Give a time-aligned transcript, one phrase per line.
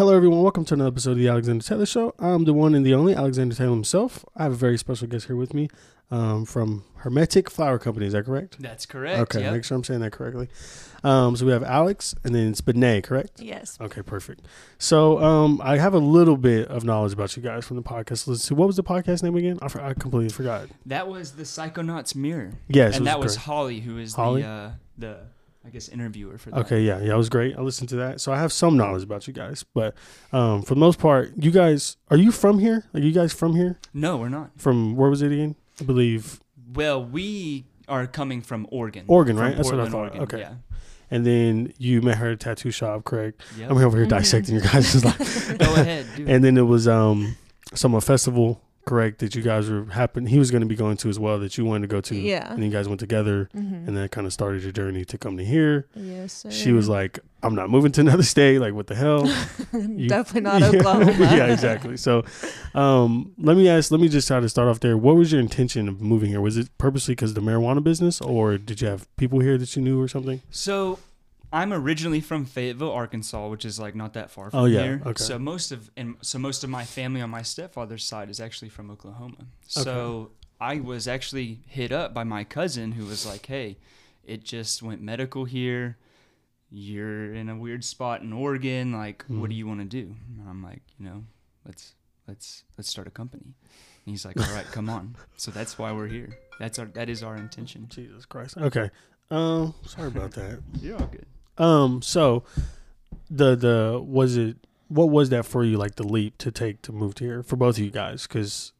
[0.00, 0.40] Hello, everyone.
[0.40, 2.14] Welcome to another episode of the Alexander Taylor Show.
[2.18, 4.24] I'm the one and the only Alexander Taylor himself.
[4.34, 5.68] I have a very special guest here with me
[6.10, 8.06] um, from Hermetic Flower Company.
[8.06, 8.56] Is that correct?
[8.58, 9.18] That's correct.
[9.20, 9.52] Okay, yep.
[9.52, 10.48] make sure I'm saying that correctly.
[11.04, 13.42] Um, so we have Alex, and then it's Benet, correct?
[13.42, 13.76] Yes.
[13.78, 14.46] Okay, perfect.
[14.78, 18.26] So um, I have a little bit of knowledge about you guys from the podcast.
[18.26, 19.58] Let's see, what was the podcast name again?
[19.60, 20.68] I, for, I completely forgot.
[20.86, 22.52] That was the Psychonauts mirror.
[22.68, 23.36] Yes, it and that was.
[23.36, 24.40] Holly, who is Holly?
[24.40, 25.18] the uh, the
[25.64, 26.60] I guess interviewer for that.
[26.60, 27.56] Okay, yeah, yeah, it was great.
[27.56, 29.62] I listened to that, so I have some knowledge about you guys.
[29.74, 29.94] But
[30.32, 32.84] um, for the most part, you guys are you from here?
[32.94, 33.78] Are you guys from here?
[33.92, 34.50] No, we're not.
[34.56, 35.56] From where was it again?
[35.80, 36.40] I believe
[36.74, 39.04] Well, we are coming from Oregon.
[39.08, 39.56] Oregon, From right?
[39.56, 39.98] That's what I thought.
[39.98, 40.38] Oregon, Okay.
[40.40, 40.54] Yeah.
[41.10, 43.42] And then you met her at a tattoo shop, correct?
[43.58, 43.70] Yep.
[43.70, 45.58] I'm over here dissecting your guys' life.
[45.58, 46.06] Go ahead.
[46.18, 47.36] And then it was um
[47.74, 51.18] some festival, correct, that you guys were happen he was gonna be going to as
[51.18, 52.14] well that you wanted to go to.
[52.16, 52.52] Yeah.
[52.52, 53.86] And you guys went together Mm-hmm.
[53.86, 55.86] and that kind of started your journey to come to here.
[55.94, 56.50] yes, sir.
[56.50, 59.22] She was like, I'm not moving to another state, like what the hell?
[59.72, 60.80] You- definitely not Yeah.
[60.80, 61.12] Oklahoma.
[61.36, 61.96] yeah, exactly.
[61.96, 62.24] So
[62.74, 64.96] um let me ask let me just try to start off there.
[64.96, 66.40] What was your intention of moving here?
[66.40, 69.82] Was it purposely because the marijuana business or did you have people here that you
[69.82, 70.42] knew or something?
[70.50, 70.98] So,
[71.52, 75.02] I'm originally from Fayetteville, Arkansas, which is like not that far from Oh, yeah, here.
[75.04, 75.22] okay.
[75.22, 78.68] So most of and so most of my family on my stepfather's side is actually
[78.68, 79.46] from Oklahoma.
[79.66, 83.78] So I was actually hit up by my cousin who was like, "Hey,
[84.24, 85.96] it just went medical here.
[86.70, 88.92] You're in a weird spot in Oregon.
[88.92, 89.58] Like, what do Mhm.
[89.58, 91.24] you want to do?" And I'm like, "You know,
[91.66, 91.94] let's
[92.28, 93.42] let's let's start a company."
[94.06, 96.38] And he's like, "All right, come on." So that's why we're here.
[96.60, 97.88] That's our that is our intention.
[97.88, 98.56] Jesus Christ.
[98.56, 98.90] Okay.
[99.32, 100.60] Um sorry about that.
[100.80, 101.26] You're all good.
[101.60, 102.02] Um.
[102.02, 102.42] So,
[103.30, 104.56] the the was it
[104.88, 105.76] what was that for you?
[105.78, 108.26] Like the leap to take to move to here for both of you guys?
[108.26, 108.72] Because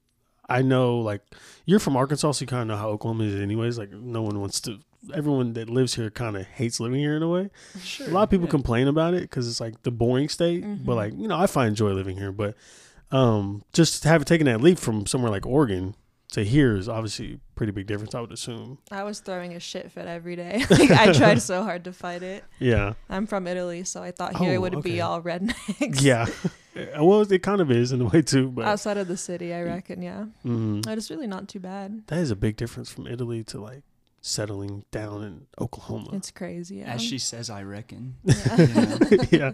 [0.49, 1.23] I know like
[1.67, 3.79] you're from Arkansas, so you kind of know how Oklahoma is, anyways.
[3.79, 4.79] Like no one wants to.
[5.15, 7.49] Everyone that lives here kind of hates living here in a way.
[7.83, 8.07] Sure.
[8.07, 8.51] A lot of people yeah.
[8.51, 10.61] complain about it because it's like the boring state.
[10.85, 10.97] But Mhm.
[10.97, 12.33] like you know, I find joy living here.
[12.33, 12.55] But
[13.11, 15.95] um, just have taken that leap from somewhere like Oregon
[16.31, 18.15] to here is obviously a pretty big difference.
[18.15, 18.79] I would assume.
[18.91, 20.65] I was throwing a shit fit every day.
[20.71, 22.45] like, I tried so hard to fight it.
[22.59, 22.95] Yeah.
[23.09, 24.91] I'm from Italy, so I thought here Oh, it would okay.
[24.91, 26.01] be all rednecks.
[26.03, 26.27] Yeah.
[27.01, 29.63] well, it kind of is in a way too, but Outside of the city, I
[29.63, 30.03] reckon.
[30.03, 30.27] Yeah.
[30.45, 30.85] Mhm.
[30.85, 32.07] But it's really not too bad.
[32.07, 33.83] that is a big difference from Italy to like
[34.23, 36.11] settling down in Oklahoma.
[36.13, 36.77] It's crazy.
[36.77, 36.93] Yeah.
[36.95, 38.17] As she says, I reckon.
[38.25, 38.57] Yeah.
[38.61, 38.99] you know,
[39.31, 39.53] yeah.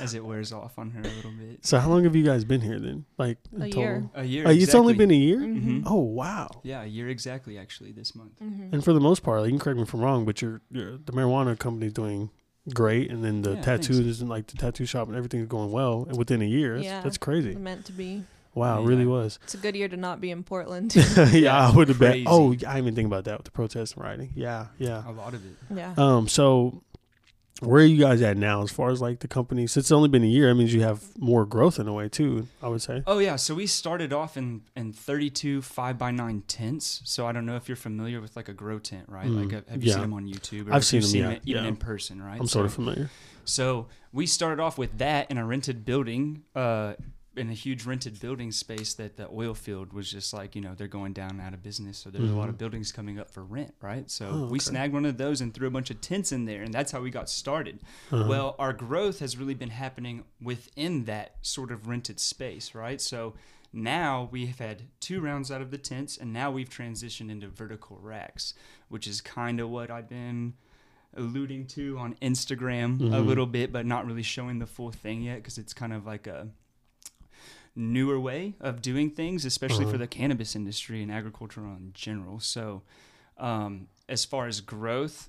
[0.00, 1.64] as it wears off on her a little bit.
[1.64, 3.04] So how long have you guys been here then?
[3.18, 3.80] Like A total?
[3.80, 4.10] year.
[4.14, 4.44] A year.
[4.46, 5.38] Oh, it's only been a year.
[5.38, 5.82] Mhm.
[5.86, 6.48] Oh wow.
[6.62, 7.58] Yeah, a year exactly.
[7.58, 8.40] Actually, this month.
[8.42, 8.72] Mhm.
[8.72, 10.62] And for the most part, like, you can correct me if I'm wrong, but your
[10.70, 12.30] your the marijuana company's doing
[12.74, 13.86] great, and then the Yeah, thanks.
[13.86, 16.74] tattoos and like the tattoo shop and everything is going well and within a year.
[16.76, 17.00] That's, Yeah.
[17.02, 17.54] that's crazy.
[17.54, 18.24] Meant to be.
[18.56, 18.88] Wow, it Yeah.
[18.88, 19.38] really was.
[19.44, 20.96] It's a good year to not be in Portland.
[20.96, 22.12] yeah, Yeah, I would have bet.
[22.12, 22.26] crazy.
[22.26, 24.32] Oh, I didn't even think about that with the protest and rioting.
[24.34, 25.04] Yeah, yeah.
[25.08, 25.56] A lot of it.
[25.74, 25.94] yeah.
[25.96, 26.82] Um, so
[27.60, 29.66] where are you guys at now as far as like the company?
[29.66, 32.08] Since it's only been a year, that means you have more growth in a way
[32.08, 32.48] too.
[32.62, 33.02] I would say.
[33.06, 37.00] Oh yeah, so we started off in in 32 five by nine tents.
[37.04, 39.26] So I don't know if you're familiar with like a grow tent, right?
[39.26, 39.94] Mm, Like have- have you yeah.
[39.94, 40.68] seen them on YouTube?
[40.68, 41.68] Or I've if seen you've them, yeah, it even yeah.
[41.68, 42.38] in person, right?
[42.40, 43.10] I'm sort of familiar.
[43.46, 46.94] So we started off with that in a rented building, uh,
[47.36, 50.74] in a huge rented building space that the oil field was just like, you know,
[50.74, 51.98] they're going down out of business.
[51.98, 52.58] So there's a lot of Mhm.
[52.58, 54.10] buildings coming up for rent, right?
[54.10, 56.62] So Oh, we snagged one of those and threw a bunch of tents in there,
[56.62, 57.80] and that's how we got started.
[58.10, 58.26] Uh-huh.
[58.28, 63.00] Well, our growth has really been happening within that sort of rented space, right?
[63.00, 63.34] So
[63.72, 67.48] now we have had two rounds out of the tents, and now we've transitioned into
[67.48, 68.54] vertical racks,
[68.88, 70.54] which is kind of what I've been
[71.14, 73.26] alluding to on Instagram a Mhm.
[73.26, 76.26] little bit, but not really showing the full thing yet because it's kind of like
[76.26, 76.48] a
[77.76, 79.92] newer way of doing things, especially Uh-huh.
[79.92, 82.40] for the cannabis industry and agriculture in general.
[82.40, 82.82] So,
[83.38, 85.28] um, as far as growth,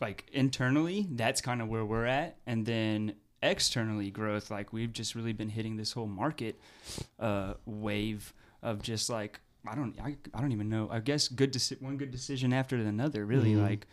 [0.00, 5.14] like internally, that's kind of where we're at, and then externally growth, like we've just
[5.14, 6.58] really been hitting this whole market
[7.18, 8.32] uh, wave
[8.62, 10.88] of just like I don't I, I don't even know.
[10.90, 13.62] I guess good deci- one good decision after another, really Mhm.
[13.62, 13.86] like.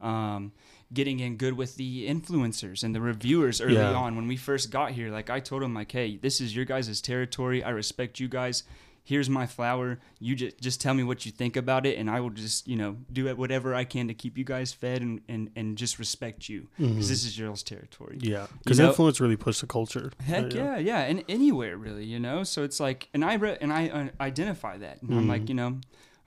[0.00, 0.52] Um,
[0.92, 3.94] getting in good with the influencers and the reviewers early Yeah.
[3.94, 4.16] on.
[4.16, 7.00] When we first got here like i told them like hey this is your guys'
[7.00, 7.62] territory.
[7.62, 8.62] I respect you guys.
[9.06, 9.98] Here's my flower.
[10.18, 12.74] You just just tell me what you think about it and i will just you
[12.76, 15.98] know do it whatever i can to keep you guys fed and and, and just
[15.98, 17.08] respect you because Mhm.
[17.08, 18.16] this is y'all's territory.
[18.20, 20.10] Yeah, because know- influence really pushed the culture.
[20.24, 22.44] Heck yeah, yeah, and anywhere really, you know.
[22.44, 25.48] So it's like, and I re- and I uh, identify that, and I'm like, Mhm.
[25.50, 25.80] you know,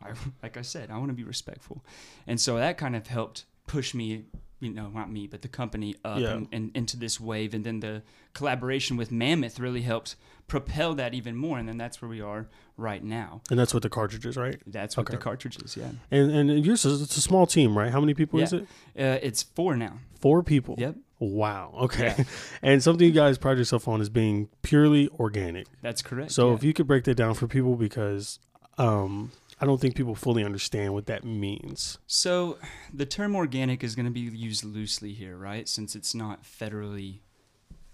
[0.03, 0.09] I
[0.43, 1.83] like I said, I want to be respectful,
[2.27, 4.25] and so that kind of helped push me,
[4.59, 6.33] you know, not me, but the company up Yeah.
[6.33, 8.01] and, and into this wave, and then the
[8.33, 10.15] collaboration with Mammoth really helped
[10.47, 13.41] propel that even more, and then that's where we are right now.
[13.49, 14.59] And that's what the cartridges, right?
[14.65, 15.21] That's what the Okay.
[15.23, 15.91] cartridges, yeah.
[16.09, 17.91] And and yours is it's a small team, right?
[17.91, 18.63] How many people is it?
[18.97, 19.99] Uh, it's four now.
[20.19, 20.75] Four people.
[20.77, 20.95] Yep.
[21.19, 21.73] Wow.
[21.81, 22.25] Okay.
[22.61, 25.67] And something you guys pride yourself on is being purely organic.
[25.81, 26.31] That's correct.
[26.31, 26.55] So yeah.
[26.55, 28.39] if you could break that down for people, because
[28.77, 31.97] um, I don't think people fully understand what that means.
[32.05, 32.57] So
[32.93, 35.67] the term organic is going to be used loosely here, right?
[35.67, 37.19] Since it's not federally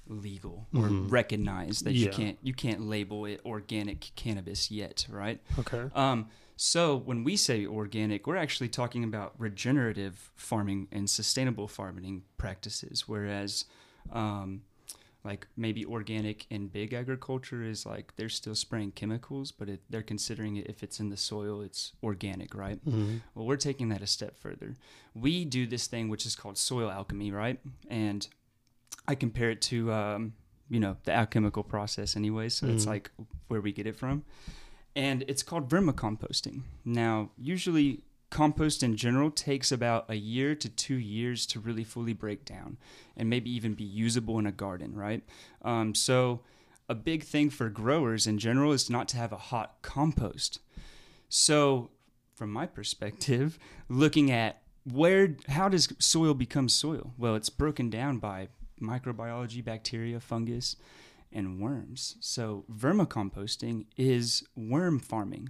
[0.07, 1.09] legal or Mhm.
[1.09, 5.41] recognized that you can't you can't label it organic cannabis yet, right?
[5.57, 5.89] Okay.
[5.95, 6.27] Um,
[6.57, 13.07] so when we say organic, we're actually talking about regenerative farming and sustainable farming practices,
[13.07, 13.63] whereas
[14.11, 14.63] um,
[15.23, 20.01] like maybe organic in big agriculture is like they're still spraying chemicals, but it, they're
[20.03, 22.79] considering it if it's in the soil, it's organic, right?
[22.83, 24.75] hmm Well, we're taking that a step further.
[25.13, 27.59] We do this thing which is called soil alchemy, right?
[27.89, 28.27] And
[29.07, 30.33] I compare it to, um,
[30.69, 32.49] you know, the alchemical process, anyway.
[32.49, 32.87] So it's Mhm.
[32.87, 33.11] like
[33.47, 34.23] where we get it from.
[34.95, 36.61] And it's called vermicomposting.
[36.85, 38.03] Now, usually
[38.33, 42.77] compost in general takes about a year to two years to really fully break down
[43.15, 45.21] and maybe even be usable in a garden, right?
[45.61, 46.41] Um, so,
[46.89, 50.59] a big thing for growers in general is not to have a hot compost.
[51.29, 51.91] So,
[52.33, 57.13] from my perspective, looking at where how does soil become soil?
[57.19, 58.47] Well, it's broken down by
[58.81, 60.75] microbiology, bacteria, fungus,
[61.31, 62.15] and worms.
[62.19, 65.49] So, vermicomposting is worm farming.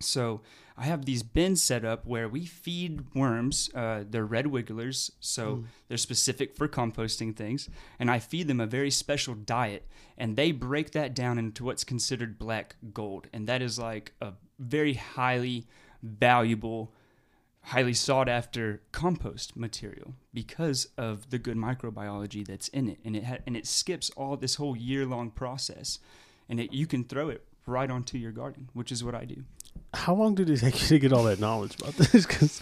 [0.00, 0.42] So,
[0.78, 3.68] I have these bins set up where we feed worms.
[3.74, 5.64] Uh, they're red wigglers, so Mm.
[5.88, 7.68] they're specific for composting things.
[7.98, 11.82] And I feed them a very special diet, and they break that down into what's
[11.84, 13.26] considered black gold.
[13.32, 15.66] And that is like a very highly
[16.02, 16.94] valuable,
[17.62, 22.98] highly sought after compost material because of the good microbiology that's in it.
[23.04, 25.98] And it, ha- and it skips all this whole year long process,
[26.48, 29.44] and it, you can throw it right onto your garden, which is what I do.
[29.94, 32.26] How long did it take you to get all that knowledge about this?
[32.26, 32.60] Because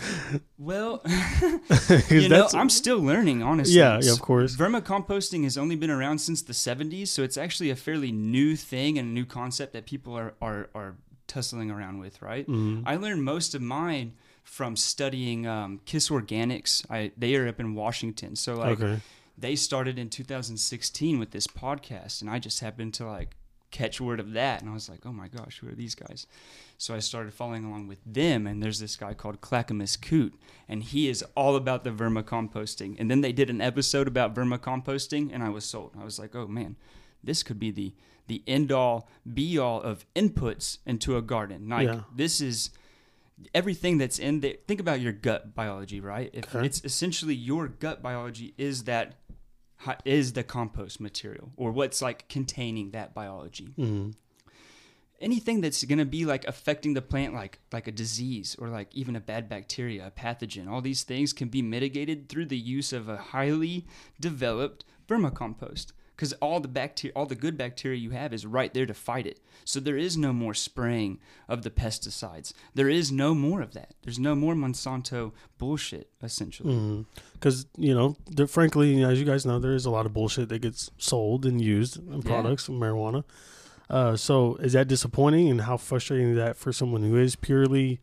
[0.58, 1.02] Well,
[2.08, 3.74] you know, I'm still learning, honestly.
[3.74, 4.54] Yeah, yeah, of course.
[4.54, 8.96] Vermicomposting has only been around since the 70s, so it's actually a fairly new thing
[8.98, 10.96] and a new concept that people are are, are
[11.26, 12.46] tussling around with, right?
[12.46, 12.84] Mhm.
[12.86, 14.12] I learned most of mine
[14.44, 16.88] from studying um, KIS Organics.
[16.88, 19.00] I they are up in Washington, so like okay.
[19.36, 23.36] they started in 2016 with this podcast, and I just happened to like
[23.70, 26.26] catch word of that, and I was like, oh my gosh, who are these guys?
[26.78, 30.34] So I started following along with them, and there's this guy called Clackamas Coot,
[30.68, 32.96] and he is all about the vermicomposting.
[32.98, 35.92] And then they did an episode about vermicomposting, and I was sold.
[36.00, 36.76] I was like, oh man,
[37.24, 37.92] this could be the
[38.28, 41.68] the end all be all of inputs into a garden.
[41.68, 42.00] Like Yeah.
[42.14, 42.70] this is
[43.54, 44.54] everything that's in there.
[44.66, 46.30] Think about your gut biology, right?
[46.32, 46.66] If Okay.
[46.66, 49.14] it's essentially your gut biology is that
[49.86, 54.14] hi- is the compost material or what's like containing that biology Mhm.
[55.20, 58.94] anything that's going to be like affecting the plant like like a disease or like
[58.94, 62.92] even a bad bacteria a pathogen all these things can be mitigated through the use
[62.92, 63.86] of a highly
[64.20, 68.86] developed vermicompost because all the bacteria all the good bacteria you have is right there
[68.86, 69.38] to fight it.
[69.64, 71.18] So there is no more spraying
[71.48, 72.52] of the pesticides.
[72.74, 73.94] There is no more of that.
[74.02, 76.74] There's no more monsanto bullshit essentially.
[77.34, 80.48] Because you know, there, frankly, as you guys know, there is a lot of bullshit
[80.48, 83.24] that gets sold and used in products of marijuana.
[83.88, 88.00] Uh, so, is that disappointing, and how frustrating is that for someone who is purely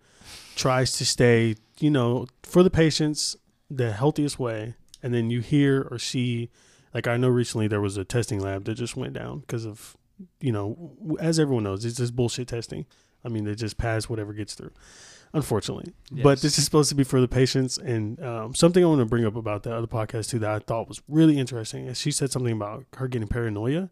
[0.55, 3.35] tries to stay, you know, for the patients
[3.69, 6.49] the healthiest way, and then you hear or see,
[6.93, 9.97] like I know recently there was a testing lab that just went down because of,
[10.39, 12.85] you know, as everyone knows, it's just bullshit testing.
[13.25, 14.71] I mean, they just pass whatever gets through,
[15.33, 15.93] unfortunately.
[16.11, 17.77] But this is supposed to be for the patients.
[17.77, 20.59] And um, something I want to bring up about the other podcast too that I
[20.59, 23.89] thought was really interesting is she said something about her getting paranoia,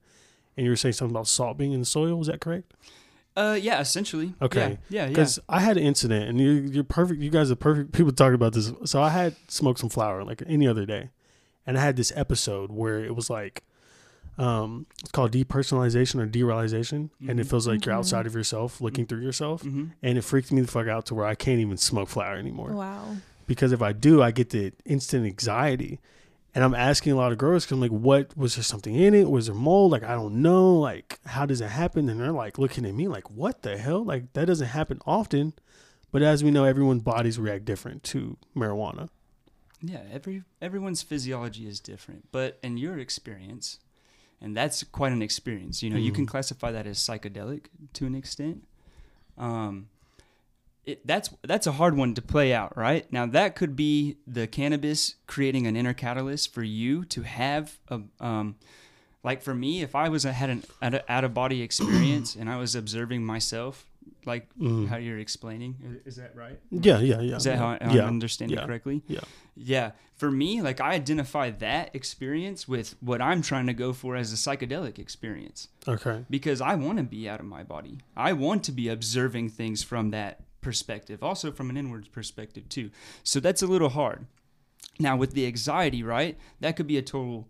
[0.58, 2.16] and you were saying something about salt being in the soil.
[2.18, 2.74] Was that correct?
[3.38, 4.60] uh yeah essentially Okay.
[4.60, 5.08] yeah yeah, yeah.
[5.08, 7.22] Because I had an incident, and you're, you're perfect.
[7.22, 8.74] You guys are perfect people talking about this.
[8.84, 11.12] So I had smoked some flower like any other day,
[11.66, 13.64] and I had this episode where it was like,
[14.38, 17.50] um, it's called depersonalization or derealization, and it Mhm.
[17.50, 18.00] feels like you're Mhm.
[18.00, 21.16] outside of yourself, looking through yourself, hmm and it freaked me the fuck out to
[21.16, 23.18] where I can't even smoke flower anymore Wow.
[23.46, 26.00] because if I do, I get the instant anxiety.
[26.54, 29.14] And I'm asking a lot of growers because I'm like, what was there something in
[29.14, 29.30] it?
[29.30, 29.92] Was there mold?
[29.94, 30.76] Like, I don't know.
[30.80, 32.10] Like, how does it happen?
[32.10, 34.04] And they're like looking at me like, what the hell?
[34.04, 35.54] Like, that doesn't happen often.
[36.12, 39.08] But as we know, everyone's bodies react different to marijuana.
[39.82, 43.80] Yeah, every everyone's physiology is different, but in your experience,
[44.40, 45.82] and that's quite an experience.
[45.82, 46.30] You know, you can Mhm.
[46.30, 48.68] classify that as psychedelic to an extent.
[49.38, 49.90] Um,
[50.86, 53.12] it that's that's a hard one to play out, right?
[53.12, 58.02] Now that could be the cannabis creating an inner catalyst for you to have a
[58.20, 58.56] um,
[59.24, 60.50] like for me, if I was a, had
[60.82, 63.86] an out of body experience and I was observing myself
[64.26, 64.88] like Mhm.
[64.88, 66.00] how you're explaining.
[66.06, 66.60] Is that right?
[66.70, 67.38] Yeah, yeah, yeah.
[67.38, 68.06] Is that how I- I'm yeah.
[68.06, 69.02] understanding correctly?
[69.08, 69.22] Yeah.
[69.56, 69.92] Yeah.
[70.16, 74.32] For me, like I identify that experience with what I'm trying to go for as
[74.32, 76.26] a psychedelic experience Okay.
[76.30, 78.00] because I want to be out of my body.
[78.16, 82.92] I want to be observing things from that perspective, also from an inwards perspective too.
[83.24, 84.28] So that's a little hard.
[85.00, 86.38] Now with the anxiety, right?
[86.60, 87.48] That could be a total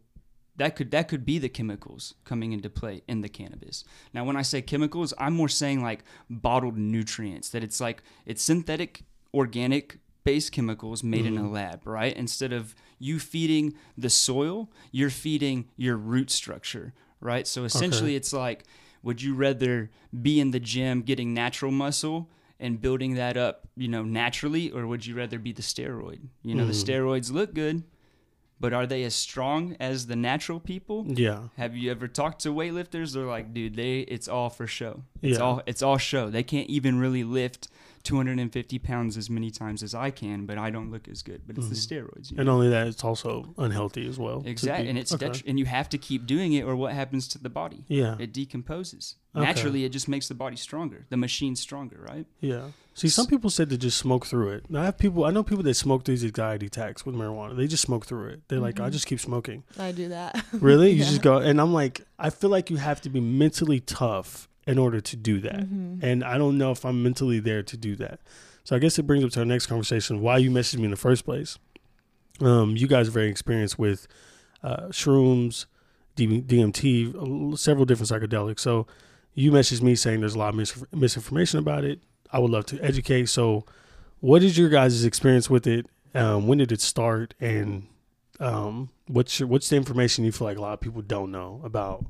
[0.62, 3.84] that could that could be the chemicals coming into play in the cannabis.
[4.14, 8.44] Now when I say chemicals, I'm more saying like bottled nutrients that it's like it's
[8.44, 9.02] synthetic
[9.34, 12.16] organic based chemicals made in a lab, right?
[12.16, 17.48] Instead of you feeding the soil, you're feeding your root structure, right?
[17.48, 18.64] So essentially it's like
[19.02, 19.90] would you rather
[20.22, 24.86] be in the gym getting natural muscle and building that up, you know, naturally or
[24.86, 26.20] would you rather be the steroid?
[26.44, 26.86] You know, the Mhm.
[26.86, 27.82] steroids look good,
[28.62, 31.06] but are they as strong as the natural people?
[31.08, 31.40] Yeah.
[31.58, 33.14] Have you ever talked to weightlifters?
[33.14, 35.04] They're like, dude, they it's all for show.
[35.22, 35.44] It's Yeah.
[35.44, 36.30] all it's all show.
[36.30, 37.68] They can't even really lift
[38.04, 41.42] 250 pounds as many times as I can, but I don't look as good.
[41.46, 42.32] But it's the steroids.
[42.32, 42.40] you Mm-hmm.
[42.40, 42.54] And know?
[42.54, 44.42] only that, it's also unhealthy as well.
[44.46, 45.28] exactly, and it's okay.
[45.30, 47.84] detri- and you have to keep doing it, or what happens to the body?
[47.88, 48.16] Yeah.
[48.20, 49.46] It decomposes Okay.
[49.46, 49.86] naturally.
[49.86, 51.06] It just makes the body stronger.
[51.10, 52.26] The machine stronger, right?
[52.40, 52.68] Yeah.
[52.94, 54.70] See, some people said to just smoke through it.
[54.70, 55.24] Now, I have people.
[55.24, 57.56] I know people that smoke through these anxiety attacks with marijuana.
[57.56, 58.42] They just smoke through it.
[58.50, 58.92] They're like, I Mhm.
[58.92, 59.64] just keep smoking.
[59.80, 60.44] I do that.
[60.54, 60.92] Really?
[60.92, 61.06] You Yeah.
[61.06, 61.38] just go.
[61.38, 65.16] And I'm like, I feel like you have to be mentally tough in order to
[65.16, 65.62] do that.
[65.70, 66.04] Mhm.
[66.04, 68.20] And I don't know if I'm mentally there to do that.
[68.66, 70.92] So I guess it brings up to our next conversation why you messaged me in
[70.92, 71.58] the first place.
[72.42, 74.08] Um, you guys are very experienced with
[74.64, 75.66] uh, shrooms,
[76.16, 78.60] D- DMT, several different psychedelics.
[78.60, 78.86] So
[79.34, 82.00] you messaged me saying there's a lot of mis- misinformation about it.
[82.32, 83.30] I would love to educate.
[83.30, 83.66] So,
[84.20, 85.88] what is your guys' experience with it?
[86.14, 87.34] Um, when did it start?
[87.40, 87.88] And
[88.40, 91.62] um, what's your, what's the information you feel like a lot of people don't know
[91.64, 92.06] about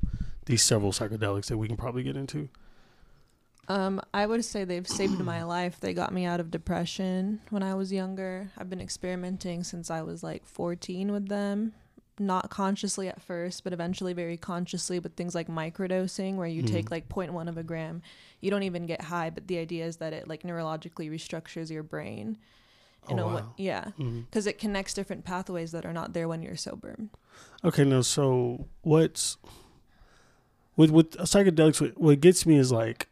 [0.46, 2.48] these several psychedelics that we can probably get into?
[3.68, 5.78] Um, I would say they've saved my life.
[5.80, 8.50] They got me out of depression when I was younger.
[8.58, 11.74] I've been experimenting since I was like 14 with them.
[12.18, 16.86] Not consciously at first, but eventually very consciously with things like microdosing, where you take
[16.86, 16.90] Mhm.
[16.90, 18.02] like 0.1 of a gram.
[18.40, 21.82] You don't even get high, but the idea is that it like neurologically restructures your
[21.82, 22.36] brain.
[23.08, 23.54] In Oh, a way, wow.
[23.56, 24.26] yeah, Mhm.
[24.26, 26.96] because it connects different pathways that are not there when you're sober.
[27.64, 29.38] Okay, now so what's
[30.76, 31.80] with with psychedelics?
[31.96, 33.08] What, gets me is like,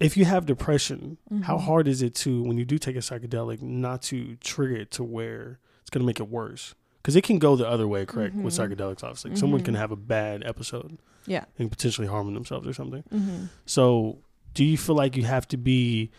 [0.00, 1.60] if you have depression, how Mhm.
[1.60, 5.04] hard is it to when you do take a psychedelic not to trigger it to
[5.04, 6.74] where it's going to make it worse?
[7.08, 8.34] Because it can go the other way, correct?
[8.34, 8.68] With Mhm.
[8.76, 9.78] psychedelics, obviously, someone can Mhm.
[9.78, 11.46] have a bad episode Yeah.
[11.58, 13.02] and potentially harming themselves or something.
[13.10, 13.44] Mm-hmm.
[13.64, 14.18] So,
[14.52, 16.10] do you feel like you have to be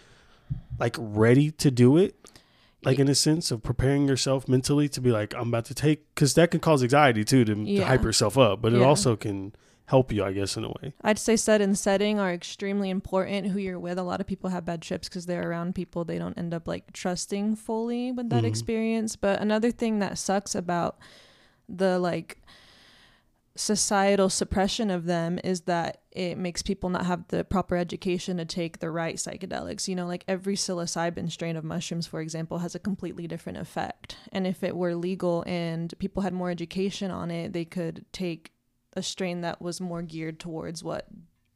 [0.79, 2.15] like ready to do it?
[2.83, 6.05] Like in a sense of preparing yourself mentally to be like, I'm about to take,
[6.15, 9.53] because that can cause anxiety too to, to hype yourself up, but it also can
[9.89, 10.93] help you, I guess, in a way.
[11.01, 13.47] I'd say set and setting are extremely important.
[13.47, 13.97] Who you're with.
[13.97, 16.67] A lot of people have bad trips because they're around people they don't end up
[16.67, 18.47] like trusting fully with that Mhm.
[18.47, 19.15] experience.
[19.15, 20.99] But another thing that sucks about
[21.67, 22.37] the like
[23.55, 28.45] societal suppression of them is that it makes people not have the proper education to
[28.45, 29.87] take the right psychedelics.
[29.87, 34.17] You know, like every psilocybin strain of mushrooms, for example, has a completely different effect.
[34.31, 38.51] And if it were legal and people had more education on it, they could take
[38.93, 41.07] a strain that was more geared towards what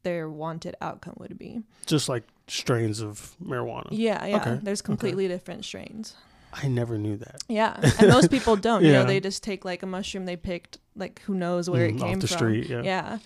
[0.03, 1.61] their wanted outcome would be.
[1.85, 3.87] Just like strains of marijuana.
[3.91, 4.35] Yeah, yeah.
[4.37, 6.15] Okay, There's completely different strains.
[6.51, 7.41] I never knew that.
[7.47, 7.77] Yeah.
[7.97, 8.83] And most people don't.
[8.83, 11.95] You know, they just take like a mushroom they picked, like who knows where Mm,
[11.95, 12.37] it off came the from.
[12.37, 12.81] street, yeah.
[12.83, 13.17] Yeah.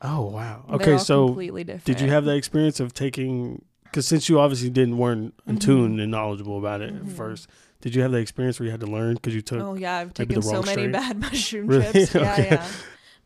[0.00, 0.64] Oh, wow.
[0.74, 1.84] Okay, so completely different.
[1.84, 5.60] did you have that experience of taking, because since you obviously didn't, weren't in Mhm.
[5.60, 7.06] tune and knowledgeable about it Mhm.
[7.08, 7.48] at first,
[7.80, 9.96] did you have that experience where you had to learn because you took, Oh yeah,
[9.98, 10.92] I've taken so many strain?
[10.92, 11.92] bad mushroom Really?
[11.92, 12.14] trips.
[12.14, 12.46] Yeah, Okay.
[12.46, 12.68] yeah.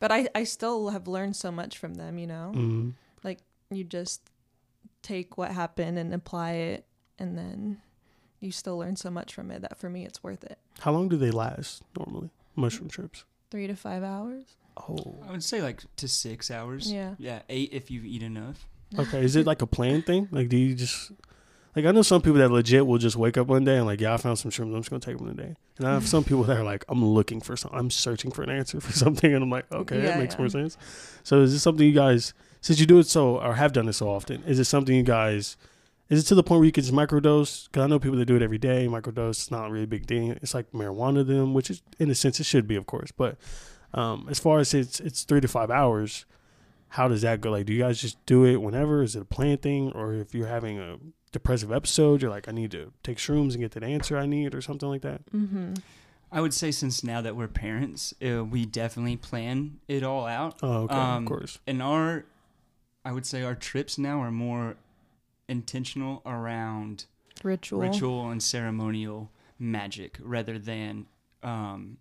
[0.03, 2.51] But I, I still have learned so much from them, you know.
[2.53, 2.93] Mhm.
[3.71, 4.21] You just
[5.01, 6.85] take what happened and apply it
[7.17, 7.81] and then
[8.39, 10.59] you still learn so much from it that for me it's worth it.
[10.81, 12.29] how long do they last normally?
[12.55, 13.23] Mushroom trips.
[13.49, 14.57] Three to five hours.
[14.77, 15.15] Oh.
[15.25, 16.91] I would say like to six hours.
[16.91, 17.15] Yeah.
[17.17, 18.67] Yeah, eight if you eat enough.
[18.99, 19.23] Okay.
[19.23, 20.27] Is it like a planned thing?
[20.29, 21.13] Like, do you just
[21.75, 23.99] like I know some people that legit will just wake up one day and like,
[23.99, 24.75] yeah, I found some shrooms.
[24.75, 25.55] I'm just gonna take them today.
[25.77, 27.71] And I have some people that are like, I'm looking for some.
[27.73, 30.39] I'm searching for an answer for something, and I'm like, okay, that makes yeah.
[30.39, 30.77] more sense.
[31.23, 33.93] So is this something you guys, since you do it so or have done it
[33.93, 35.57] so often, is it something you guys?
[36.09, 37.65] Is it to the point where you can just microdose?
[37.65, 38.87] Because I know people that do it every day.
[38.87, 40.37] Microdose, it's not really a big thing.
[40.41, 43.11] It's like marijuana to them, which is in a sense it should be, of course.
[43.11, 43.37] But
[43.93, 46.25] um, as far as it's it's three to five hours,
[46.93, 47.49] how does that go?
[47.49, 49.01] Like, do you guys just do it whenever?
[49.01, 50.97] Is it a planned thing, or if you're having a
[51.31, 54.53] depressive episode, you're like, I need to take shrooms and get that answer I need,
[54.53, 55.25] or something like that?
[55.31, 55.73] Mm-hmm.
[56.31, 60.59] I would say since now that we're parents, uh, we definitely plan it all out.
[60.61, 61.57] Oh, okay, Um, of course.
[61.65, 62.25] And our,
[63.03, 64.75] I would say our trips now are more
[65.49, 67.05] intentional around
[67.43, 67.79] Ritual.
[67.79, 71.07] ritual and ceremonial magic rather than
[71.41, 71.97] um,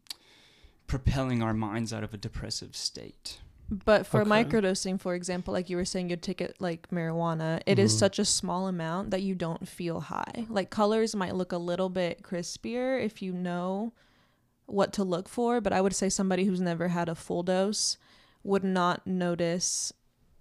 [0.87, 3.39] propelling our minds out of a depressive state.
[3.71, 4.31] But for Okay.
[4.31, 7.63] microdosing, for example, like you were saying, you'd take it like marijuana.
[7.65, 7.99] It is Mhm.
[7.99, 10.47] such a small amount that you don't feel high.
[10.51, 13.93] Like colors might look a little bit crispier if you know
[14.67, 15.61] what to look for.
[15.61, 17.97] But I would say somebody who's never had a full dose
[18.45, 19.93] would not notice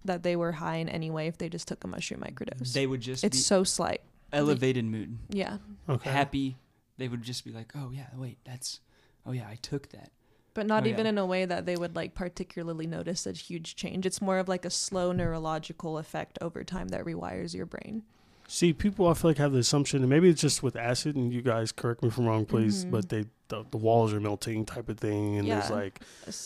[0.03, 2.73] that they were high in any way if they just took a mushroom microdose.
[2.73, 4.01] They would just it's be so slight.
[4.33, 5.57] elevated mood, Yeah.
[5.87, 6.09] Okay.
[6.09, 6.57] happy.
[6.97, 8.79] They would just be like, "Oh yeah, wait, that's
[9.25, 10.11] oh yeah, I took that."
[10.53, 11.09] But not Oh, even yeah.
[11.11, 14.05] in a way that they would like particularly notice a huge change.
[14.05, 18.03] It's more of like a slow neurological effect over time that rewires your brain.
[18.47, 21.31] See, people I feel like have the assumption, and maybe it's just with acid, and
[21.31, 22.91] you guys correct me if I'm wrong, please, Mhm.
[22.91, 25.99] but they the, the walls are melting type of thing, and there's like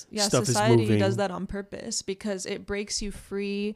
[0.09, 0.97] yeah stuff is society moving.
[1.00, 3.75] does that on purpose because it breaks you free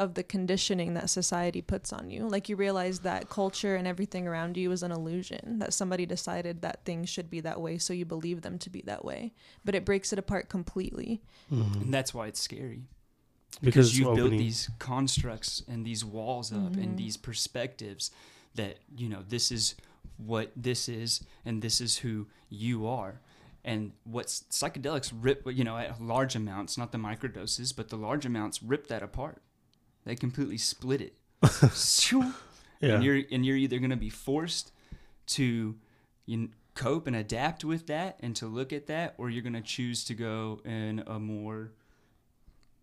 [0.00, 4.26] of the conditioning that society puts on you like you realize that culture and everything
[4.26, 7.92] around you is an illusion that somebody decided that things should be that way so
[7.92, 9.30] you believe them to be that way
[9.64, 11.20] but it breaks it apart completely
[11.52, 11.82] mhm.
[11.82, 12.82] And that's why it's scary.
[13.60, 16.82] because because you've built these constructs and these walls up Mhm.
[16.82, 18.10] and these perspectives
[18.54, 19.74] that you know this is
[20.16, 23.20] what this is and this is who you are
[23.64, 28.24] and what psychedelics rip you know at large amounts not the microdoses but the large
[28.24, 29.42] amounts rip that apart
[30.04, 31.14] they completely split it.
[32.80, 32.94] Yeah.
[32.94, 34.72] and you're and you're either going to be forced
[35.28, 35.76] to
[36.26, 39.60] you cope and adapt with that and to look at that or you're going to
[39.60, 41.72] choose to go in a more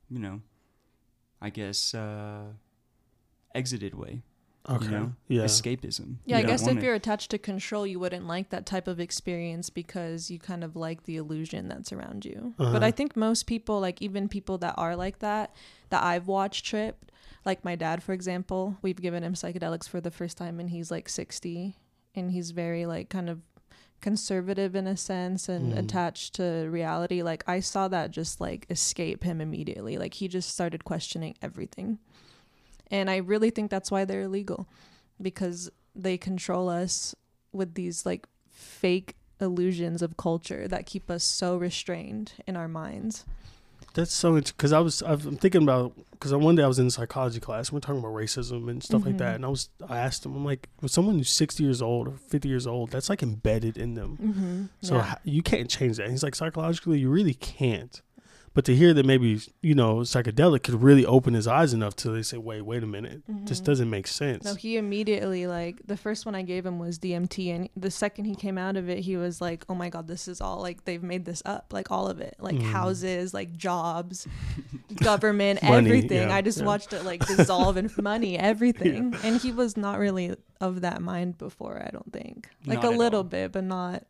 [0.09, 0.41] you know
[1.41, 2.43] i guess uh
[3.55, 4.21] exited way
[4.69, 4.85] okay.
[4.85, 5.43] you know yeah.
[5.43, 8.65] escapism yeah, You i guess want if you're attached to control you wouldn't like that
[8.65, 12.79] type of experience because you kind of like the illusion that's around you but Uh-huh.
[12.85, 15.55] i think most people like even people that are like that
[15.89, 17.11] that i've watched trip
[17.45, 20.91] like my dad for example we've given him psychedelics for the first time and he's
[20.91, 21.75] like 60
[22.15, 23.41] and he's very like kind of
[24.01, 25.79] conservative in a sense and Mm.
[25.79, 30.49] attached to reality like i saw that just like escape him immediately like he just
[30.49, 31.97] started questioning everything
[32.91, 34.67] and i really think that's why they're illegal
[35.21, 37.15] because they control us
[37.51, 43.23] with these like fake illusions of culture that keep us so restrained in our minds.
[43.93, 47.39] That's so because I was I'm thinking about because one day I was in psychology
[47.39, 49.19] class and we're talking about racism and stuff like Mhm.
[49.19, 52.07] that and I was I asked them I'm like with someone who's 60 years old
[52.07, 54.17] or 50 years old that's like embedded in them.
[54.21, 54.85] Mm-hmm.
[54.87, 56.03] so ho- you can't change that.
[56.03, 58.01] And he's like psychologically you really can't
[58.57, 62.09] but to hear that maybe you know psychedelic could really open his eyes enough to
[62.09, 63.65] they say wait wait a minute this Mhm.
[63.65, 67.51] doesn't make sense No, he immediately like the first one I gave him was DMT,
[67.55, 70.27] and the second he came out of it, he was like, "Oh my god, this
[70.27, 72.71] is all like they've made this up, like all of it, like Mm.
[72.77, 74.25] houses, like jobs,
[75.03, 76.65] government, Money, everything." yeah, I just yeah.
[76.65, 81.37] watched it like dissolve in money, everything, and he was not really of that mind
[81.37, 81.77] before.
[81.85, 83.23] I don't think, like Not a little all.
[83.37, 84.03] bit, but not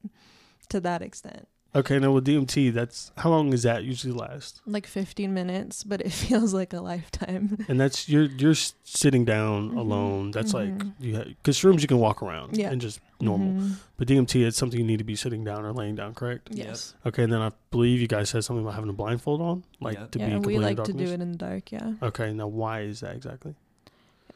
[0.69, 1.47] to that extent.
[1.75, 6.01] Okay now with DMT that's how long does that usually last Like 15 minutes, but
[6.01, 7.63] it feels like a lifetime.
[7.67, 9.77] and that's you're you're sitting down Mhm.
[9.77, 10.93] alone that's like Mhm.
[10.99, 12.71] you because shrooms you can walk around Yeah.
[12.71, 13.75] and just normal Mhm.
[13.97, 16.49] But DMT, it's something you need to be sitting down or laying down, correct?
[16.51, 16.93] Yes.
[17.05, 19.95] Okay, and then I believe you guys said something about having a blindfold on, like
[19.97, 20.11] Yep.
[20.11, 21.71] to be Yeah, we like to do it in the dark.
[21.71, 21.93] Yeah.
[22.03, 23.55] Okay, now why is that exactly?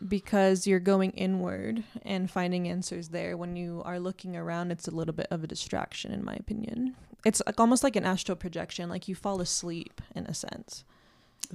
[0.09, 4.91] because you're going inward and finding answers there when you are looking around it's a
[4.91, 8.89] little bit of a distraction in my opinion it's like almost like an astral projection
[8.89, 10.83] like you fall asleep in a sense.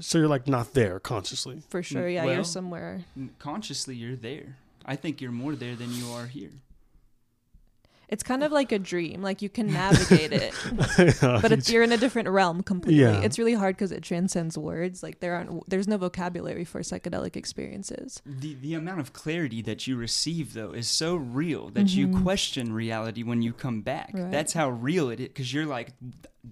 [0.01, 1.63] So you're like not there consciously.
[1.69, 3.05] for sure mm, yeah well- you're somewhere
[3.39, 4.57] consciously you're there.
[4.85, 6.53] I think you're more there than you are here
[8.09, 10.55] it's kind of like a dream like you can navigate it
[11.21, 13.21] but it's, you're in a different realm completely Yeah.
[13.21, 17.37] it's really hard because it transcends words like there aren't there's no vocabulary for psychedelic
[17.37, 22.09] experiences the the amount of clarity that you receive though is so real that you
[22.09, 22.23] Mhm.
[22.23, 24.31] question reality when you come back Right.
[24.31, 25.89] that's how real it is because you're like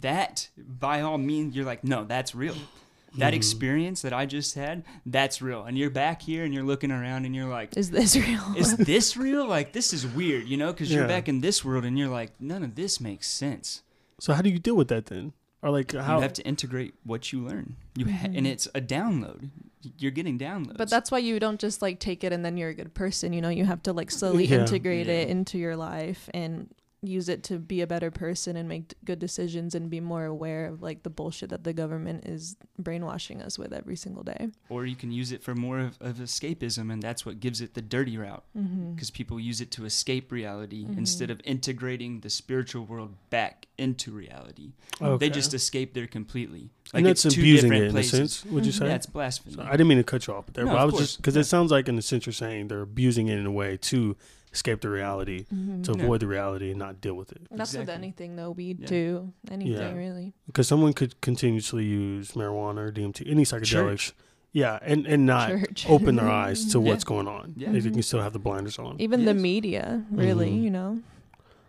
[0.01, 2.57] that by all means you're like no that's real
[3.17, 3.37] that Mhm.
[3.37, 7.25] experience that i just had that's real and you're back here and you're looking around
[7.25, 10.73] and you're like is this real is this real like this is weird you know
[10.73, 10.99] because Yeah.
[10.99, 13.83] you're back in this world and you're like none of this makes sense
[14.21, 15.33] So how do you deal with that then?
[15.63, 16.17] Or like how?
[16.17, 18.53] you have to integrate what you learn you ha- and Mhm.
[18.53, 19.51] it's a download
[19.99, 22.71] you're getting downloads But that's why you don't just like take it and then you're
[22.71, 23.33] a good person.
[23.35, 24.61] You know, you have to like slowly Yeah.
[24.61, 26.69] integrate it into your life and
[27.07, 30.67] use it to be a better person and make good decisions and be more aware
[30.67, 34.49] of like the bullshit that the government is brainwashing us with every single day.
[34.69, 37.75] Or you can use it for more of, of escapism, and that's what gives it
[37.75, 38.45] the dirty route.
[38.57, 38.95] Mm-hmm.
[38.95, 40.99] Because people use it to escape reality Mhm.
[40.99, 44.73] instead of integrating the spiritual world back into reality.
[45.01, 45.27] Okay.
[45.27, 46.71] They just escape there completely.
[46.93, 48.13] and that's it's two abusing different it in places.
[48.13, 48.45] a sense.
[48.53, 48.79] Would you Mhm.
[48.79, 48.87] say?
[48.87, 49.55] Yeah, it's blasphemy.
[49.57, 51.17] So I didn't mean to cut you off there, No, but I of was just
[51.17, 51.41] because Yeah.
[51.41, 54.17] it sounds like in the sense you're saying they're abusing it in a way to
[54.55, 55.83] escape the reality, Mm-hmm.
[55.83, 56.05] to Yeah.
[56.05, 57.43] avoid the reality and not deal with it.
[57.51, 58.53] That's with anything though.
[58.53, 58.87] we yeah.
[58.87, 59.33] too.
[59.51, 59.93] Anything Yeah.
[59.95, 60.33] really.
[60.47, 64.13] Because someone could continuously use marijuana or DMT, any psychedelics, Church.
[64.53, 65.87] yeah, and and not Church.
[65.89, 66.89] open their eyes to Yeah.
[66.89, 67.55] what's going on.
[67.57, 67.73] Yeah.
[67.73, 67.93] They Mhm.
[67.95, 68.97] can still have the blinders on.
[69.01, 70.63] Even the media, really, Mhm.
[70.63, 71.01] you know.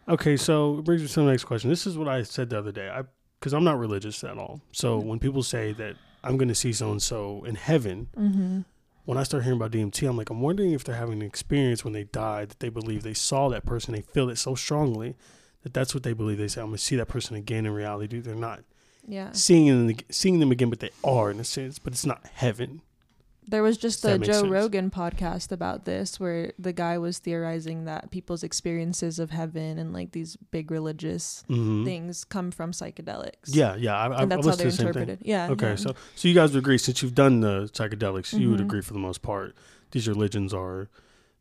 [0.07, 1.69] Okay, so it brings me to the next question.
[1.69, 2.89] This is what I said the other day.
[2.89, 3.03] I
[3.39, 4.61] because I'm not religious at all.
[4.71, 8.61] So when people say that I'm going to see so and so in heaven, Mm-hmm.
[9.05, 11.83] When I start hearing about DMT, I'm like, I'm wondering if they're having an experience
[11.83, 15.15] when they died that they believe they saw that person, they feel it so strongly
[15.63, 16.37] that that's what they believe.
[16.37, 18.19] They say, I'm to see that person again in reality.
[18.19, 18.63] They're not
[19.07, 19.31] Yeah.
[19.31, 22.81] seeing them, seeing them again, but they are in a sense, but it's not heaven.
[23.47, 24.49] There was just Does a Joe sense?
[24.51, 29.93] Rogan podcast about this where the guy was theorizing that people's experiences of heaven and
[29.93, 33.31] like these big religious hmm things come from psychedelics.
[33.47, 33.95] Yeah, yeah.
[33.95, 34.87] I, I, And I that's how they're the same thing.
[35.03, 35.19] interpreted.
[35.21, 35.49] Yeah.
[35.51, 35.75] Okay, yeah.
[35.75, 38.63] so so you guys would agree since you've done the psychedelics, you would Mhm.
[38.65, 39.55] agree for the most part
[39.91, 40.89] these religions are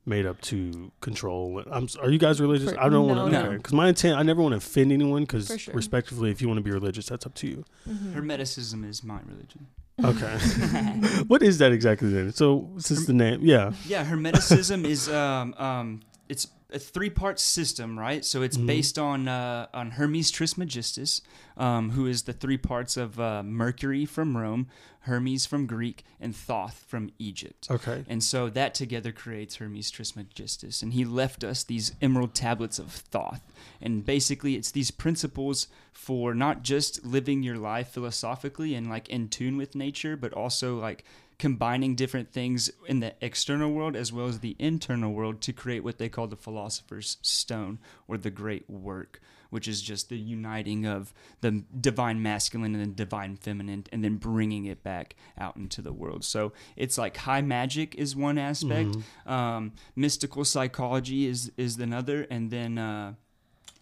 [0.06, 1.62] made up to control.
[1.70, 1.88] I'm.
[2.02, 2.72] Are you guys religious?
[2.72, 3.42] For- I don't no, want to.
[3.44, 3.50] no.
[3.56, 5.22] Because my intent, I never want to offend anyone.
[5.22, 5.74] Because For sure.
[5.74, 7.64] respectively, if you want to be religious, that's up to you.
[7.88, 8.12] Mhm.
[8.14, 9.68] Hermeticism is my religion.
[10.02, 10.37] Okay.
[11.28, 12.33] what is that exactly then?
[12.33, 13.72] So since the name, yeah.
[13.87, 18.24] Yeah, Hermeticism is um um it's a three part system, right?
[18.24, 18.66] So it's Mhm.
[18.66, 21.22] based on uh, on Hermes Trismegistus,
[21.56, 24.66] um, who is the three parts of uh, Mercury from Rome,
[25.00, 27.68] Hermes from Greek, and Thoth from Egypt.
[27.70, 28.04] Okay.
[28.08, 30.82] And so that together creates Hermes Trismegistus.
[30.82, 33.42] And he left us these emerald tablets of Thoth.
[33.80, 39.28] And basically, it's these principles for not just living your life philosophically and like in
[39.28, 41.04] tune with nature, but also like
[41.38, 45.83] combining different things in the external world as well as the internal world to create
[45.85, 49.20] what they call the philosopher's stone or the great work
[49.51, 54.16] which is just the uniting of the divine masculine and the divine feminine and then
[54.16, 58.90] bringing it back out into the world so it's like high magic is one aspect
[58.90, 59.31] Mhm.
[59.31, 63.14] um, mystical psychology is is another and then uh,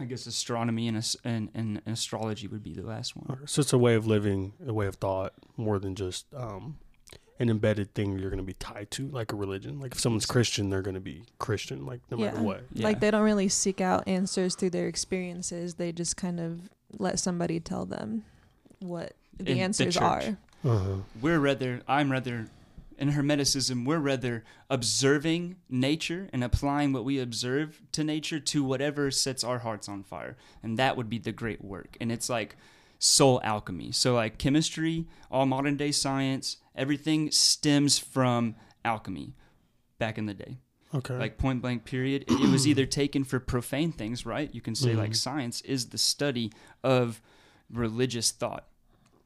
[0.00, 3.46] I guess astronomy and, and and astrology would be the last one.
[3.46, 6.78] So it's a way of living, a way of thought, more than just um,
[7.42, 9.80] an embedded thing you're going to be tied to, like a religion.
[9.80, 12.62] Like if someone's Christian, they're going to be Christian, like no matter what.
[12.72, 12.84] Yeah.
[12.84, 15.74] Like they don't really seek out answers through their experiences.
[15.74, 18.24] They just kind of let somebody tell them
[18.78, 20.02] what the In answers church.
[20.02, 20.36] are.
[20.64, 20.94] Uh-huh.
[21.20, 22.46] we're rather I'm rather
[22.96, 29.10] in hermeticism we're rather observing nature and applying what we observe to nature to whatever
[29.10, 32.54] sets our hearts on fire and that would be the great work and it's like
[33.04, 33.90] soul alchemy.
[33.90, 39.34] So like chemistry all modern day science everything stems from alchemy
[39.98, 40.58] back in the day.
[40.94, 41.16] Okay.
[41.16, 42.22] like point blank period.
[42.28, 44.54] It, it was either taken for profane things right?
[44.54, 45.16] You can say like Mhm.
[45.16, 46.52] science is the study
[46.84, 47.20] of
[47.70, 48.66] religious thought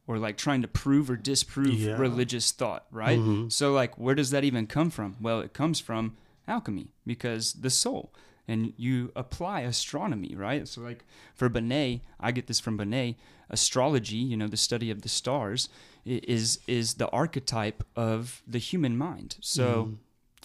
[0.07, 1.99] or like trying to prove or disprove Yeah.
[1.99, 3.19] religious thought right?
[3.19, 3.53] Mhm.
[3.53, 5.17] so like where does that even come from?
[5.21, 6.17] Well it comes from
[6.49, 8.15] alchemy because the soul.
[8.49, 10.67] And you apply astronomy right?
[10.69, 13.17] So like for Benet I get this from Benet
[13.51, 15.69] astrology you know the study of the stars
[16.05, 19.67] is is the archetype of the human mind so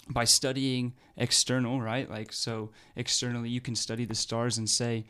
[0.08, 0.12] Mhm.
[0.12, 2.10] by studying external, right?
[2.10, 5.04] Like, so externally, you can study the stars and say,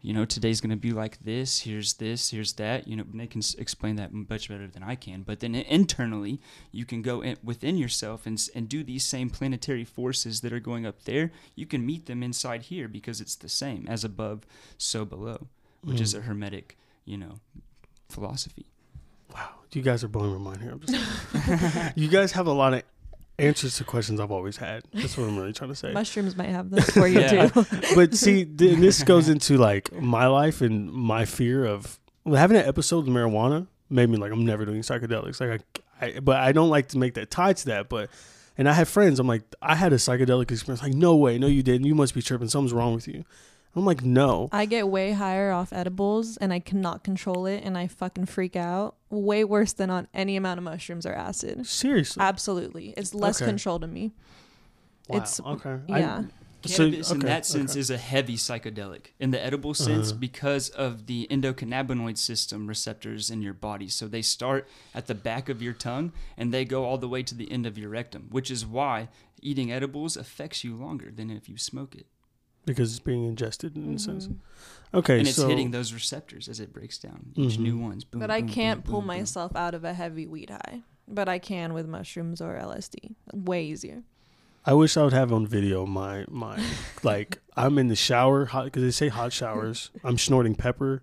[0.00, 1.60] you know, today's going to be like this.
[1.60, 2.30] Here's this.
[2.30, 2.88] Here's that.
[2.88, 5.22] You know, they can s- explain that much better than I can.
[5.22, 6.40] But then internally,
[6.72, 10.60] you can go in, within yourself and and do these same planetary forces that are
[10.70, 11.32] going up there.
[11.54, 14.46] You can meet them inside here because it's the same as above,
[14.78, 15.48] so below,
[15.82, 16.18] which is Mm.
[16.18, 16.78] a hermetic,
[17.10, 17.34] you know,
[18.08, 18.66] philosophy.
[19.34, 20.72] Wow, you guys are blowing my mind here.
[20.72, 22.82] I'm just, you guys have a lot of
[23.38, 24.82] answers to questions I've always had.
[24.92, 25.92] That's what I'm really trying to say.
[25.92, 27.48] Mushrooms might have this for you Yeah.
[27.48, 27.64] too.
[27.94, 32.56] but see, th- this goes into like my life and my fear of well, having
[32.56, 35.40] an episode of marijuana made me like I'm never doing psychedelics.
[35.40, 35.62] Like
[36.00, 37.88] I, I, but I don't like to make that tie to that.
[37.88, 38.10] But
[38.58, 39.18] and I have friends.
[39.20, 40.82] I'm like, I had a psychedelic experience.
[40.82, 41.86] Like, no way, no, you didn't.
[41.86, 42.48] You must be tripping.
[42.48, 43.24] Something's wrong with you.
[43.76, 44.48] I'm like, no.
[44.50, 48.56] I get way higher off edibles and I cannot control it and I fucking freak
[48.56, 48.96] out.
[49.10, 51.66] Way worse than on any amount of mushrooms or acid.
[51.66, 52.20] Seriously.
[52.20, 52.94] Absolutely.
[52.96, 53.48] It's less Okay.
[53.48, 54.12] control to me.
[55.08, 55.16] Wow.
[55.16, 55.78] it's- okay.
[55.88, 56.22] I- Yeah.
[56.66, 57.80] so- Cannabis in that sense okay.
[57.80, 59.06] is a heavy psychedelic.
[59.20, 60.18] In the edible sense, Uh-huh.
[60.18, 63.88] because of the endocannabinoid system receptors in your body.
[63.88, 67.22] So they start at the back of your tongue and they go all the way
[67.22, 69.08] to the end of your rectum, which is why
[69.40, 72.06] eating edibles affects you longer than if you smoke it.
[72.66, 74.26] Because it's being ingested in a sense.
[74.28, 74.36] Mhm.
[74.92, 77.32] Okay, and it's so hitting those receptors as it breaks down.
[77.36, 77.60] Each Mhm.
[77.62, 78.04] new ones.
[78.04, 79.06] Boom, But I boom, boom, can't boom, pull boom.
[79.08, 80.82] myself out of a heavy weed high.
[81.06, 83.14] But I can with mushrooms or LSD.
[83.32, 84.02] Way easier.
[84.66, 86.56] I wish I would have on video my my
[87.02, 89.90] like I'm in the shower hot because they say hot showers.
[90.04, 91.02] I'm snorting pepper.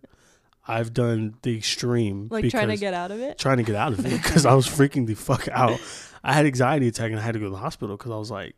[0.70, 3.38] I've done the extreme, Like trying to get out of it.
[3.38, 5.80] trying to get out of it because I was freaking the fuck out.
[6.26, 8.30] I had anxiety attack and I had to go to the hospital because I was
[8.30, 8.56] like,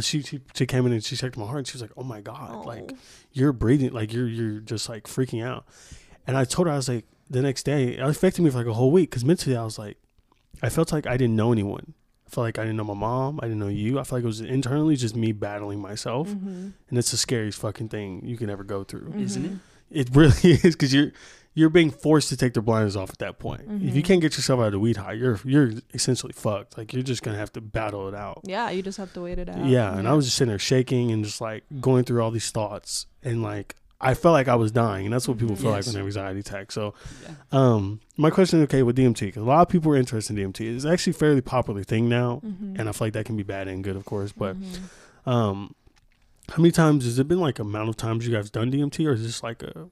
[0.00, 2.02] she, she she came in and she checked my heart and she was like, oh
[2.04, 2.96] my god, like Oh.
[3.32, 5.64] you're breathing, like you're you're just like freaking out.
[6.26, 8.66] And I told her I was like, the next day it affected me for like
[8.66, 9.96] a whole week because mentally I was like,
[10.62, 11.94] I felt like I didn't know anyone.
[12.26, 13.40] I felt like I didn't know my mom.
[13.42, 13.98] I didn't know you.
[13.98, 16.72] I felt like it was internally just me battling myself, Mhm.
[16.88, 19.12] and it's the scariest fucking thing you can ever go through.
[19.16, 19.58] Isn't Mhm.
[19.90, 20.08] it?
[20.08, 21.12] It really is because you're
[21.54, 23.62] you're being forced to take their blinders off at that point.
[23.68, 24.04] If you Mhm.
[24.06, 26.78] can't get yourself out of the weed high, you're you're essentially fucked.
[26.78, 28.40] Like you're just gonna have to battle it out.
[28.44, 29.66] Yeah, you just have to wait it out.
[29.66, 32.50] Yeah, and I was just sitting there shaking and just like going through all these
[32.50, 35.60] thoughts and like I felt like I was dying, and that's what people Mhm.
[35.60, 36.72] feel like when they have anxiety attack.
[36.72, 37.34] So, Yeah.
[37.52, 40.36] um, my question, is okay, with DMT, 'cause a lot of people are interested in
[40.50, 40.66] DMT.
[40.74, 42.80] It's actually a fairly popular thing now, Mhm.
[42.80, 44.32] and I feel like that can be bad and good, of course.
[44.32, 44.78] But, Mhm.
[45.30, 45.74] um,
[46.48, 49.12] how many times has it been like amount of times you guys done DMT, or
[49.12, 49.86] is this like a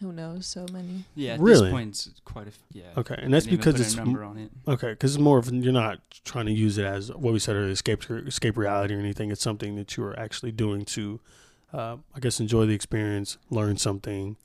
[0.00, 0.46] who knows?
[0.46, 1.04] So many.
[1.14, 1.34] Yeah.
[1.34, 1.64] At Really?
[1.66, 2.84] this point, it's quite a f- yeah.
[2.96, 3.16] okay?
[3.18, 4.50] And that's because it's number on it.
[4.66, 7.56] Okay, because it's more of you're not trying to use it as what we said
[7.56, 9.30] earlier, escape escape reality or anything.
[9.30, 11.20] It's something that you are actually doing to,
[11.72, 14.36] uh, I guess, enjoy the experience, learn something,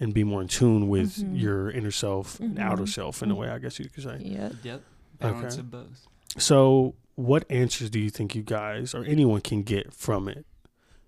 [0.00, 1.40] and be more in tune with Mhm.
[1.40, 3.38] your inner self and outer self in a Mhm.
[3.38, 3.48] way.
[3.50, 4.18] I guess you could say.
[4.22, 4.50] Yeah.
[4.62, 4.82] Yep.
[5.18, 5.60] Balance Okay.
[5.60, 6.06] of both.
[6.38, 10.46] So, what answers do you think you guys or anyone can get from it,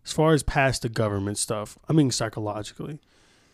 [0.04, 1.78] as far as past the government stuff?
[1.88, 2.98] I mean, psychologically,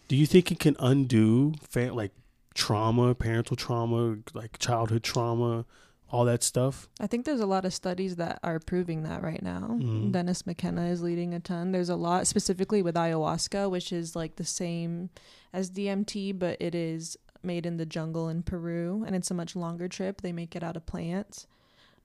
[0.09, 2.13] do you think it can undo fa- like
[2.55, 5.65] trauma, parental trauma, like childhood trauma,
[6.11, 6.89] all that stuff?
[7.01, 9.79] I think there's a lot of studies that are proving that right now.
[9.81, 10.13] Mhm.
[10.13, 11.73] Dennis McKenna is leading a ton.
[11.73, 15.11] There's a lot specifically with ayahuasca, which is like the same
[15.53, 19.55] as DMT, but it is made in the jungle in Peru, and it's a much
[19.55, 20.21] longer trip.
[20.23, 21.47] They make it out of plants.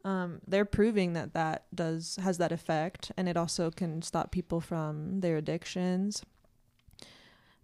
[0.04, 4.60] Um, they're proving that that does has that effect, and it also can stop people
[4.60, 6.24] from their addictions.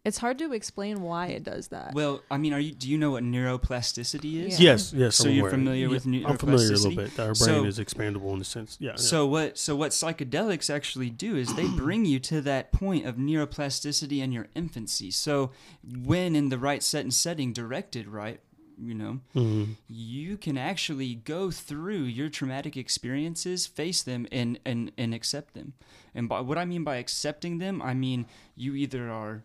[0.08, 1.93] It's hard to explain why it does that.
[1.93, 2.72] Well, I mean, are you?
[2.72, 4.58] Do you know what neuroplasticity is?
[4.60, 4.72] Yeah.
[4.72, 5.15] Yes, yes.
[5.17, 5.52] So I'm you're aware.
[5.52, 7.20] familiar with Yeah, I'm familiar a little bit.
[7.20, 8.78] Our brain So- is expandable in a sense.
[8.80, 8.91] Yeah.
[8.91, 8.96] yeah.
[8.96, 9.58] So what?
[9.58, 14.32] So what psychedelics actually do is they bring you to that point of neuroplasticity in
[14.32, 15.12] your infancy.
[15.12, 15.52] So
[15.84, 18.39] when in the right set and setting, directed right,
[18.82, 19.76] you know, Mhm.
[19.89, 25.74] you can actually go through your traumatic experiences, face them, and and and accept them.
[26.15, 29.43] And by what I mean by accepting them, I mean you either are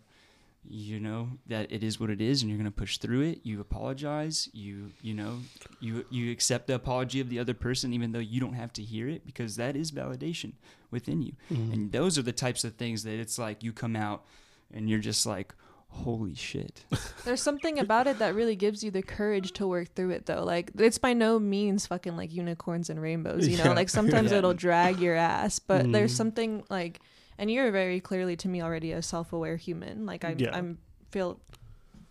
[0.68, 3.40] you know that it is what it is and you're going to push through it
[3.42, 5.38] you apologize you you know
[5.80, 8.80] you you accept the apology of the other person even though you don't have to
[8.82, 10.52] hear it because that is validation
[10.92, 11.72] within you Mhm.
[11.72, 14.24] and those are the types of things that it's like you come out
[14.72, 15.52] and you're just like
[15.88, 16.84] holy shit
[17.24, 20.42] There's something about it that really gives you the courage to work through it though.
[20.44, 23.64] Like it's by no means fucking like unicorns and rainbows, you know?
[23.64, 23.74] Yeah.
[23.74, 24.38] Like sometimes Yeah.
[24.38, 26.16] it'll drag your ass, but there's Mhm.
[26.16, 27.00] something like
[27.42, 30.06] and you're very clearly to me already a self-aware human.
[30.06, 30.56] Like I Yeah.
[30.56, 30.78] I'm
[31.10, 31.40] feel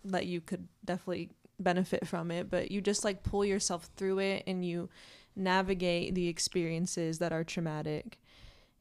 [0.04, 4.44] that you could definitely benefit from it, but you just like pull yourself through it
[4.46, 4.90] and you
[5.34, 8.18] navigate the experiences that are traumatic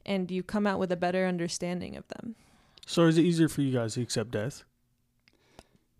[0.05, 2.35] and you come out with a better understanding of them.
[2.85, 4.65] So is it easier for you guys to accept death?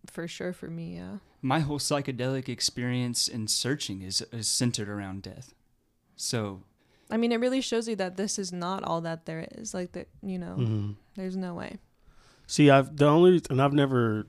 [0.05, 1.19] For sure for me, yeah.
[1.41, 5.53] my whole psychedelic experience in searching is, is centered around death
[6.21, 6.61] so
[7.11, 9.73] I mean, it really shows you that this is not all that there is.
[9.73, 11.77] Like that, you know, hmm there's no way.
[12.47, 14.27] See, I've the only and I've never.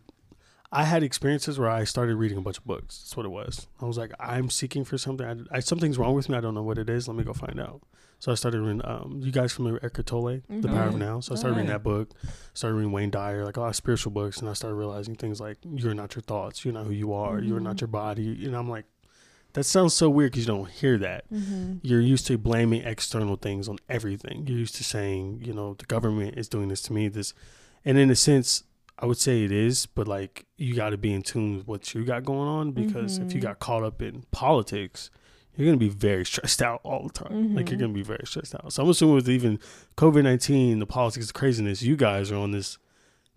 [0.74, 2.98] I had experiences where I started reading a bunch of books.
[3.02, 3.66] That's what it was.
[3.80, 5.26] I was like, I'm seeking for something.
[5.26, 6.36] I, I something's wrong with me.
[6.36, 7.06] I don't know what it is.
[7.06, 7.82] Let me go find out.
[8.20, 8.80] So I started reading.
[8.84, 10.72] Um, you guys familiar with Eckhart Tolle, The Mhm.
[10.72, 10.96] Power of.
[10.96, 11.20] Now?
[11.20, 12.10] So I started reading that book.
[12.54, 15.40] Started reading Wayne Dyer, like a lot of spiritual books, and I started realizing things
[15.40, 17.80] like you're not your thoughts, you're not who you are, you're not Mhm.
[17.82, 18.46] your body.
[18.46, 18.86] And I'm like,
[19.54, 21.30] that sounds so weird because you don't hear that.
[21.32, 21.78] Mm-hmm.
[21.82, 24.46] You're used to blaming external things on everything.
[24.46, 27.08] You're used to saying, you know, the government is doing this to me.
[27.08, 27.34] This,
[27.84, 28.64] and in a sense,
[28.98, 31.94] I would say it is, but like you got to be in tune with what
[31.94, 33.42] you got going on because if you Mhm.
[33.42, 35.10] got caught up in politics,
[35.56, 37.54] you're gonna be very stressed out all the time.
[37.54, 37.82] Like you're Mhm.
[37.82, 38.72] gonna be very stressed out.
[38.72, 39.58] So I'm assuming with even
[39.96, 42.78] COVID nineteen, the politics, the craziness, you guys are on this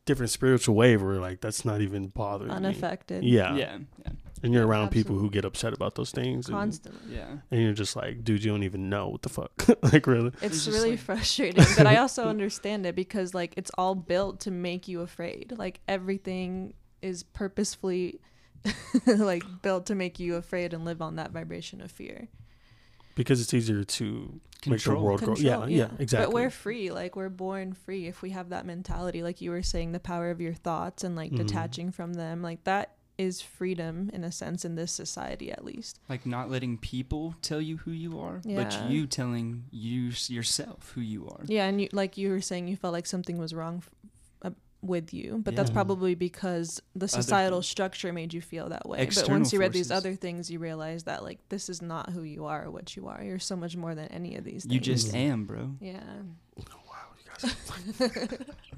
[0.06, 2.56] different spiritual wave where like that's not even bothering me.
[2.56, 3.24] Unaffected.
[3.24, 3.56] Yeah.
[3.56, 4.12] yeah yeah
[4.46, 7.16] and you're Yeah, around people who get upset about those things, and, Constantly.
[7.18, 9.52] yeah and you're just like, dude, you don't even know what the fuck.
[9.92, 10.32] like really.
[10.42, 14.40] It's, It's really like- frustrating, but I also understand it because like it's all built
[14.42, 15.54] to make you afraid.
[15.58, 18.20] Like everything is purposefully
[19.06, 22.28] like built to make you afraid and live on that vibration of fear.
[23.16, 25.04] because it's easier to make the Control.
[25.04, 25.36] world grow.
[25.38, 26.26] Yeah, Control, yeah, exactly.
[26.26, 26.92] But we're free.
[26.92, 29.22] Like we're born free if we have that mentality.
[29.24, 31.38] Like you were saying, the power of your thoughts and like Mhm.
[31.38, 32.42] detaching from them.
[32.42, 36.00] Like that is freedom in a sense in this society at least.
[36.10, 38.64] Like not letting people tell you who you are, Yeah.
[38.64, 41.42] but you telling you yourself who you are.
[41.46, 43.90] Yeah, and you like you were saying, you felt like something was wrong f-
[44.42, 44.50] uh,
[44.82, 47.68] with you, but that's probably because the societal things.
[47.68, 49.06] structure made you feel that way.
[49.06, 52.24] but once you read these other things, you realize that like this is not who
[52.24, 53.24] you are or what you are.
[53.24, 54.64] You're so much more than any of these.
[54.64, 54.74] Things.
[54.74, 55.04] You things.
[55.04, 55.72] just am, bro.
[55.80, 56.02] yeah.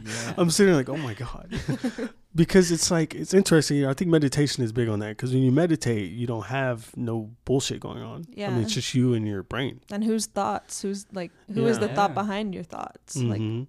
[0.06, 0.34] Yeah.
[0.38, 1.50] I'm sitting like, oh my god,
[2.36, 3.86] because it's like it's interesting.
[3.86, 7.32] I think meditation is big on that because when you meditate, you don't have no
[7.46, 8.22] bullshit going on.
[8.30, 8.50] I Yeah.
[8.52, 9.82] mean, it's just you and your brain.
[9.91, 10.82] And whose thoughts?
[10.84, 11.96] Who's like who is the Yeah.
[11.96, 13.17] thought behind your thoughts?
[13.17, 13.67] Like Mhm.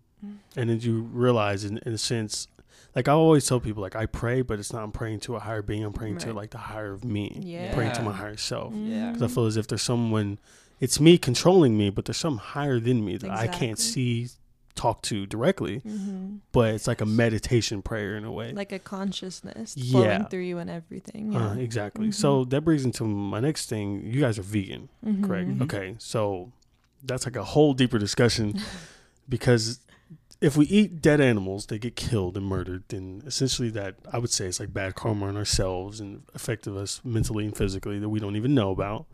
[0.54, 2.46] and then you realize, in, in a sense,
[2.94, 5.40] like I always tell people, like I pray, but it's not I'm praying to a
[5.40, 5.82] higher being.
[5.82, 7.40] I'm praying to like the higher of me.
[7.42, 7.68] yeah.
[7.68, 8.74] I'm praying to my higher self.
[8.74, 9.12] Yeah.
[9.12, 10.38] Because I feel as if there's someone,
[10.78, 14.28] it's me controlling me, but there's some higher than me that I can't see,
[14.78, 15.78] talk to directly.
[15.80, 18.52] hmm But it's like a meditation prayer in a way.
[18.52, 19.90] Like a consciousness Yeah.
[19.92, 21.34] flowing through you and everything.
[21.34, 21.60] Uh, Yeah.
[21.60, 22.08] exactly.
[22.08, 22.14] Mhm.
[22.14, 23.86] So that brings into my next thing.
[24.06, 24.88] You guys are vegan,
[25.22, 25.48] correct?
[25.48, 25.56] Mhm.
[25.58, 25.62] Mhm.
[25.62, 25.94] Okay.
[25.98, 26.52] So
[27.04, 28.54] that's like a whole deeper discussion
[29.28, 29.80] because
[30.40, 34.30] if we eat dead animals, they get killed and murdered, and essentially that I would
[34.30, 38.20] say it's like bad karma on ourselves and affected us mentally and physically that we
[38.20, 39.06] don't even know about.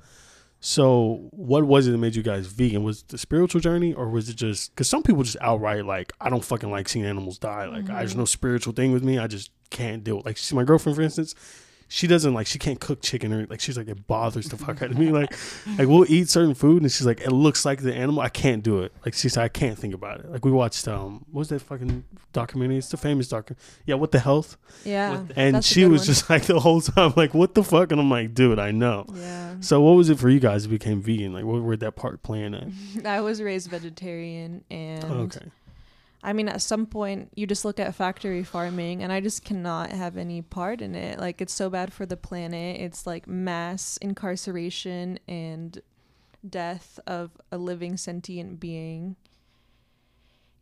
[0.66, 2.82] So, what was it that made you guys vegan?
[2.84, 6.10] Was it the spiritual journey, or was it just because some people just outright like
[6.22, 7.66] I don't fucking like seeing animals die.
[7.66, 8.20] Like I, there's mm-hmm.
[8.20, 9.18] no spiritual thing with me.
[9.18, 10.16] I just can't deal.
[10.16, 11.34] With, like see my girlfriend, for instance,
[11.94, 14.82] she doesn't like she can't cook chicken or like she's like it bothers the fuck
[14.82, 15.12] out of me.
[15.12, 15.32] Like
[15.78, 18.20] like we'll eat certain food and she's like it looks like the animal.
[18.20, 18.92] I can't do it.
[19.04, 20.28] Like she said I can't think about it.
[20.28, 22.02] Like we watched um what was that fucking
[22.32, 22.78] documentary?
[22.78, 23.64] It's the famous documentary.
[23.86, 24.56] Yeah, what the health?
[24.84, 25.22] Yeah.
[25.28, 26.06] The- And That's she was one.
[26.06, 27.92] just like the whole time like what the fuck?
[27.92, 29.06] And I'm like dude, I know.
[29.14, 29.54] Yeah.
[29.60, 31.32] So what was it for you guys to became vegan?
[31.32, 33.06] Like what where that part playing at?
[33.06, 35.46] I was raised vegetarian and okay.
[36.24, 39.90] I mean at some point you just look at factory farming and I just cannot
[39.90, 41.20] have any part in it.
[41.20, 42.80] Like it's so bad for the planet.
[42.80, 45.80] It's like mass incarceration and
[46.48, 49.16] death of a living sentient being.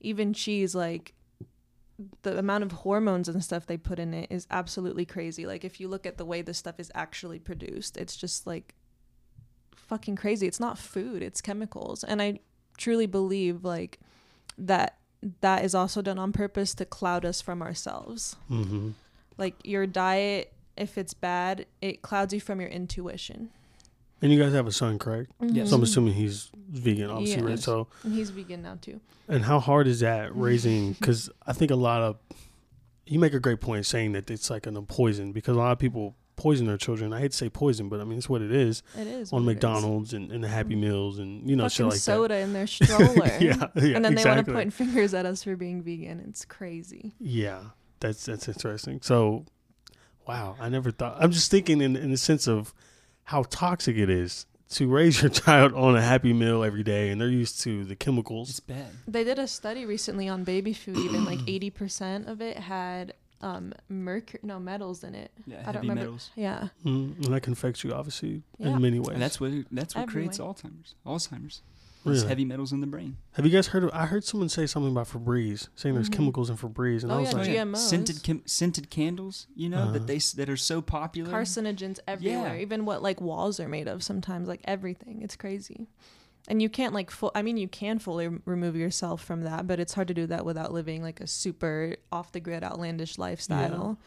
[0.01, 1.15] Even cheese like
[2.23, 5.47] the amount of hormones and stuff they put in it is absolutely crazy.
[5.47, 8.75] Like if you look at the way this stuff is actually produced, it's just like
[9.77, 10.49] fucking crazy.
[10.49, 12.03] It's not food, it's chemicals.
[12.03, 12.41] And I
[12.77, 14.01] truly believe like
[14.59, 14.99] that
[15.41, 18.37] that is also done on purpose to cloud us from ourselves.
[18.51, 18.91] Mm-hmm.
[19.39, 23.51] Like your diet if it's bad, it clouds you from your intuition.
[24.21, 25.33] And you guys have a son, correct?
[25.41, 25.71] Yes.
[25.71, 27.49] So I'm assuming he's vegan, obviously, Yeah.
[27.51, 27.59] right?
[27.59, 29.01] So And he's vegan now too.
[29.29, 30.93] And how hard is that raising?
[30.93, 32.17] Because I think a lot of
[33.05, 35.79] you make a great point saying that it's like a poison because a lot of
[35.79, 37.13] people poison their children.
[37.13, 39.45] I hate to say poison, but I mean it's what it is It is on
[39.45, 39.55] what it is.
[39.55, 40.81] McDonald's and, and the Happy mm-hmm.
[40.81, 43.27] Meals and you know shit Fucking like soda in their stroller.
[43.41, 46.19] yeah, yeah, and then they want to point fingers at us for being vegan.
[46.29, 47.13] It's crazy.
[47.21, 47.63] Yeah,
[48.01, 49.01] that's that's interesting.
[49.03, 49.45] So,
[50.27, 51.17] wow, I never thought.
[51.21, 52.75] I'm just thinking in in the sense of
[53.25, 57.21] how toxic it is to raise your child on a Happy Meal every day, and
[57.21, 58.59] they're used to the It's chemicals.
[58.61, 58.89] bad.
[59.07, 60.97] They did a study recently on baby food.
[60.97, 65.31] Even like eighty percent of it had um mercury, no metals in it.
[65.47, 66.03] Yeah, I don't heavy remember.
[66.03, 66.31] metals.
[66.37, 68.69] Yeah, Mm, and that can affect you, obviously, Yeah.
[68.77, 69.09] in many ways.
[69.15, 70.47] And that's what that's what Every creates way.
[70.47, 70.95] Alzheimer's.
[71.07, 71.63] Alzheimer's.
[72.05, 72.27] Really?
[72.27, 73.17] Heavy metals in the brain.
[73.35, 73.91] Have you guys heard of?
[73.95, 76.15] I heard someone say something about Febreze, saying there's Mhm.
[76.15, 77.89] chemicals in Febreze, and I Oh, was yeah, like, GMOs.
[77.89, 79.93] Scented chem- scented candles, you know, Uh-huh.
[79.93, 81.31] that they that are so popular.
[81.31, 82.57] carcinogens everywhere.
[82.57, 82.61] Yeah.
[82.63, 84.03] Even what like walls are made of.
[84.03, 85.23] Sometimes like everything.
[85.23, 85.87] It's crazy.
[86.49, 87.31] And you can't like full.
[87.35, 90.45] I mean, you can fully remove yourself from that, but it's hard to do that
[90.45, 93.99] without living like a super off the grid, outlandish lifestyle.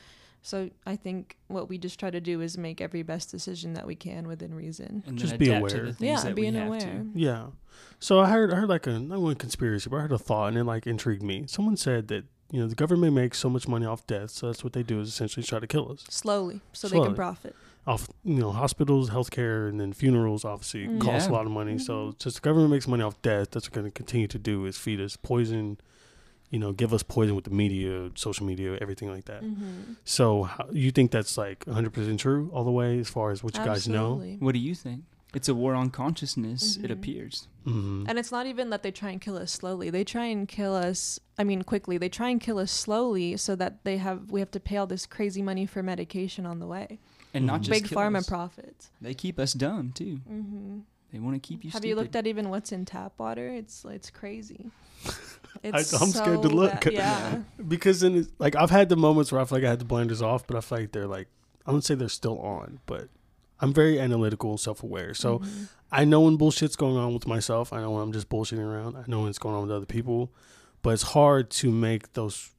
[0.41, 3.87] So I think what we just try to do is make every best decision that
[3.87, 5.01] we can within reason.
[5.07, 5.95] and Just be aware.
[5.97, 6.79] Yeah, that being aware.
[6.79, 7.09] to.
[7.15, 7.47] yeah.
[7.99, 10.49] So I heard, I heard like a not one conspiracy, but I heard a thought,
[10.49, 11.45] and it like intrigued me.
[11.47, 14.63] Someone said that you know the government makes so much money off death, so that's
[14.63, 17.55] what they do is essentially try to kill us Slowly, so they can profit.
[17.87, 20.43] Off you know hospitals, healthcare, and then funerals.
[20.43, 20.99] Obviously, Mm.
[21.01, 21.77] cost a lot of money.
[21.77, 22.19] So Mhm.
[22.19, 23.51] just the government makes money off death.
[23.51, 25.77] That's what going to continue to do is feed us poison.
[26.51, 29.43] You know, give us poison with the media, social media, everything like that.
[29.43, 29.93] Mm-hmm.
[30.05, 33.57] So how, you think that's like 100% true all the way as far as what
[33.57, 34.15] you guys know?
[34.39, 35.03] What do you think?
[35.33, 36.77] It's a war on consciousness.
[36.77, 36.91] It Mhm.
[36.93, 37.47] appears.
[37.67, 38.05] Mm-hmm.
[38.07, 39.89] And it's not even that they try and kill us slowly.
[39.89, 41.19] They try and kill us.
[41.37, 41.97] I mean, quickly.
[41.97, 44.87] They try and kill us slowly so that they have we have to pay all
[44.87, 46.99] this crazy money for medication on the way.
[47.35, 48.27] And not just Big pharma us.
[48.29, 48.91] profits.
[49.01, 50.19] They keep us dumb too.
[50.29, 50.79] Mm-hmm.
[51.11, 51.69] They want to keep you.
[51.71, 51.89] Have stupid.
[51.89, 53.47] you looked at even what's in tap water?
[53.47, 54.71] It's it's crazy.
[55.05, 56.81] I- It's I'm scared to look.
[56.83, 56.93] bad.
[56.93, 57.39] Yeah.
[57.67, 60.21] because then like I've had the moments where I feel like I had the blinders
[60.21, 61.27] off, but I feel like they're like
[61.65, 63.09] I wouldn't say they're still on, but
[63.59, 65.13] I'm very analytical and self aware.
[65.13, 65.67] So Mhm.
[65.91, 67.71] I know when bullshit's going on with myself.
[67.71, 68.97] I know when I'm just bullshitting around.
[68.97, 70.31] I know when it's going on with other people.
[70.81, 72.51] But it's hard to make those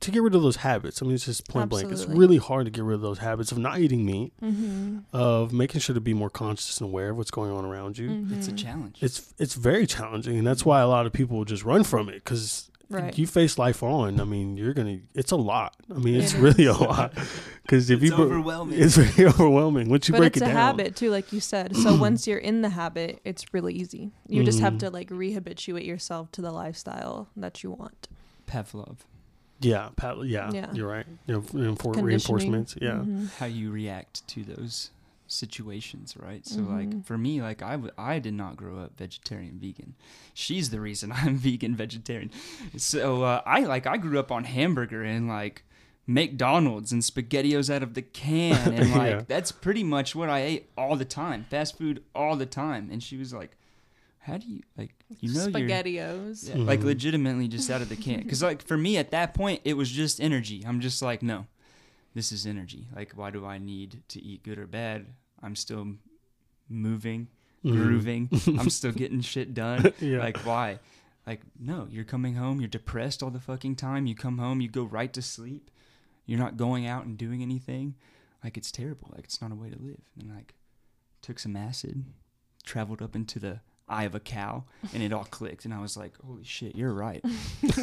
[0.00, 1.00] to get rid of those habits.
[1.02, 1.90] I mean, it's just point blank.
[1.90, 5.04] It's really hard to get rid of those habits of not eating meat, Mhm.
[5.12, 8.26] of making sure to be more conscious and aware of what's going on around you.
[8.30, 8.98] It's a challenge.
[9.00, 12.16] It's it's very challenging, and that's why a lot of people just run from it
[12.24, 13.16] because right.
[13.18, 14.20] you face life on.
[14.20, 14.98] I mean, you're gonna.
[15.14, 15.74] It's a lot.
[15.90, 17.14] I mean, it's It really a lot
[17.62, 18.78] because if It's you bro- overwhelming.
[18.78, 20.56] it's very overwhelming once you but break it's it a down.
[20.56, 21.74] habit too, like you said.
[21.74, 24.12] So once you're in the habit, it's really easy.
[24.28, 24.78] You just have Mhm.
[24.80, 28.08] to like rehabituate yourself to the lifestyle that you want.
[28.46, 28.98] Pavlov.
[29.60, 30.72] Yeah, Pat, yeah, Yeah.
[30.72, 31.06] you're right.
[31.26, 32.76] You know, reinfor- reinforcements.
[32.80, 33.02] Yeah.
[33.04, 33.30] Mhm.
[33.38, 34.90] how you react to those
[35.28, 36.46] situations, right?
[36.46, 36.68] So Mhm.
[36.68, 39.94] like for me, like I w- I did not grow up vegetarian vegan.
[40.34, 42.30] She's the reason I'm vegan vegetarian.
[42.76, 45.64] So uh, I like I grew up on hamburger and like
[46.06, 49.22] McDonald's and spaghettios out of the can and like Yeah.
[49.26, 51.44] that's pretty much what I ate all the time.
[51.50, 52.88] Fast food all the time.
[52.92, 53.56] And she was like,
[54.26, 56.48] "How do you like you know you're Spaghettios.
[56.48, 56.84] yeah, like Mhm.
[56.84, 58.22] legitimately just out of the can.
[58.22, 60.64] Because like for me at that point it was just energy.
[60.66, 61.46] I'm just like no
[62.14, 62.88] this is energy.
[62.94, 65.06] Like why do i need to eat good or bad?
[65.42, 65.94] I'm still
[66.68, 67.28] moving
[67.64, 67.72] Mhm.
[67.72, 68.28] grooving.
[68.60, 69.92] I'm still getting shit done.
[70.00, 70.18] Yeah.
[70.18, 70.78] like why?
[71.26, 74.06] Like no you're coming home you're depressed all the fucking time.
[74.06, 75.70] You come home you go right to sleep.
[76.26, 77.94] You're not going out and doing anything.
[78.42, 79.10] Like it's terrible.
[79.14, 80.02] Like it's not a way to live.
[80.18, 80.54] And like
[81.22, 82.04] took some acid
[82.64, 85.96] traveled up into the eye of a cow and it all clicked and i was
[85.96, 87.24] like holy shit you're right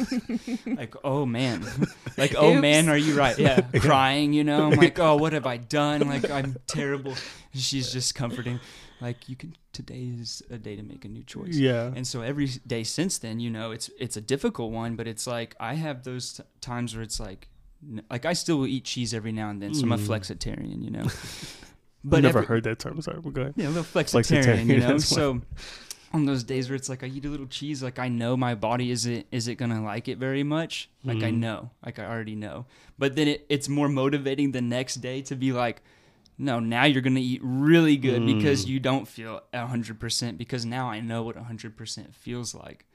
[0.66, 1.64] like oh man
[2.18, 5.46] like oh man are you right yeah crying you know i'm like oh what have
[5.46, 7.14] i done like i'm terrible
[7.54, 8.60] she's just comforting
[9.00, 11.90] like you can today is a day to make a new choice yeah.
[11.96, 15.26] and so every day since then, you know, it's it's a difficult one, but it's
[15.26, 17.48] like I have those t- times where it's like,
[17.82, 20.06] n- like I still will eat cheese every now and then, so I'm a Mm.
[20.06, 21.06] flexitarian, you know.
[22.04, 23.02] but I've never every- heard that term.
[23.02, 23.54] Sorry, but go ahead.
[23.56, 24.98] yeah, a little flexitarian, Flexitarian, you know.
[24.98, 25.40] So
[26.14, 28.54] on those days where it's like I eat a little cheese, like I know my
[28.54, 30.88] body isn't isn't gonna like it very much.
[31.04, 31.38] Like I Mhm.
[31.40, 32.66] know, like I already know.
[32.98, 35.82] But then it, it's more motivating the next day to be like,
[36.38, 38.68] no, now you're gonna eat really good because Mm.
[38.68, 42.86] you don't feel hundred percent because now I know what hundred percent feels like.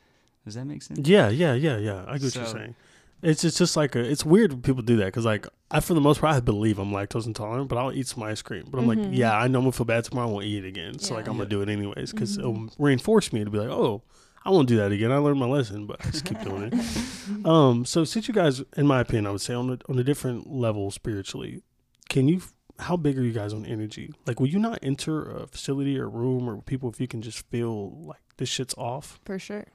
[0.46, 1.08] Does that make sense?
[1.08, 2.06] Yeah, yeah, yeah, yeah.
[2.08, 2.76] I get what you're saying.
[3.22, 5.94] It's it's just like a, it's weird when people do that because like I for
[5.94, 8.66] the most part I believe I'm lactose intolerant, but I'll eat some ice cream.
[8.70, 9.10] But I'm like, Mhm.
[9.16, 10.30] yeah, I know I'm gonna feel bad tomorrow.
[10.30, 11.00] I won't eat it again.
[11.00, 12.40] So like I'm gonna do it anyways because Mhm.
[12.40, 14.04] it'll reinforce me to be like, oh,
[14.46, 15.12] I won't do that again.
[15.12, 16.74] I learned my lesson, but I just keep doing it.
[17.46, 20.04] Um, so since you guys, in my opinion, I would say on a, on a
[20.04, 21.62] different level spiritually,
[22.10, 22.42] can you?
[22.80, 24.14] How big are you guys on energy?
[24.26, 27.46] Like, will you not enter a facility or room or people if you can just
[27.50, 29.20] feel like this shit's off?
[29.26, 29.66] For sure.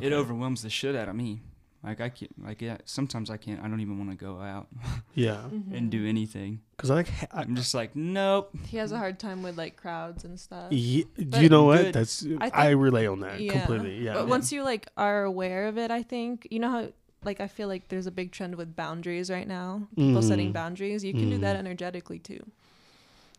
[0.00, 1.42] It overwhelms the shit out of me.
[1.86, 2.78] Like I can't, like yeah.
[2.84, 3.60] Sometimes I can't.
[3.62, 4.66] I don't even want to go out
[5.14, 6.60] Yeah, and do anything.
[6.76, 8.50] because I like ha- I, I'm just like, nope.
[8.66, 10.72] He has a hard time with like crowds and stuff.
[10.72, 11.82] Ye- But you know what?
[11.84, 11.94] good.
[11.94, 13.52] That's I I, relay on that Yeah.
[13.52, 14.04] completely.
[14.04, 14.14] Yeah.
[14.14, 16.88] But once you like are aware of it, I think you know how
[17.24, 19.86] like I feel like there's a big trend with boundaries right now.
[19.96, 20.54] People setting Mhm.
[20.54, 21.04] boundaries.
[21.04, 21.60] You can do that Mhm.
[21.60, 22.44] energetically too.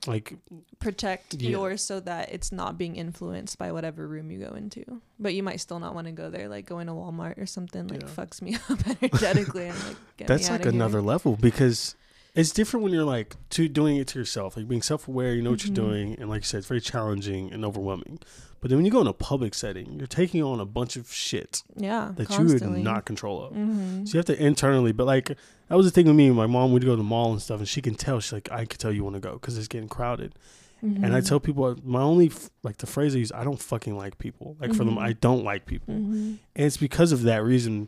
[0.06, 0.36] Like
[0.80, 1.50] Protect Yeah.
[1.50, 5.02] yours so that it's not being influenced by whatever room you go into.
[5.20, 6.48] But you might still not want to go there.
[6.48, 8.08] Like going to Walmart or something like Yeah.
[8.10, 9.68] fucks me up energetically.
[9.70, 10.74] and like that's like outta here.
[10.74, 11.96] another level because
[12.38, 15.34] it's different when you're like to doing it to yourself, like being self aware.
[15.34, 15.66] You know what Mhm.
[15.68, 18.20] you're doing, and like you said, it's very challenging and overwhelming.
[18.60, 21.12] But then when you go in a public setting, you're taking on a bunch of
[21.14, 22.12] shit Yeah.
[22.16, 22.68] that constantly.
[22.68, 23.54] you would not control of.
[23.54, 24.06] Mm-hmm.
[24.06, 26.32] So you have to internally, but like that was the thing with me.
[26.32, 28.20] My mom would go to the mall and stuff, and she can tell.
[28.20, 30.34] She's like, I can tell you want to go because it's getting crowded.
[30.82, 31.16] And Mm-hmm.
[31.16, 34.20] I tell people my only f- like the phrase I use, I don't fucking like
[34.20, 34.56] people.
[34.62, 35.02] Like for them, Mhm.
[35.02, 35.94] I don't like people.
[35.96, 37.88] hmm And it's because of that reason.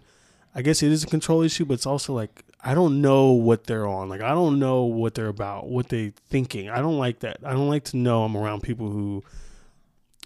[0.55, 3.65] I guess it is a control issue, but it's also like I don't know what
[3.65, 4.09] they're on.
[4.09, 6.69] Like I don't know what they're about, what they thinking.
[6.69, 7.37] I don't like that.
[7.43, 9.23] I don't like to know I'm around people who,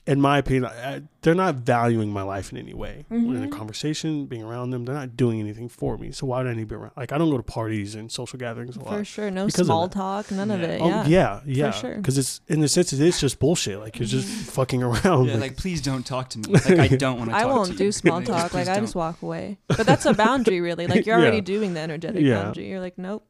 [0.06, 3.06] in my opinion, I, they're not valuing my life in any way.
[3.08, 3.51] When in a Mhm.
[3.54, 6.12] conversation, being around them, they're not doing anything for me.
[6.12, 6.91] So why would I need to be around?
[6.97, 8.97] Like I don't go to parties and social gatherings a lot.
[8.97, 9.32] For sure.
[9.32, 10.30] No because small talk.
[10.30, 10.68] None of Yeah.
[10.68, 10.82] it.
[10.82, 11.06] Oh, Yeah.
[11.08, 11.72] yeah, yeah.
[11.72, 11.95] sure.
[11.95, 13.80] Because it's in the sense it is just bullshit.
[13.80, 15.28] Like you're just fucking around.
[15.28, 16.45] Yeah, like, like please don't talk to me.
[16.49, 17.38] Like I don't want to.
[17.38, 17.91] I won't to do you.
[17.93, 18.54] small talk.
[18.54, 18.84] Like I don't.
[18.84, 19.58] just walk away.
[19.68, 20.86] But that's a boundary, really.
[20.88, 21.43] Like you're already Yeah.
[21.43, 22.43] doing the energetic Yeah.
[22.43, 22.70] boundary.
[22.70, 23.26] You're like, nope.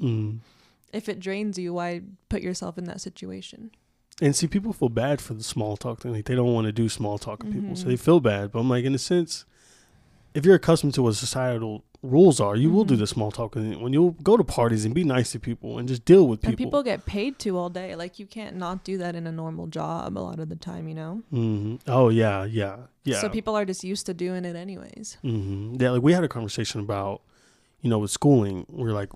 [0.00, 0.38] mm.
[0.94, 2.00] If it drains you, why
[2.30, 3.70] put yourself in that situation?
[4.22, 6.12] And see, people feel bad for the small talk thing.
[6.12, 8.50] Like they don't want to do small talk with people, so they feel bad.
[8.52, 9.44] But I'm like, in a sense,
[10.34, 12.98] if you're accustomed to what societal rules are, you will do Mhm.
[13.00, 13.56] the small talk.
[13.56, 16.40] And when you'll go to parties and be nice to people and just deal with
[16.40, 16.50] people.
[16.50, 17.94] And people get paid to all day.
[17.96, 20.88] Like you can't not do that in a normal job a lot of the time,
[20.88, 21.22] you know?
[21.30, 23.20] hmm Oh yeah, yeah, yeah.
[23.20, 25.18] So people are just used to doing it anyways.
[25.22, 27.22] hmm Yeah, like we had a conversation about,
[27.82, 28.66] you know, with schooling.
[28.70, 29.10] We're like,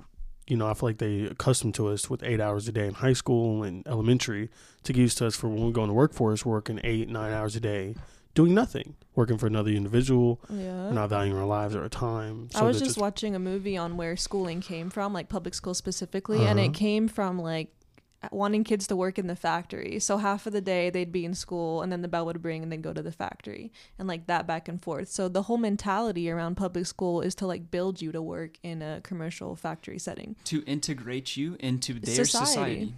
[0.50, 2.94] you know, I feel like they accustomed to us with eight hours a day in
[2.94, 4.50] high school and elementary
[4.82, 7.54] to get used to us for when we go into workforce, working eight, nine hours
[7.54, 7.94] a day,
[8.34, 10.90] doing nothing, working for another individual, Yeah.
[10.90, 12.48] not valuing our lives or our time.
[12.54, 15.74] I was that just watching a movie on where schooling came from, like public school
[15.74, 16.68] specifically, and Uh-huh.
[16.70, 17.68] it came from like
[18.30, 19.98] wanting kids to work in the factory.
[19.98, 22.62] So half of the day they'd be in school and then the bell would ring
[22.62, 25.08] and then go to the factory and like that back and forth.
[25.08, 28.82] So the whole mentality around public school is to like build you to work in
[28.82, 30.36] a commercial factory setting.
[30.44, 32.46] to integrate you into their Society.
[32.52, 32.94] society.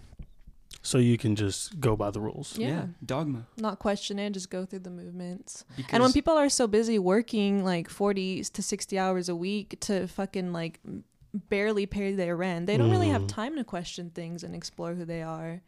[0.82, 2.58] so you can just go by the rules.
[2.58, 2.86] Yeah.
[3.06, 3.46] dogma.
[3.56, 5.64] Not question it, just go through the movements.
[5.76, 9.78] Because And when people are so busy working like 40 to 60 hours a week
[9.82, 11.04] to fucking like m-
[11.48, 13.28] barely pay their rent, they don't really have Mm.
[13.28, 15.62] time to question things and explore who they are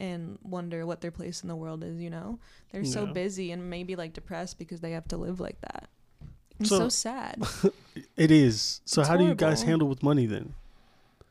[0.00, 2.38] and wonder what their place in the world is, you know?
[2.72, 5.88] They're so busy and maybe like depressed because they have to live like that.
[6.60, 7.42] It's So- so, sad.
[8.16, 8.80] It is.
[8.84, 10.54] So It's how do you guys handle with money then?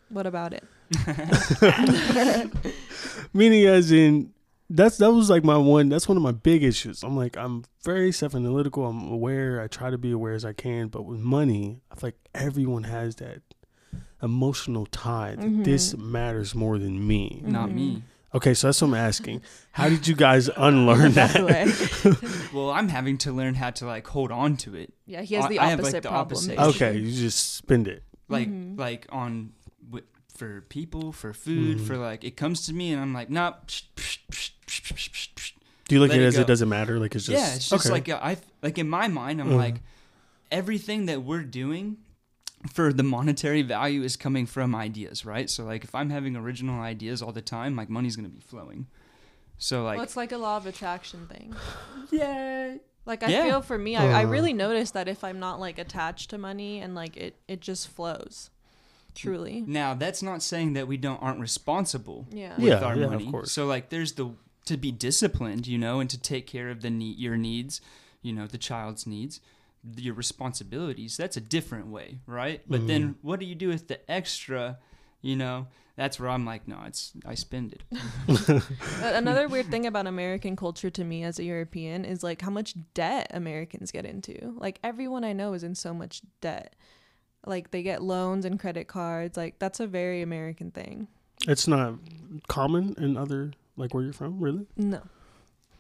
[0.09, 0.63] what about it?
[3.33, 4.31] Meaning as in
[4.69, 7.03] that's that was like my one that's one of my big issues.
[7.03, 10.53] I'm like I'm very self analytical, I'm aware, I try to be aware as I
[10.53, 13.41] can, but with money, I feel like everyone has that
[14.21, 15.99] emotional tie that this Mhm.
[15.99, 17.41] matters more than me.
[17.45, 17.73] not Mhm.
[17.75, 18.03] me.
[18.33, 19.41] Okay, so that's what I'm asking.
[19.71, 21.35] How did you guys unlearn that?
[22.53, 24.93] Well, I'm having to learn how to like hold on to it.
[25.05, 26.37] yeah, he has I- the I have, opposite like, the problem.
[26.37, 28.03] opposite Okay, you just spend it.
[28.29, 28.77] Like Mhm.
[28.79, 29.51] like on
[29.89, 31.87] wi- for people, for food, Mhm.
[31.87, 33.53] for like it comes to me and I'm like, nah.
[33.67, 35.51] Psh, psh, psh, psh, psh, psh, psh.
[35.87, 36.99] Do you look at it it as it doesn't matter?
[36.99, 37.93] Like it's just yeah, it's just okay.
[37.93, 39.57] like uh, I like in my mind, I'm Mhm.
[39.57, 39.81] like
[40.51, 41.97] everything that we're doing
[42.71, 45.49] for the monetary value is coming from ideas, right?
[45.49, 48.87] So like if I'm having original ideas all the time, like money's gonna be flowing.
[49.57, 51.55] So like well, it's like a law of attraction thing.
[52.11, 53.43] yeah, Like I Yeah.
[53.43, 54.27] feel for me, I, I Uh.
[54.27, 57.87] really notice that if I'm not like attached to money and like it, it just
[57.87, 58.49] flows.
[59.13, 59.63] Truly.
[59.65, 62.57] Now that's not saying that we don't aren't responsible Yeah.
[62.59, 63.31] with Yeah, our yeah, of money.
[63.31, 63.51] course.
[63.51, 64.31] So like there's the
[64.65, 67.79] to be disciplined, you know, and to take care of the need your needs,
[68.23, 69.39] you know, the child's needs,
[69.97, 71.17] your responsibilities.
[71.17, 72.61] That's a different way, right?
[72.67, 72.87] But Mm-hmm.
[72.87, 74.77] then what do you do with the extra,
[75.21, 75.67] you know?
[75.97, 77.83] That's where I'm like, no, it's I spend it.
[79.01, 82.75] Another weird thing about American culture to me as a European is like how much
[82.93, 84.53] debt Americans get into.
[84.57, 86.75] Like everyone I know is in so much debt.
[87.45, 89.37] Like they get loans and credit cards.
[89.37, 91.07] Like that's a very American thing.
[91.47, 91.95] it's not
[92.47, 94.65] common in other like where you're from, really?
[94.75, 95.01] No.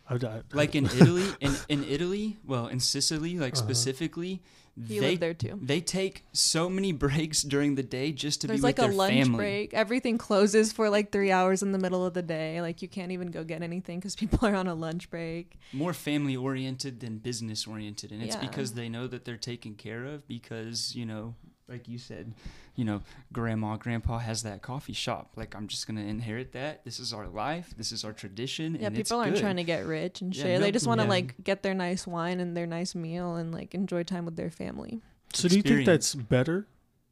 [0.09, 0.43] I've died.
[0.53, 3.65] Like in Italy, in in Italy, well, in Sicily, like Uh-huh.
[3.67, 4.41] specifically,
[4.87, 5.57] He they lived there too.
[5.61, 8.89] they take so many breaks during the day just to There's be with like a
[8.89, 9.37] their lunch family.
[9.37, 9.73] break.
[9.73, 12.61] Everything closes for like three hours in the middle of the day.
[12.61, 15.57] Like you can't even go get anything because people are on a lunch break.
[15.73, 18.41] more family oriented than business oriented and it's Yeah.
[18.47, 21.35] because they know that they're taken care of because you know
[21.67, 22.33] like you said
[22.75, 23.01] you know
[23.33, 27.27] grandma grandpa has that coffee shop like i'm just gonna inherit that this is our
[27.27, 29.41] life this is our tradition Yeah, and it's people aren't good.
[29.41, 30.59] trying to get rich and Yeah, shit.
[30.59, 31.09] no- they just want to yeah.
[31.09, 34.51] like get their nice wine and their nice meal and like enjoy time with their
[34.51, 35.01] family.
[35.33, 36.67] So do you think that's better?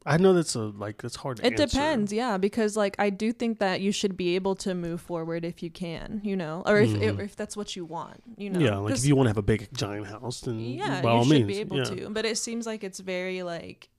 [0.06, 1.66] I know that's a like that's hard to It answer.
[1.66, 5.46] depends, yeah, because like I do think that you should be able to move forward
[5.46, 7.02] if you can, you know, or if Mhm.
[7.02, 8.60] if, if that's what you want, you know.
[8.60, 11.18] yeah, like if you want to have a big giant house, then yeah, by you
[11.18, 11.84] all should means, be able yeah.
[11.86, 12.10] to.
[12.10, 13.90] But it seems like it's very like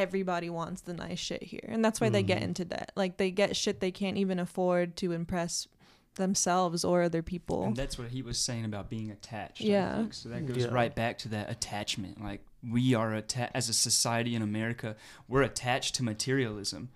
[0.00, 2.44] everybody wants the nice shit here, and that's why they get Mhm.
[2.44, 2.92] into debt.
[2.96, 5.68] Like they get shit they can't even afford to impress
[6.16, 7.64] themselves or other people.
[7.64, 10.06] and that's what he was saying about being attached Yeah.
[10.10, 10.68] so that goes Yeah.
[10.68, 14.96] right back to that attachment like we are atta- as a society in america
[15.28, 16.88] we're attached to materialism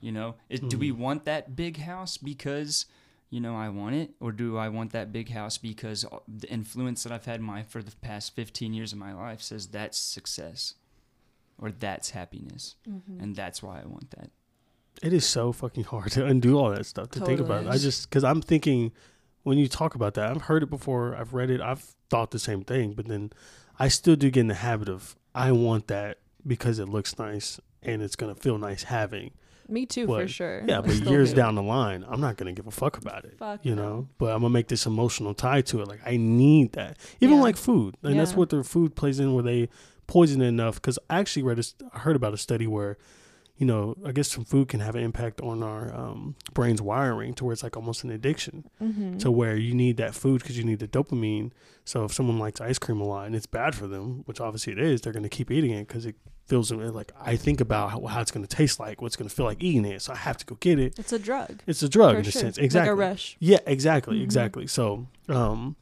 [0.00, 0.98] you know Is, do we Mhm.
[0.98, 2.86] want that big house because
[3.28, 7.02] you know i want it or do i want that big house because the influence
[7.02, 9.98] that i've had in my for the past 15 years of my life says that's
[9.98, 10.74] success
[11.60, 13.22] or that's happiness Mhm.
[13.22, 14.30] and that's why i want that
[15.02, 17.64] It is so fucking hard to undo all that stuff to think about.
[17.64, 17.68] It.
[17.70, 18.92] I just because I'm thinking
[19.44, 22.38] when you talk about that, I've heard it before, I've read it, I've thought the
[22.38, 23.30] same thing, but then
[23.78, 27.58] I still do get in the habit of I want that because it looks nice
[27.82, 29.30] and it's gonna feel nice having.
[29.68, 30.64] Me too, for sure.
[30.66, 31.36] Yeah, but years do.
[31.36, 33.38] down the line, I'm not gonna give a fuck about it.
[33.38, 33.82] Fuck you no.
[33.82, 35.88] know, but I'm gonna make this emotional tie to it.
[35.88, 37.42] Like I need that, even Yeah.
[37.48, 39.68] like food, and that's what their food plays in where they
[40.10, 40.74] poison enough.
[40.74, 42.98] Because I actually read, a, I heard about a study where,
[43.56, 47.34] you know, I guess some food can have an impact on our um, brain's wiring
[47.34, 48.64] to where it's like almost an addiction.
[48.82, 49.18] Mhm.
[49.20, 51.52] To where you need that food because you need the dopamine.
[51.84, 54.72] So if someone likes ice cream a lot and it's bad for them, which obviously
[54.74, 57.90] it is, they're gonna keep eating it because it feels them like I think about
[57.92, 60.36] how, how it's gonna taste like, what's gonna feel like eating it, so I have
[60.38, 60.98] to go get it.
[60.98, 61.60] It's a drug.
[61.66, 62.40] It's a drug for in a sure.
[62.42, 62.90] sense, Like exactly.
[62.90, 63.36] a rush.
[63.40, 64.22] Yeah, exactly, Mhm.
[64.24, 64.66] exactly.
[64.66, 65.76] So, um,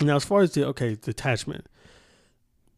[0.00, 1.66] now as far as the okay, the attachment,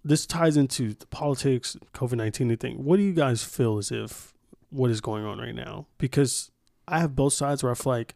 [0.07, 2.85] this ties into the politics, COVID nineteen thing.
[2.85, 4.33] What do you guys feel as if
[4.71, 6.51] what is going on right now because
[6.89, 8.15] I have both sides where I feel like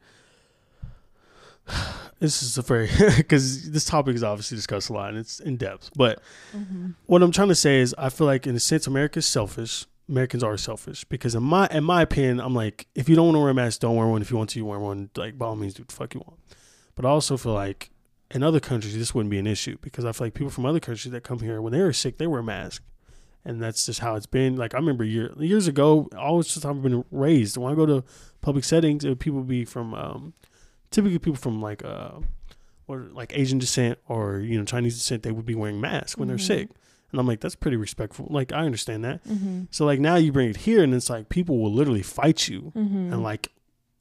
[2.19, 5.57] this is a very because this topic is obviously discussed a lot and it's in
[5.57, 5.91] depth.
[5.97, 6.21] But
[6.57, 6.91] Mm-hmm.
[7.07, 9.87] what I'm trying to say is, I feel like in a sense, America's selfish.
[10.09, 13.37] Americans are selfish because in my in my opinion, I'm like, if you don't want
[13.37, 14.21] to wear a mask, don't wear one.
[14.23, 15.09] If you want to, you wear one.
[15.17, 16.41] Like by all means, do the fuck you want.
[16.97, 17.91] But I also feel like
[18.31, 20.81] in other countries, this wouldn't be an issue because I feel like people from other
[20.81, 22.83] countries that come here when they are sick, they wear a mask,
[23.45, 24.57] and that's just how it's been.
[24.57, 27.57] Like I remember year, years ago, always just how I've been raised.
[27.57, 28.05] When I go to
[28.41, 30.33] public settings, it would people be from um,
[30.91, 32.21] typically people from like uh,
[32.87, 35.23] or like Asian descent or you know Chinese descent.
[35.23, 36.47] They would be wearing masks when they're Mhm.
[36.47, 36.69] sick,
[37.11, 38.27] and I'm like, that's pretty respectful.
[38.31, 39.25] Like I understand that.
[39.25, 39.63] Mm-hmm.
[39.73, 42.73] So like now you bring it here, and it's like people will literally fight you,
[42.77, 43.13] Mm-hmm.
[43.13, 43.49] and like,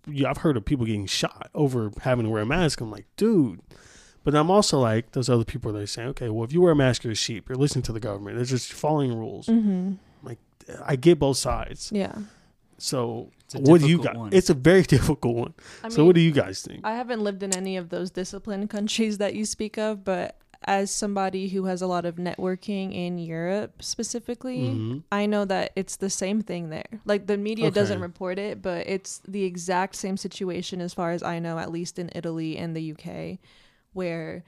[0.08, 2.80] yeah, I've heard of people getting shot over having to wear a mask.
[2.82, 3.62] I'm like, dude.
[4.30, 6.72] But I'm also like those other people that are saying, okay, well, if you wear
[6.74, 7.50] a mask, you're a sheep.
[7.50, 8.36] You're listening to the government.
[8.36, 9.48] They're just following rules.
[9.48, 9.94] Mm-hmm.
[10.86, 11.92] I get both sides.
[11.92, 12.14] Yeah.
[12.78, 14.16] So what do you difficult got?
[14.18, 14.34] one.
[14.34, 15.54] It's a very difficult one.
[15.84, 16.82] I so what do you guys think?
[16.84, 20.92] I haven't lived in any of those disciplined countries that you speak of, but as
[20.92, 25.04] somebody who has a lot of networking in Europe specifically, Mhm.
[25.12, 27.02] I know that it's the same thing there.
[27.06, 31.24] Like the media doesn't report it, but it's the exact same situation as far as
[31.24, 33.40] I know, at least in Italy and the UK,
[34.00, 34.43] where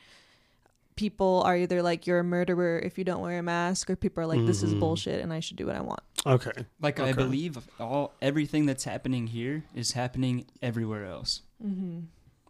[0.96, 4.24] people are either like you're a murderer if you don't wear a mask or people
[4.24, 4.80] are like this is Mhm.
[4.80, 6.02] bullshit and I should do what I want.
[6.26, 6.66] Okay.
[6.82, 11.42] Like I believe all everything that's happening here is happening everywhere else.
[11.66, 12.00] Mm-hmm.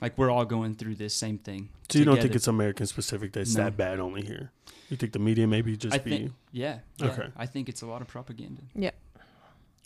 [0.01, 1.69] Like we're all going through this same thing.
[1.89, 3.63] So you don't think it's American specific that's No.
[3.63, 4.51] that bad only here?
[4.89, 7.07] You think the media maybe just I be think yeah, yeah.
[7.07, 7.27] Okay.
[7.37, 8.63] I think it's a lot of propaganda.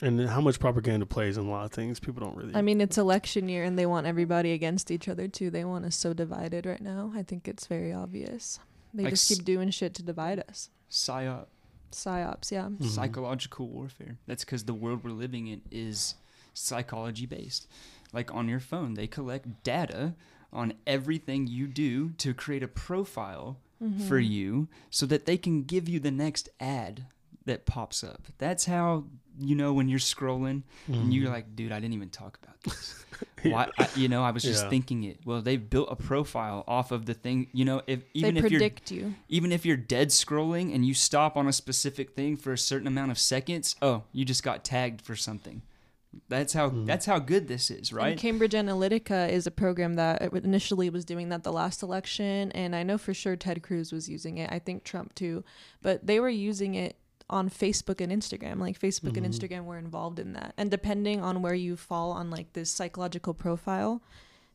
[0.02, 2.82] And how much propaganda plays in a lot of things people don't really I mean,
[2.82, 5.50] it's election year and they want everybody against each other too.
[5.50, 7.12] They want us so divided right now.
[7.16, 8.60] I think it's very obvious.
[8.94, 10.70] They Like just s- keep doing shit to divide us.
[10.92, 11.48] Psyop,
[11.92, 12.68] Psyops, yeah.
[12.70, 12.84] Mhm.
[12.86, 14.18] psychological warfare.
[14.28, 16.16] That's because the world we're living in is
[16.54, 17.68] psychology based.
[18.14, 20.16] Like on your phone, they collect data
[20.54, 24.08] on everything you do to create a profile Mm-hmm.
[24.08, 27.08] for you so that they can give you the next ad
[27.44, 28.28] that pops up.
[28.38, 29.04] That's how
[29.40, 31.34] you know when you're scrolling and you're Mhm.
[31.34, 33.06] like, dude, I didn't even talk about this.
[33.44, 33.52] Yeah.
[33.52, 33.70] Why?
[33.78, 34.70] I, you know, I was just Yeah.
[34.70, 35.20] thinking it.
[35.26, 37.48] Well, they've built a profile off of the thing.
[37.54, 39.14] You know, if They even if you're predict you.
[39.30, 42.88] even if you're dead scrolling and you stop on a specific thing for a certain
[42.88, 45.62] amount of seconds, oh, you just got tagged for something.
[46.30, 46.86] That's how Mhm.
[46.86, 48.18] that's how good this is, And right?
[48.18, 52.84] Cambridge Analytica is a program that initially was doing that the last election, and I
[52.84, 54.50] know for sure Ted Cruz was using it.
[54.50, 55.44] I think Trump too,
[55.82, 56.96] but they were using it
[57.30, 58.60] on Facebook and Instagram.
[58.60, 59.32] Like Facebook and Mhm.
[59.32, 63.34] Instagram were involved in that, and depending on where you fall on like this psychological
[63.34, 64.02] profile,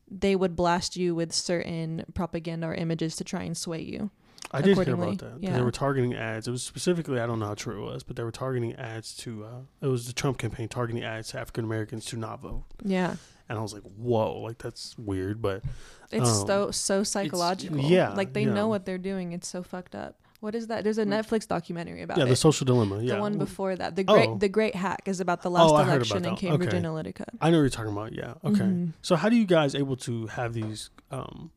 [0.09, 4.09] they would blast you with certain propaganda or images to try and sway you.
[4.53, 5.37] I did hear about that.
[5.39, 5.53] Yeah.
[5.55, 6.47] They were targeting ads.
[6.47, 9.15] It was specifically I don't know how true it was, but they were targeting ads
[9.17, 9.45] to.
[9.45, 13.15] Uh, it was the Trump campaign targeting ads to African Americans to not vote, Yeah,
[13.47, 15.41] and I was like, whoa, like that's weird.
[15.41, 15.63] But
[16.11, 17.77] it's Um, so so psychological.
[17.79, 18.53] Yeah, like they yeah.
[18.53, 19.31] know what they're doing.
[19.31, 20.17] It's so fucked up.
[20.41, 20.83] What is that?
[20.83, 22.21] There's a Netflix documentary about it.
[22.21, 22.29] yeah, it.
[22.29, 23.01] the social dilemma.
[23.01, 24.37] Yeah, The one before that, the great Oh.
[24.37, 26.35] the Great Hack is about the last Oh, election in.
[26.35, 26.79] Cambridge Okay.
[26.81, 27.25] Analytica.
[27.39, 28.11] I know what you're talking about.
[28.13, 28.33] Yeah.
[28.43, 28.59] Okay.
[28.61, 28.93] Mhm.
[29.01, 31.51] So how do you guys able to have these, um,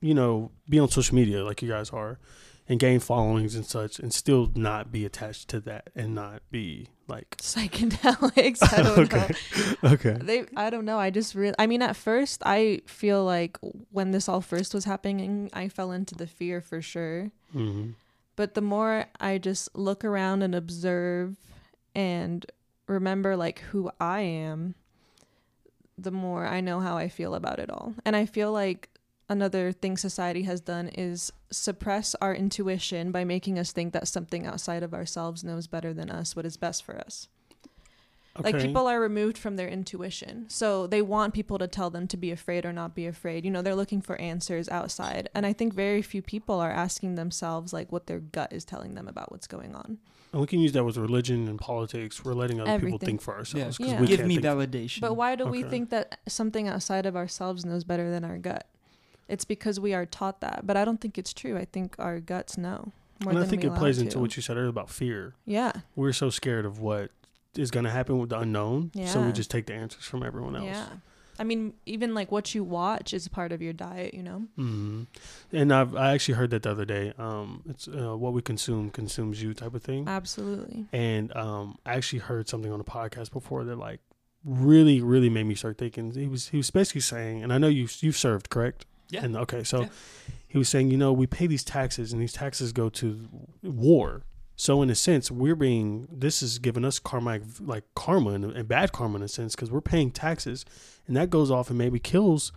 [0.00, 2.18] you know, be on social media like you guys are,
[2.68, 6.88] and gain followings and such, and still not be attached to that and not be
[7.08, 8.62] like Psychedelics.
[8.72, 9.28] I don't okay,
[9.84, 10.16] okay.
[10.20, 10.98] They, I don't know.
[10.98, 11.54] I just really.
[11.58, 13.58] I mean, at first, I feel like
[13.90, 17.30] when this all first was happening, I fell into the fear for sure.
[17.52, 17.90] hmm
[18.36, 21.36] But the more I just look around and observe
[21.94, 22.44] and
[22.86, 24.74] remember like who I am,
[25.96, 27.94] the more I know how I feel about it all.
[28.04, 28.88] And I feel like
[29.28, 34.46] another thing society has done is suppress our intuition by making us think that something
[34.46, 37.28] outside of ourselves knows better than us what is best for us.
[38.36, 40.46] Like people are removed from their intuition.
[40.48, 43.44] So they want people to tell them to be afraid or not be afraid.
[43.44, 45.28] You know, they're looking for answers outside.
[45.36, 48.94] And I think very few people are asking themselves like what their gut is telling
[48.96, 49.98] them about what's going on.
[50.32, 52.24] And we can use that with religion and politics.
[52.24, 53.78] We're letting other people think for ourselves.
[53.78, 54.00] Yeah.
[54.00, 55.00] we Give can't me think- validation.
[55.00, 58.66] But why do we think that something outside of ourselves knows better than our gut?
[59.28, 60.66] It's because we are taught that.
[60.66, 61.56] But I don't think it's true.
[61.56, 62.92] I think our guts know.
[63.22, 64.02] More And I think it plays to.
[64.04, 65.34] into what you said earlier about fear.
[65.46, 65.72] Yeah.
[65.96, 67.10] We're so scared of what
[67.56, 70.56] is going to happen with the unknown, so we just take the answers from everyone
[70.56, 70.66] else.
[70.66, 70.86] Yeah.
[71.38, 74.42] I mean, even like what you watch is part of your diet, you know?
[74.56, 75.04] hmm
[75.52, 77.12] And I've I actually heard that the other day.
[77.18, 80.06] Um, it's uh, what we consume consumes you type of thing.
[80.08, 80.86] Absolutely.
[80.92, 84.00] And um, I actually heard something on a podcast before that like
[84.44, 86.12] really really made me start thinking.
[86.12, 88.86] He was he was basically saying, and I know you you've served correct.
[89.10, 89.24] Yeah.
[89.24, 89.88] And okay, so Yeah.
[90.48, 93.28] he was saying, you know, we pay these taxes, and these taxes go to
[93.62, 94.24] war.
[94.56, 98.68] So in a sense, we're being this is giving us karmic like karma and, and
[98.68, 100.64] bad karma in a sense because we're paying taxes,
[101.06, 102.52] and that goes off and maybe kills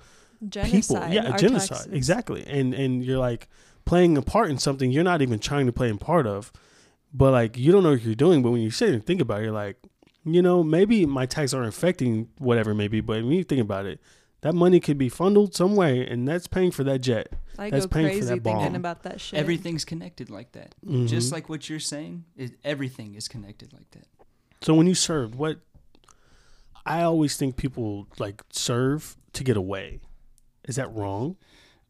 [0.48, 0.72] Genocide.
[0.72, 1.14] people.
[1.14, 1.70] Yeah, our genocide.
[1.70, 1.94] taxes.
[1.94, 2.46] Exactly.
[2.48, 3.48] And and you're like
[3.86, 6.52] playing a part in something you're not even trying to play a part of,
[7.14, 8.44] but like you don't know what you're doing.
[8.44, 9.78] But when you sit and think about it, you're like,
[10.24, 14.00] you know, maybe my taxes aren't affecting whatever maybe, but when you think about it,
[14.42, 17.28] that money could be funneled some way, and that's paying for that jet.
[17.60, 19.40] I That's go paying for crazy that thinking about that shit.
[19.40, 20.76] Everything's connected like that.
[21.06, 21.32] Just Mhm.
[21.32, 24.06] like what you're saying, it, everything is connected like that.
[24.62, 25.60] So when you serve, what
[26.86, 30.00] I always think people like serve to get away.
[30.68, 31.36] Is that wrong?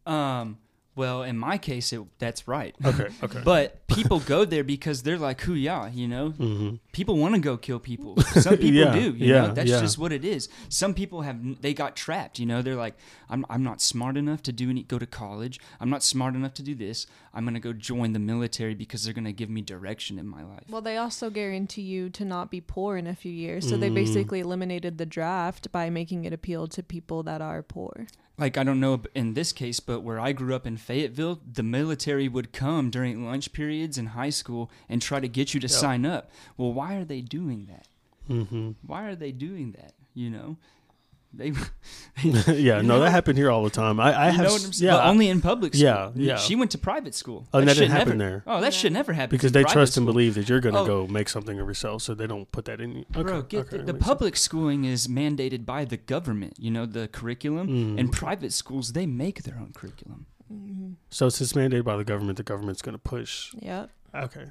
[0.05, 0.57] Um,
[0.95, 2.75] well, in my case, it, that's right.
[2.83, 3.09] Okay.
[3.23, 3.41] Okay.
[3.43, 7.39] But people go there because they're like, "Who ya?" You know, hmm people want to
[7.39, 8.17] go kill people.
[8.45, 9.11] Some people Yeah, do.
[9.11, 9.79] You yeah, know, that's yeah.
[9.79, 10.49] just what it is.
[10.67, 12.39] Some people have they got trapped.
[12.39, 12.95] You know, they're like,
[13.29, 15.59] "I'm I'm not smart enough to do any go to college.
[15.79, 17.05] I'm not smart enough to do this.
[17.35, 20.63] I'm gonna go join the military because they're gonna give me direction in my life."
[20.69, 23.69] Well, they also guarantee you to not be poor in a few years.
[23.69, 23.95] So they Mm.
[24.03, 28.07] basically eliminated the draft by making it appeal to people that are poor.
[28.39, 31.63] like I don't know in this case, but where I grew up in Fayetteville, the
[31.63, 35.65] military would come during lunch periods in high school and try to get you to
[35.65, 35.79] Yep.
[35.85, 36.29] sign up.
[36.55, 37.87] Well, why are they doing that?
[38.27, 39.93] hmm Why are they doing that?
[40.13, 40.57] You know,
[41.33, 41.51] they.
[42.23, 42.81] yeah.
[42.81, 42.99] No, know?
[43.01, 43.99] that happened here all the time.
[43.99, 44.45] I, I you have.
[44.47, 44.91] know what I'm yeah.
[44.93, 45.83] But only in public school.
[45.83, 46.35] Yeah, yeah.
[46.37, 47.47] She went to private school.
[47.53, 48.43] Oh, and that should didn't happen never, there.
[48.47, 48.79] Oh, that Yeah.
[48.79, 50.85] should never happen because they private trust and believe that you're going to Oh.
[50.85, 53.05] go make something of yourself, so they don't put that in you.
[53.15, 54.07] Okay, Bro, get okay, the, the makes sense.
[54.09, 56.55] public schooling is mandated by the government.
[56.57, 57.99] You know the curriculum, Mm.
[57.99, 60.25] and private schools they make their own curriculum.
[60.51, 60.91] Mm-hmm.
[61.09, 63.53] So since it's mandated by the government, the government's going to push.
[63.59, 63.89] Yep.
[64.15, 64.45] Okay.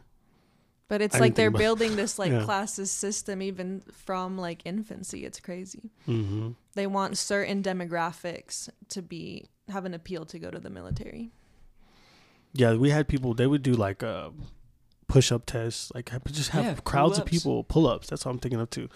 [0.89, 2.45] But it's I like they're building this like Yeah.
[2.45, 5.24] classes system even from like infancy.
[5.24, 5.91] It's crazy.
[6.05, 11.32] hmm They want certain demographics to be have an appeal to go to the military.
[12.53, 13.34] Yeah, we had people.
[13.34, 14.30] They would do like uh,
[15.09, 17.30] push-up tests, like just have Yeah, crowds of pull-ups.
[17.30, 18.09] people pull-ups.
[18.09, 18.89] That's what I'm thinking of too.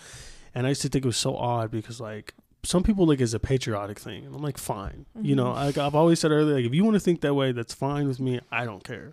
[0.54, 3.32] And I used to think it was so odd because like some people like it's
[3.34, 5.46] a patriotic thing, and I'm like, fine, you know.
[5.46, 5.54] Mhm.
[5.54, 8.06] Like I've always said earlier, like if you want to think that way, that's fine
[8.06, 8.40] with me.
[8.50, 9.12] I don't care.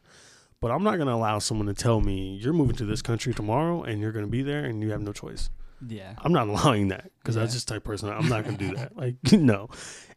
[0.59, 3.83] But I'm not gonna allow someone to tell me you're moving to this country tomorrow
[3.83, 5.49] and you're gonna be there and you have no choice.
[5.87, 6.13] Yeah.
[6.23, 7.43] I'm not allowing that because Yeah.
[7.43, 8.09] that's just type of person.
[8.09, 8.97] I'm not gonna do that.
[8.97, 9.69] Like no.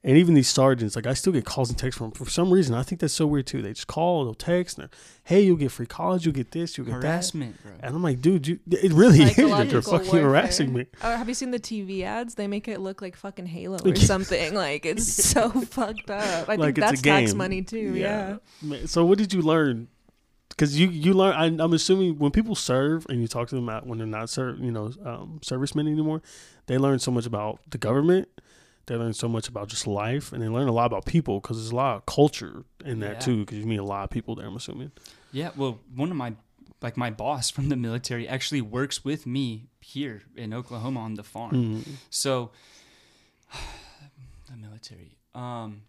[0.02, 2.12] And even these sergeants, like I still get calls and texts from 'em.
[2.12, 2.74] for some reason.
[2.74, 3.60] I think that's so weird too.
[3.60, 6.78] They just call, they'll text, and they're, hey, you'll get free college, you'll get this,
[6.78, 7.06] you'll get that.
[7.06, 7.72] Harassment, bro.
[7.80, 9.36] And I'm like, dude, you, it really is.
[9.36, 10.22] that You're fucking warfare.
[10.22, 10.86] harassing me.
[11.02, 12.36] Oh, have you seen the TV ads?
[12.36, 14.54] They make it look like fucking Halo or something.
[14.54, 16.48] Like it's so fucked up.
[16.48, 17.92] I Like think it's a that's tax money too.
[17.94, 18.36] Yeah.
[18.62, 19.88] Man, So what did you learn?
[20.50, 21.34] Because you you learn.
[21.34, 24.28] I, I'm assuming when people serve and you talk to them out when they're not
[24.28, 26.20] serve, you know, um, servicemen anymore,
[26.66, 28.28] they learn so much about the government.
[28.86, 31.56] They learn so much about just life, and they learn a lot about people because
[31.58, 33.18] there's a lot of culture in that Yeah.
[33.20, 33.36] too.
[33.44, 34.46] Because you meet a lot of people there.
[34.46, 34.90] I'm assuming.
[35.32, 36.34] Yeah, well, one of my
[36.82, 41.22] like my boss from the military actually works with me here in Oklahoma on the
[41.22, 41.52] farm.
[41.52, 41.88] Mm.
[42.10, 42.50] So
[44.50, 45.16] the military.
[45.34, 45.82] Um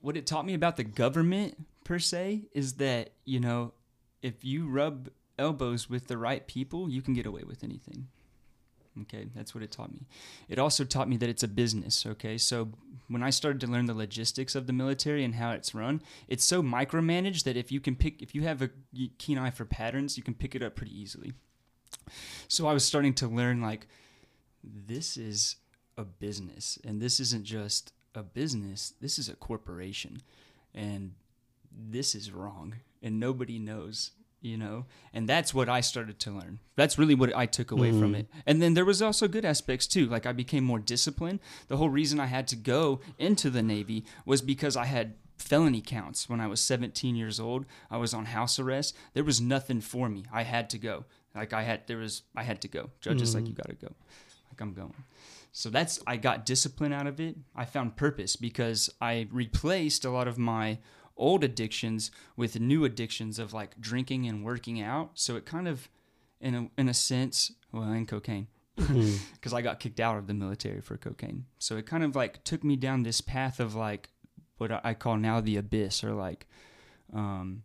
[0.00, 3.72] what it taught me about the government per se is that, you know,
[4.20, 5.08] if you rub
[5.38, 8.08] elbows with the right people, you can get away with anything.
[9.00, 10.06] Okay, that's what it taught me.
[10.50, 12.36] It also taught me that it's a business, okay?
[12.36, 12.68] So
[13.06, 16.44] when I started to learn the logistics of the military and how it's run, it's
[16.44, 18.68] so micromanaged that if you can pick if you have a
[19.16, 21.32] keen eye for patterns, you can pick it up pretty easily.
[22.48, 23.86] So I was starting to learn like
[24.62, 25.56] this is
[25.96, 30.20] a business and this isn't just a business, this is a corporation.
[30.74, 31.14] And
[31.70, 34.86] this is wrong and nobody knows you know?
[35.12, 36.60] And that's what i started to learn.
[36.76, 38.20] That's really what i took away from Mhm.
[38.20, 38.28] it.
[38.46, 41.40] And then there was also good aspects too like i became more disciplined.
[41.66, 45.80] The whole reason i had to go into the navy was because i had felony
[45.80, 46.28] counts.
[46.28, 48.94] When i was 17 years old i was on house arrest.
[49.12, 50.24] There was nothing for me.
[50.32, 51.04] I had to go.
[51.34, 52.90] Like i had there was i had to go.
[53.00, 53.48] Judges like Mhm.
[53.48, 53.88] you gotta go.
[54.52, 54.94] Like i'm going.
[55.50, 57.36] So that's i got discipline out of it.
[57.56, 60.78] I found purpose because i replaced a lot of my
[61.18, 65.88] old addictions with new addictions of like drinking and working out so it kind of
[66.40, 68.46] in a in a sense well and cocaine
[68.78, 69.18] Mm.
[69.34, 71.46] because I got kicked out of the military for cocaine.
[71.58, 74.08] So it kind of like took me down this path of like
[74.58, 76.46] what I call now the abyss or like
[77.12, 77.64] um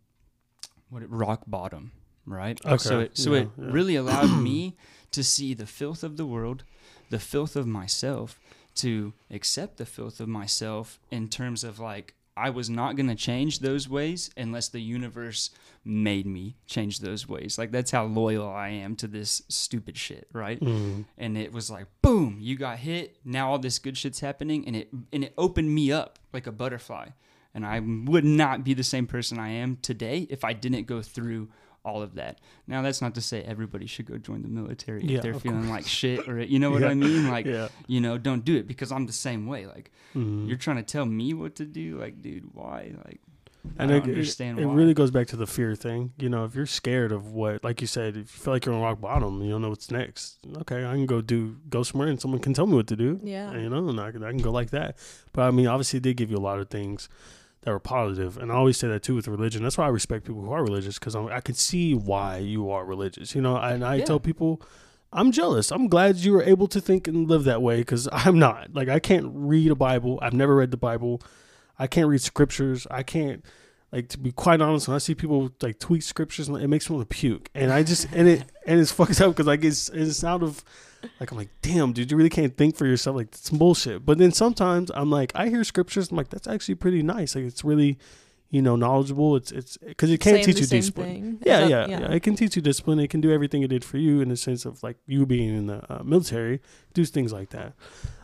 [0.90, 1.92] what it, rock bottom,
[2.26, 2.60] right?
[2.66, 3.64] Okay, So it so yeah, it yeah.
[3.70, 4.76] really allowed me
[5.12, 6.64] to see the filth of the world,
[7.10, 8.40] the filth of myself,
[8.76, 13.14] to accept the filth of myself in terms of like I was not going to
[13.14, 15.50] change those ways unless the universe
[15.84, 17.58] made me change those ways.
[17.58, 20.60] Like that's how loyal I am to this stupid shit, right?
[20.60, 21.04] Mm.
[21.18, 24.76] and it was like boom you got hit now all this good shit's happening and
[24.76, 27.08] it and it opened me up like a butterfly
[27.54, 31.02] and I would not be the same person I am today if I didn't go
[31.02, 31.48] through
[31.84, 32.40] all of that.
[32.66, 35.42] Now that's not to say everybody should go join the military Yeah, if they're of
[35.42, 36.88] feeling like shit or you know what Yeah.
[36.88, 37.68] I mean like yeah.
[37.86, 40.48] you know don't do it because I'm the same way like Mhm.
[40.48, 43.20] you're trying to tell me what to do like dude why like
[43.78, 46.12] I And don't it, understand it, it really goes back to the fear thing.
[46.18, 48.74] You know, if you're scared of what, like you said, if you feel like you're
[48.74, 50.38] on rock bottom, you don't know what's next.
[50.58, 53.20] Okay, I can go do go somewhere and someone can tell me what to do.
[53.24, 53.50] Yeah.
[53.50, 54.98] And, you know, and I can, I can go like that.
[55.32, 57.08] But I mean, obviously, it did give you a lot of things
[57.64, 59.62] that were positive, and I always say that too with religion.
[59.62, 62.84] That's why I respect people who are religious because I can see why you are
[62.84, 63.34] religious.
[63.34, 64.04] You know, and I Yeah.
[64.04, 64.62] tell people.
[65.16, 65.70] I'm jealous.
[65.70, 68.74] I'm glad you were able to think and live that way because I'm not.
[68.74, 70.18] Like, I can't read a Bible.
[70.20, 71.22] I've never read the Bible.
[71.78, 72.84] I can't read scriptures.
[72.90, 73.44] I can't
[73.92, 74.88] like to be quite honest.
[74.88, 77.48] When I see people like tweet scriptures, it makes me want to puke.
[77.54, 80.64] And I just and it and it's fucked up because like it's it's out of
[81.20, 83.16] like I'm like damn dude, you really can't think for yourself.
[83.16, 84.04] Like it's bullshit.
[84.04, 86.10] But then sometimes I'm like I hear scriptures.
[86.10, 87.34] I'm like that's actually pretty nice.
[87.34, 87.98] Like it's really
[88.50, 89.36] you know knowledgeable.
[89.36, 91.38] It's it's because it can Saying teach you discipline.
[91.44, 92.98] Yeah, yeah, that- yeah, It can teach you discipline.
[93.00, 95.48] It can do everything it did for you in the sense of like you being
[95.56, 96.60] in the uh, military,
[96.92, 97.72] do things like that.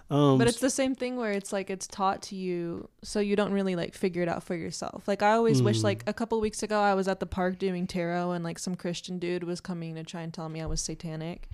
[0.08, 3.36] Um, But it's the same thing where it's like it's taught to you, so you
[3.36, 5.06] don't really like figure it out for yourself.
[5.06, 5.84] Like I always wish, Mm.
[5.84, 8.74] like a couple weeks ago, I was at the park doing tarot, and like some
[8.74, 11.48] Christian dude was coming to try and tell me I was satanic,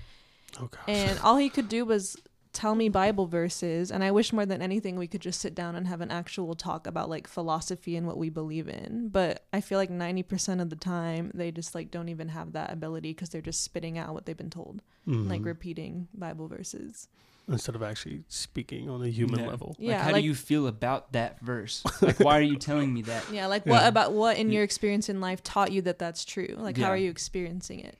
[0.61, 0.80] oh gosh.
[0.88, 2.16] and all he could do was
[2.52, 3.90] tell me Bible verses.
[3.90, 6.54] And I wish more than anything we could just sit down and have an actual
[6.54, 9.09] talk about like philosophy and what we believe in.
[9.12, 12.52] But I feel like ninety percent of the time they just like don't even have
[12.52, 15.46] that ability because they're just spitting out what they've been told, like Mhm.
[15.46, 17.09] repeating Bible verses.
[17.48, 19.46] instead of actually speaking on a human Yeah.
[19.46, 19.68] level.
[19.78, 22.92] like Yeah, how like- do you feel about that verse like why are you telling
[22.92, 24.54] me that Yeah, like what about what in Yeah.
[24.54, 26.57] your experience in life taught you that that's true?
[26.59, 27.96] Like how are you experiencing it?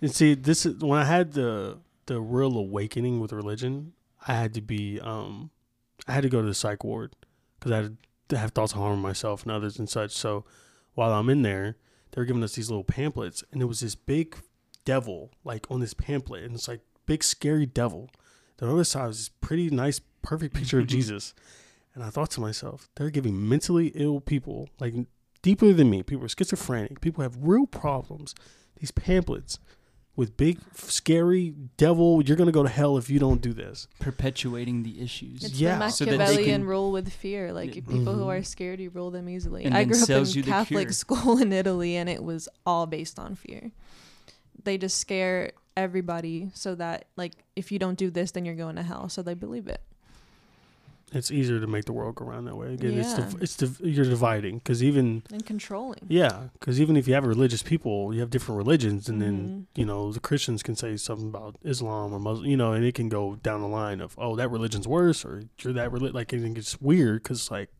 [0.00, 3.92] And see, this is when I had the the real awakening with religion.
[4.26, 5.50] I had to be, um,
[6.08, 7.14] I had to go to the psych ward
[7.58, 7.96] because I had
[8.30, 10.12] to have thoughts of harming myself and others and such.
[10.12, 10.44] So
[10.94, 11.76] while I'm in there,
[12.10, 14.36] they were giving us these little pamphlets, and there was this big
[14.84, 18.10] devil like on this pamphlet, and it's like big scary devil.
[18.56, 21.34] The other side was this pretty nice, perfect picture of Jesus,
[21.94, 24.94] and I thought to myself, they're giving mentally ill people like
[25.42, 26.02] deeper than me.
[26.02, 27.00] People are schizophrenic.
[27.00, 28.34] People have real problems.
[28.80, 29.58] These pamphlets
[30.18, 34.82] with big scary devil you're gonna go to hell if you don't do this perpetuating
[34.82, 35.78] the issues It's Yeah.
[35.78, 37.52] the So that they Machiavellian can- rule with fear.
[37.52, 37.82] Like Yeah.
[37.82, 38.26] people who Mhm.
[38.40, 39.64] are scared, you rule them easily.
[39.64, 42.86] And I then grew up in you Catholic school in Italy, and it was all
[42.86, 43.70] based on fear.
[44.64, 48.74] They just scare everybody so that like if you don't do this, then you're going
[48.76, 49.08] to hell.
[49.08, 49.80] So they believe it.
[51.12, 53.24] It's easier to make the world go around that way again it's Yeah.
[53.30, 56.00] the it's the you're dividing because even And controlling.
[56.08, 59.36] yeah because even if you have religious people you have different religions and then
[59.74, 59.78] Mhm.
[59.80, 62.94] you know the christians can say something about islam or muslim you know and it
[62.94, 66.32] can go down the line of oh that religion's worse or you're that religion like
[66.32, 67.70] it gets weird because like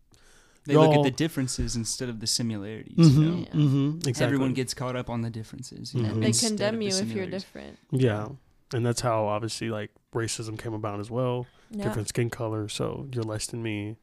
[0.65, 3.39] they look y'all- at the differences instead of the similarities mhm, you know?
[3.39, 3.53] Yeah.
[3.55, 6.95] mhm, exactly everyone gets caught up on the differences you know, they condemn the you
[6.97, 7.79] if you're different.
[7.91, 8.29] yeah
[8.75, 11.85] and that's how obviously like racism came about as well Yeah.
[11.85, 13.97] different skin color so you're less than me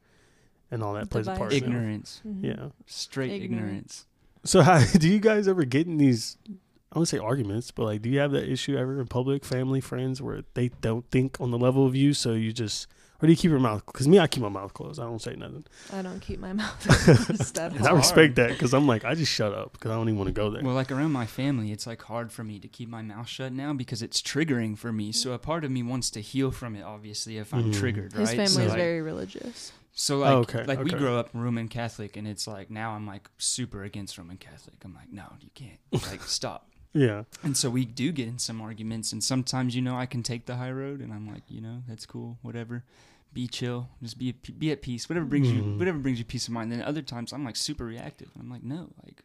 [0.70, 1.62] and all that plays a part Divides.
[1.62, 1.66] in it.
[1.76, 2.42] ignorance Mhm.
[2.44, 3.44] yeah straight Ignorant.
[3.68, 4.06] ignorance
[4.44, 6.36] So how do you guys ever get in these?
[6.92, 9.80] I wouldn't say arguments, but like, do you have that issue ever in public, family,
[9.80, 12.86] friends, where they don't think on the level of you, so you just,
[13.22, 13.84] or do you keep your mouth?
[13.86, 15.00] Because me, I keep my mouth closed.
[15.00, 16.78] I don't say nothing, I don't keep my mouth
[17.26, 17.96] closed at and I all.
[17.96, 20.32] respect that because I'm like, I just shut up because I don't even want to
[20.32, 20.62] go there.
[20.62, 23.52] Well, like around my family, it's like hard for me to keep my mouth shut
[23.52, 25.12] now because it's triggering for me.
[25.12, 27.78] So a part of me wants to heal from it, obviously, if I'm Mhm.
[27.78, 28.20] triggered, right?
[28.20, 29.72] His family so is like, very religious.
[29.98, 33.06] So like, Oh, okay, like we grow up Roman Catholic, and it's like now I'm
[33.06, 34.74] like super against Roman Catholic.
[34.84, 35.78] I'm like, no, you can't.
[36.06, 36.68] Like, stop.
[36.96, 40.22] Yeah, And so we do get in some arguments, and sometimes you know I can
[40.22, 42.84] take the high road, and I'm like, you know, that's cool, whatever.
[43.32, 45.08] Be chill, just be at, be at peace.
[45.08, 45.78] Whatever brings you, Mhm.
[45.78, 46.72] whatever brings you peace of mind.
[46.72, 49.22] Then other times I'm like super reactive, and I'm like, no, like,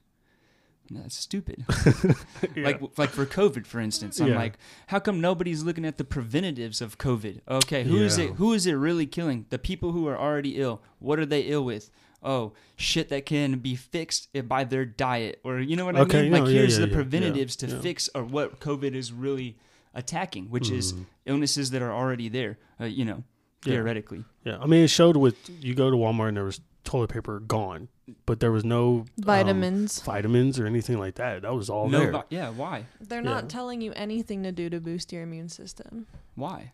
[0.89, 1.63] no, that's stupid.
[2.55, 2.65] yeah.
[2.65, 4.35] Like like for COVID, for instance, I'm Yeah.
[4.35, 4.57] like,
[4.87, 7.39] how come nobody's looking at the preventatives of COVID?
[7.47, 8.25] Okay, who is Yeah.
[8.25, 8.31] it?
[8.33, 9.45] Who is it really killing?
[9.49, 10.81] The people who are already ill.
[10.99, 11.89] What are they ill with?
[12.23, 16.31] Oh, shit that can be fixed by their diet, or you know what I mean?
[16.31, 17.81] no, Like yeah, here's yeah, the preventatives yeah, to yeah.
[17.81, 19.57] fix or what COVID is really
[19.93, 21.05] attacking, which is Mhm.
[21.25, 22.57] illnesses that are already there.
[22.79, 23.23] Uh, you know,
[23.63, 24.23] theoretically.
[24.43, 24.57] yeah.
[24.59, 27.87] I mean, it showed with you go to Walmart and there was toilet paper gone,
[28.25, 30.01] but there was no um, Vitamins.
[30.01, 31.41] vitamins or anything like that.
[31.43, 32.11] That was all no, there.
[32.11, 32.49] vi- yeah.
[32.49, 32.85] Why?
[32.99, 33.29] They're Yeah.
[33.29, 36.07] not telling you anything to do to boost your immune system.
[36.35, 36.73] Why?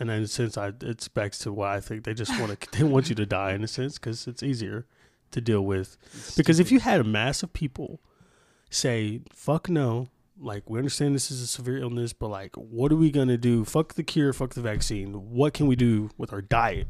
[0.00, 2.84] And then since I, it's back to why I think they just want to, they
[2.84, 4.86] want you to die in a sense because it's easier
[5.32, 5.96] to deal with.
[6.14, 8.00] It's Because if you had a mass of people
[8.70, 10.08] say, fuck no,
[10.40, 13.36] like we understand this is a severe illness, but like, what are we going to
[13.36, 13.64] do?
[13.64, 15.12] Fuck the cure, fuck the vaccine.
[15.12, 16.88] What can we do with our diet?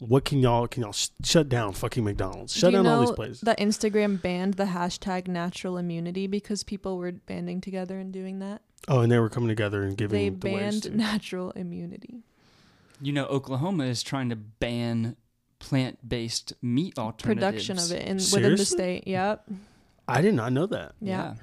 [0.00, 2.52] What can y'all can y'all sh- shut down fucking McDonald's?
[2.54, 3.40] Do Shut you down all these places.
[3.42, 8.62] That Instagram banned the hashtag natural immunity because people were banding together and doing that.
[8.88, 12.22] Oh, and they were coming together and giving They the ways banned to- natural immunity.
[13.00, 15.16] You know, Oklahoma is trying to ban
[15.58, 17.66] plant-based meat alternatives.
[17.66, 19.06] Production of it in within the state.
[19.06, 19.48] Yep.
[20.06, 20.92] I did not know that.
[21.00, 21.34] Yeah.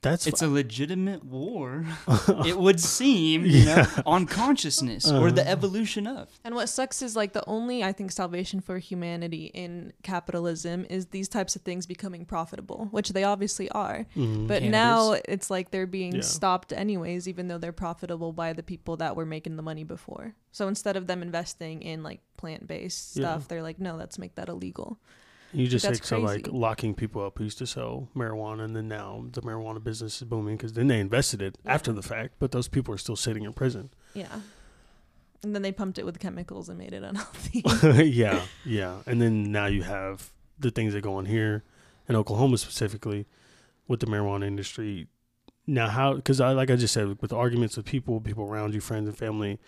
[0.00, 1.84] That's It's a legitimate war,
[2.46, 5.50] it would seem, you know, on consciousness or the Uh-huh.
[5.50, 6.28] evolution of.
[6.44, 11.06] And what sucks is like the only I think salvation for humanity in capitalism is
[11.06, 14.06] these types of things becoming profitable, which they obviously are.
[14.16, 14.46] Mhm.
[14.46, 14.70] But Cannabis.
[14.70, 16.20] now it's like they're being Yeah.
[16.22, 20.34] stopped anyways, even though they're profitable by the people that were making the money before.
[20.52, 23.22] So instead of them investing in like plant based Yeah.
[23.22, 24.98] stuff, they're like, no, let's make that illegal.
[25.52, 28.76] You just That's think so like locking people up who used to sell marijuana, and
[28.76, 32.34] then now the marijuana business is booming because then they invested it after the fact,
[32.38, 33.90] but those people are still sitting in prison.
[34.12, 34.40] Yeah.
[35.42, 37.62] And then they pumped it with chemicals and made it unhealthy.
[38.04, 41.64] yeah, yeah, and then now you have the things that go on here
[42.08, 43.26] in Oklahoma specifically
[43.86, 45.06] with the marijuana industry.
[45.66, 46.14] Now, how?
[46.14, 49.16] Because I like I just said with arguments with people, people around you, friends and
[49.16, 49.58] family,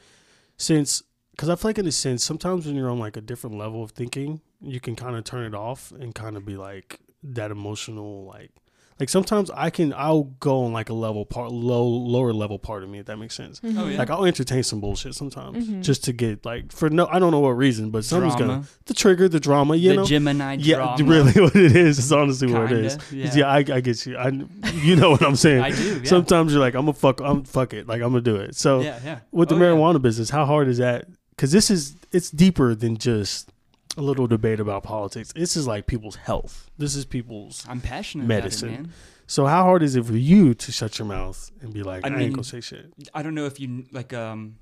[0.57, 1.03] since
[1.41, 3.83] because I feel like in a sense sometimes when you're on like a different level
[3.83, 7.51] of thinking, you can kind of turn it off and kind of be like that
[7.51, 8.51] emotional like.
[8.99, 12.83] Like sometimes I can I'll go on like a level part low lower level part
[12.83, 13.59] of me if that makes sense.
[13.65, 13.97] Oh, yeah.
[13.97, 15.83] Like I'll entertain some bullshit sometimes Mhm.
[15.83, 18.93] just to get like for no I don't know what reason, but something's gonna the
[18.93, 20.05] trigger, the drama, you the know.
[20.05, 21.05] Gemini yeah, drama.
[21.15, 22.97] really, what it is is honestly what it is.
[23.09, 24.19] Kinda, Yeah, I, I get you.
[24.19, 24.29] I,
[24.75, 25.63] you know what I'm saying.
[25.63, 26.01] I do.
[26.01, 26.05] Yeah.
[26.05, 28.55] Sometimes you're like, I'm gonna fuck, I'm fuck it, like I'm gonna do it.
[28.55, 29.19] So yeah, yeah.
[29.33, 29.65] with the Oh, yeah.
[29.65, 31.07] marijuana business, how hard is that?
[31.41, 33.51] Because this is it's deeper than just
[33.97, 35.33] a little debate about politics.
[35.33, 36.71] This is like people's health.
[36.77, 37.65] This is people's.
[37.67, 38.69] I'm passionate medicine.
[38.69, 38.93] about it, man.
[39.27, 42.11] So how hard is it for you to shut your mouth and be like, I,
[42.11, 42.93] I ain't gonna say shit?
[43.15, 44.57] I don't know if you like um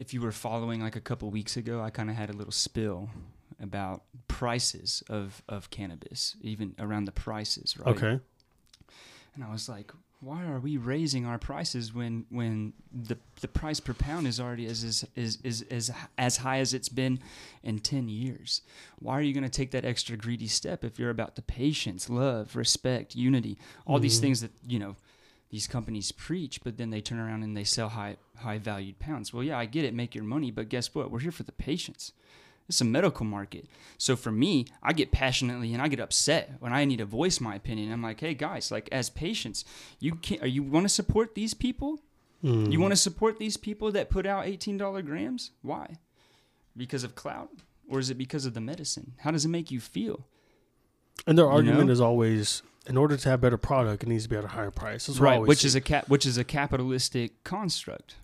[0.00, 2.50] if you were following like a couple weeks ago, I kind of had a little
[2.50, 3.10] spill
[3.62, 7.94] about prices of of cannabis, even around the prices, right?
[7.94, 8.18] Okay.
[9.36, 9.92] And I was like,
[10.24, 14.66] why are we raising our prices when when the the price per pound is already
[14.66, 17.20] as is is is, is as high as it's been
[17.62, 18.62] in 10 years?
[18.98, 22.08] Why are you going to take that extra greedy step if you're about the patience,
[22.08, 24.22] love, respect, unity, all these Mhm.
[24.22, 24.96] things that, you know,
[25.50, 29.32] these companies preach, but then they turn around and they sell high high valued pounds.
[29.32, 31.10] Well, yeah, I get it, make your money, but guess what?
[31.10, 32.12] We're here for the patients.
[32.68, 33.66] It's a medical market.
[33.98, 37.40] So for me, I get passionately and I get upset when I need to voice
[37.40, 37.92] my opinion.
[37.92, 39.64] I'm like, hey guys, like as patients,
[40.00, 42.00] you can not you want to support these people?
[42.42, 42.70] Mm.
[42.70, 45.50] You want to support these people that put out $18 grams?
[45.62, 45.98] Why?
[46.76, 47.50] Because of clout?
[47.88, 49.12] Or is it because of the medicine?
[49.18, 50.26] How does it make you feel?
[51.26, 51.92] And their you argument know?
[51.92, 54.70] is always, in order to have better product, it needs to be at a higher
[54.70, 55.08] price.
[55.18, 55.68] Right, which see.
[55.68, 58.16] is a cap which is a capitalistic construct,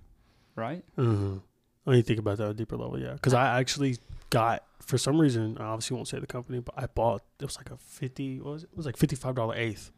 [0.54, 0.84] right?
[0.98, 1.38] Mm-hmm.
[1.84, 3.12] When you think about that at a deeper level, yeah.
[3.12, 3.96] Because I actually
[4.30, 7.56] got, for some reason, I obviously won't say the company, but I bought, it was
[7.56, 8.70] like a 50, what was it?
[8.72, 9.90] It was like $55 eighth.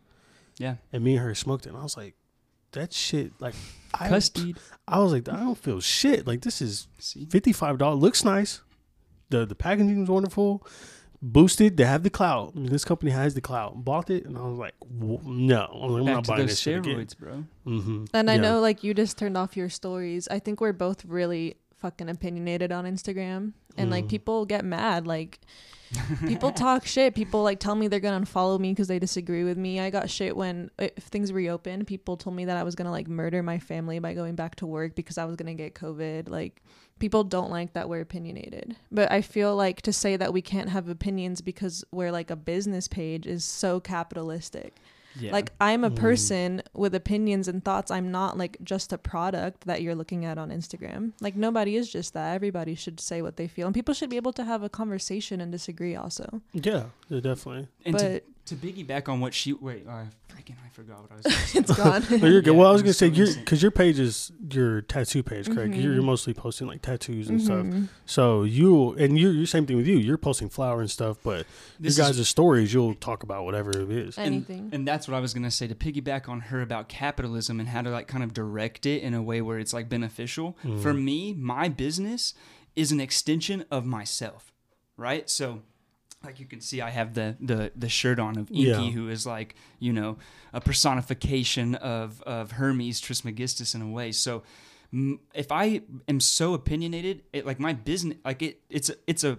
[0.58, 0.76] Yeah.
[0.92, 1.70] And me and her smoked it.
[1.70, 2.14] And I was like,
[2.72, 3.54] that shit, like,
[3.94, 4.54] I, Custody.
[4.88, 6.26] I was like, I don't feel shit.
[6.26, 8.00] Like, this is $55.
[8.00, 8.62] Looks nice.
[9.28, 10.66] The the packaging was wonderful.
[11.20, 11.76] Boosted.
[11.76, 12.52] They have the clout.
[12.54, 13.84] I mean, this company has the clout.
[13.84, 14.24] Bought it.
[14.26, 15.68] And I was like, no.
[15.72, 17.08] I'm, Back not to buying those this shit again.
[17.18, 17.44] bro.
[17.66, 18.04] Mm-hmm.
[18.12, 20.28] And I know like you just turned off your stories.
[20.30, 23.52] I think we're both really fucking opinionated on Instagram.
[23.76, 25.06] And like people get mad.
[25.06, 25.40] Like
[26.26, 27.14] people talk shit.
[27.14, 29.80] People like tell me they're gonna unfollow me because they disagree with me.
[29.80, 31.86] I got shit when if things reopened.
[31.86, 34.66] People told me that I was gonna like murder my family by going back to
[34.66, 36.28] work because I was gonna get COVID.
[36.28, 36.62] Like
[36.98, 38.76] people don't like that we're opinionated.
[38.92, 42.36] But I feel like to say that we can't have opinions because we're like a
[42.36, 44.76] business page is so capitalistic.
[45.20, 45.32] Yeah.
[45.32, 45.96] Like I'm a Mm.
[45.96, 47.90] person with opinions and thoughts.
[47.90, 51.12] I'm not like just a product that you're looking at on Instagram.
[51.20, 52.34] Like nobody is just that.
[52.34, 55.40] Everybody should say what they feel, and people should be able to have a conversation
[55.40, 56.40] and disagree also.
[56.52, 57.68] Yeah, yeah, definitely.
[57.84, 61.22] and but to piggyback on what she wait, uh, freaking I forgot what I was
[61.24, 61.58] gonna say.
[61.60, 62.04] it's gone.
[62.20, 62.52] No, you're good.
[62.54, 65.46] Yeah, well, I was gonna say so you're because your page is your tattoo page,
[65.48, 65.74] correct?
[65.74, 66.06] You're, you're Mhm.
[66.06, 67.64] mostly posting like tattoos and stuff.
[67.66, 67.88] Mhm.
[68.04, 69.96] So you and you, you same thing with you.
[69.96, 71.46] You're posting flower and stuff, but
[71.78, 74.18] This your is- guys' stories, you'll talk about whatever it is.
[74.18, 74.70] and, Anything.
[74.72, 77.82] and that's what I was gonna say to piggyback on her about capitalism and how
[77.82, 80.56] to like kind of direct it in a way where it's like beneficial.
[80.64, 80.82] Mm.
[80.82, 82.34] For me, my business
[82.74, 84.52] is an extension of myself,
[84.96, 85.28] right?
[85.30, 85.62] So,
[86.24, 88.90] like you can see, I have the the the shirt on of Inky, Yeah.
[88.90, 90.18] who is like you know
[90.52, 94.12] a personification of of Hermes Trismegistus in a way.
[94.12, 94.42] So.
[94.92, 99.24] m- If I am so opinionated, it like my business, like it, it's a, it's
[99.24, 99.38] a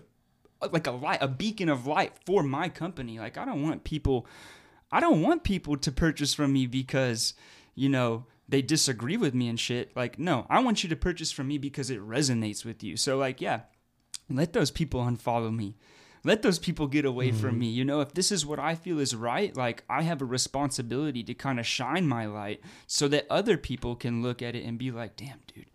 [0.71, 3.19] like a light, a beacon of light for my company.
[3.19, 4.25] Like I don't want people,
[4.91, 7.35] I don't want people to purchase from me because,
[7.75, 9.95] you know, they disagree with me and shit.
[9.95, 12.97] Like no, I want you to purchase from me because it resonates with you.
[12.97, 13.59] So like yeah,
[14.29, 15.75] let those people unfollow me.
[16.25, 17.35] Let those people get away Mhm.
[17.41, 17.69] from me.
[17.69, 21.21] You know, if this is what I feel is right, like I have a responsibility
[21.23, 24.77] to kind of shine my light so that other people can look at it and
[24.77, 25.65] be like, damn, dude.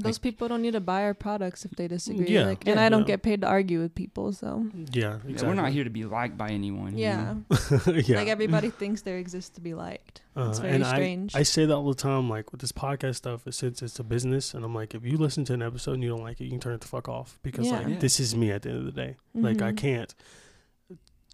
[0.00, 2.26] Those people don't need to buy our products if they disagree.
[2.28, 2.46] Yeah.
[2.46, 2.84] like, and Yeah.
[2.86, 3.06] I don't Yeah.
[3.16, 6.36] get paid to argue with people, so Yeah, Yeah, we're not here to be liked
[6.36, 6.92] by anyone.
[6.96, 7.34] you yeah.
[7.34, 7.44] know?
[7.92, 8.16] yeah.
[8.18, 10.22] Like everybody thinks there exists to be liked.
[10.36, 11.34] It's Uh, very and strange.
[11.34, 14.04] I, I say that all the time, like with this podcast stuff, since it's a
[14.04, 16.44] business, and I'm like, if you listen to an episode and you don't like it,
[16.44, 17.78] you can turn it the fuck off because Yeah.
[17.78, 17.98] like Yeah.
[17.98, 19.16] this is me at the end of the day.
[19.34, 19.76] Like I Mhm.
[19.76, 20.14] can't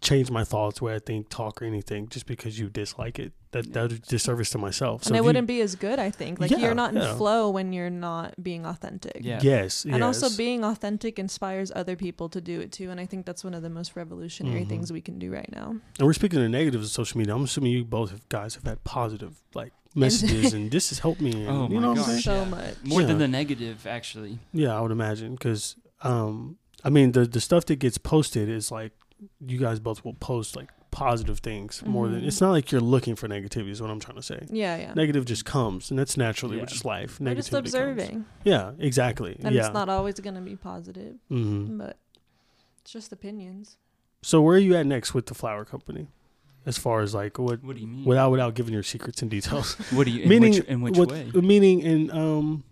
[0.09, 3.31] change my thoughts, where I think, talk, or anything just because you dislike it.
[3.51, 3.73] That Yeah.
[3.75, 4.97] that would disservice to myself.
[5.07, 6.33] and it you- wouldn't be as good, I think.
[6.41, 7.15] Like Yeah, you're not in yeah.
[7.19, 9.19] flow when you're not being authentic.
[9.21, 9.39] Yeah.
[9.53, 12.87] Yes, And also being authentic inspires other people to do it too.
[12.91, 14.69] And I think that's one of the most revolutionary Mhm.
[14.71, 15.67] things we can do right now.
[15.97, 17.33] And we're speaking of negatives of social media.
[17.35, 21.21] I'm assuming you both have, guys have had positive like messages, and this has helped
[21.21, 21.31] me.
[21.47, 22.21] And, Oh you my know what I'm saying?
[22.21, 22.75] So much.
[22.83, 23.07] More Yeah.
[23.07, 24.33] than the negative, actually.
[24.53, 28.69] Yeah, I would imagine because um, I mean the the stuff that gets posted is
[28.79, 28.91] like
[29.45, 33.15] you guys both will post like positive things more than it's not like you're looking
[33.17, 34.45] for negativity is what I'm trying to say.
[34.49, 34.93] Yeah, yeah.
[34.93, 36.61] Negative just comes, and that's naturally Yeah.
[36.61, 37.19] which is life.
[37.19, 37.73] We're just Negativity comes.
[37.73, 38.25] observing.
[38.45, 39.37] Yeah, exactly.
[39.43, 39.65] And yeah.
[39.65, 41.97] it's not always going to be positive, hmm but
[42.81, 43.77] it's just opinions.
[44.21, 46.07] So where are you at next with the flower company?
[46.65, 48.05] As far as like what What do you mean?
[48.05, 49.75] without without giving your secrets and details.
[49.91, 50.23] what do you?
[50.23, 51.29] In meaning which, in which with- way?
[51.33, 52.63] Meaning in um,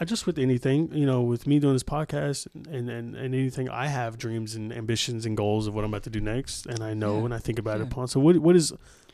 [0.00, 3.68] I just with anything you know with me doing this podcast and and, and anything
[3.68, 6.82] I have dreams and ambitions and goals of what I'm about to do next, and
[6.82, 7.24] I know Yeah.
[7.26, 8.08] and I think about it upon.
[8.08, 8.72] So what what is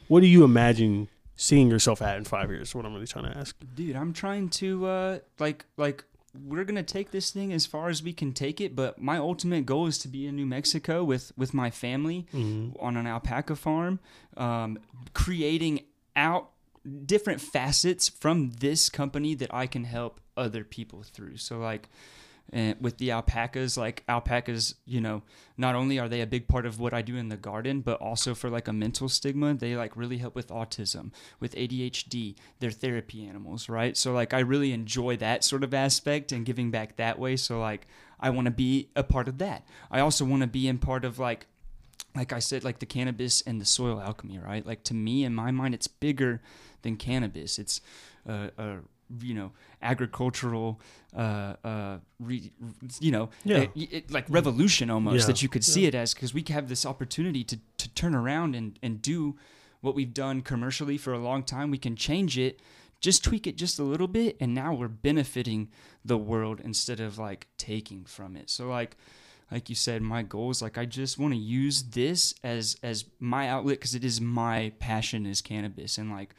[0.08, 2.74] what do you imagine seeing yourself at in five years?
[2.74, 3.54] What I'm really trying to ask.
[3.74, 6.04] dude i'm trying to uh like like
[6.46, 9.64] we're gonna take this thing as far as we can take it but my ultimate
[9.66, 12.78] goal is to be in new mexico with with my family Mm-hmm.
[12.86, 13.98] on an alpaca farm
[14.36, 14.78] um,
[15.14, 15.80] creating
[16.14, 16.50] out
[17.06, 21.88] different facets from this company that i can help other people through so like
[22.52, 25.22] and with the alpacas like alpacas you know
[25.56, 28.00] not only are they a big part of what i do in the garden but
[28.00, 31.10] also for like a mental stigma they like really help with autism
[31.40, 36.30] with adhd they're therapy animals right so like i really enjoy that sort of aspect
[36.30, 37.86] and giving back that way so like
[38.20, 41.04] i want to be a part of that i also want to be in part
[41.04, 41.46] of like
[42.14, 44.64] like I said, like the cannabis and the soil alchemy, right?
[44.66, 46.40] Like to me, in my mind, it's bigger
[46.80, 47.58] than cannabis.
[47.58, 47.82] It's
[48.26, 48.78] uh, a
[49.20, 49.52] you know
[49.82, 50.80] agricultural,
[51.16, 52.50] uh, uh, re,
[53.00, 53.58] you know, Yeah.
[53.74, 55.26] it- it- like revolution almost Yeah.
[55.26, 55.88] that you could see Yeah.
[55.88, 59.36] it as because we have this opportunity to to turn around and and do
[59.80, 61.70] what we've done commercially for a long time.
[61.70, 62.60] We can change it.
[63.00, 65.68] Just tweak it just a little bit, and now we're benefiting
[66.04, 68.48] the world instead of like taking from it.
[68.50, 68.96] So, like,
[69.50, 73.04] like you said my goal is like i just want to use this as as
[73.20, 76.34] my outlet because it is my passion is cannabis and like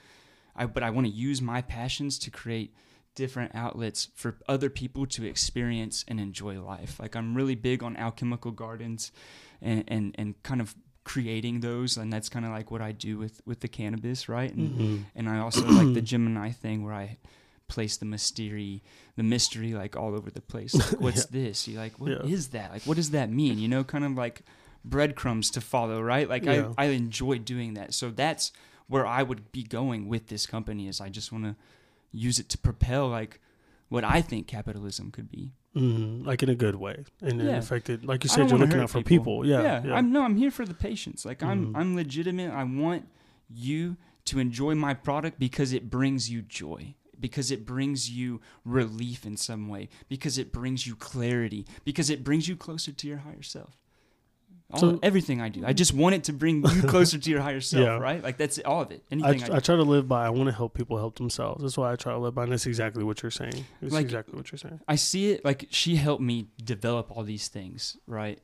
[0.58, 2.74] i but i want to use my passions to create
[3.16, 7.96] different outlets for other people to experience and enjoy life like i'm really big on
[7.98, 9.12] alchemical gardens
[9.62, 13.18] and and, and kind of creating those and that's kind of like what i do
[13.18, 14.98] with with the cannabis right and Mm-hmm.
[15.16, 17.18] and I also like the Gemini thing where I
[17.70, 18.82] place the mystery,
[19.16, 20.74] the mystery like all over the place.
[20.74, 21.68] Like, what's this?
[21.68, 22.62] You like, what is Yeah.
[22.62, 22.72] that?
[22.72, 23.58] Like, what does that mean?
[23.60, 24.42] You know, kind of like
[24.86, 26.30] breadcrumbs to follow, right?
[26.30, 26.74] Like, Yeah.
[26.78, 27.94] I I enjoy doing that.
[27.94, 28.52] So that's
[28.88, 30.88] where I would be going with this company.
[30.88, 31.56] Is I just want to
[32.12, 33.40] use it to propel like
[33.90, 35.52] what I think capitalism could be.
[35.74, 37.48] hmm Like in a good way, and Yeah.
[37.50, 39.46] in affected, like you said, you're looking out for people.
[39.46, 39.96] Yeah, yeah.
[39.96, 41.26] I'm no, I'm here for the patients.
[41.26, 41.78] Like I'm Mhm.
[41.80, 42.52] I'm legitimate.
[42.52, 43.08] I want
[43.50, 46.96] you to enjoy my product because it brings you joy.
[47.20, 49.90] Because it brings you relief in some way.
[50.08, 51.66] Because it brings you clarity.
[51.84, 53.76] Because it brings you closer to your higher self.
[54.72, 57.40] All, So- everything I do, I just want it to bring you closer to your
[57.40, 57.98] higher self, Yeah.
[58.00, 58.22] right?
[58.22, 59.02] Like that's all of it.
[59.10, 59.62] I, Anything I, I do.
[59.62, 60.26] try to live by.
[60.26, 61.62] I want to help people help themselves.
[61.62, 62.44] That's why I try to live by.
[62.44, 63.64] And that's exactly what you're saying.
[63.82, 64.82] It's Like- exactly what you're saying.
[64.88, 68.40] I see it like she helped me develop all these things, right?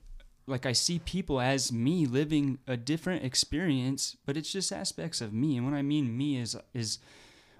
[0.46, 5.32] Like I see people as me living a different experience, but it's just aspects of
[5.34, 5.56] me.
[5.58, 6.98] And when I mean me is is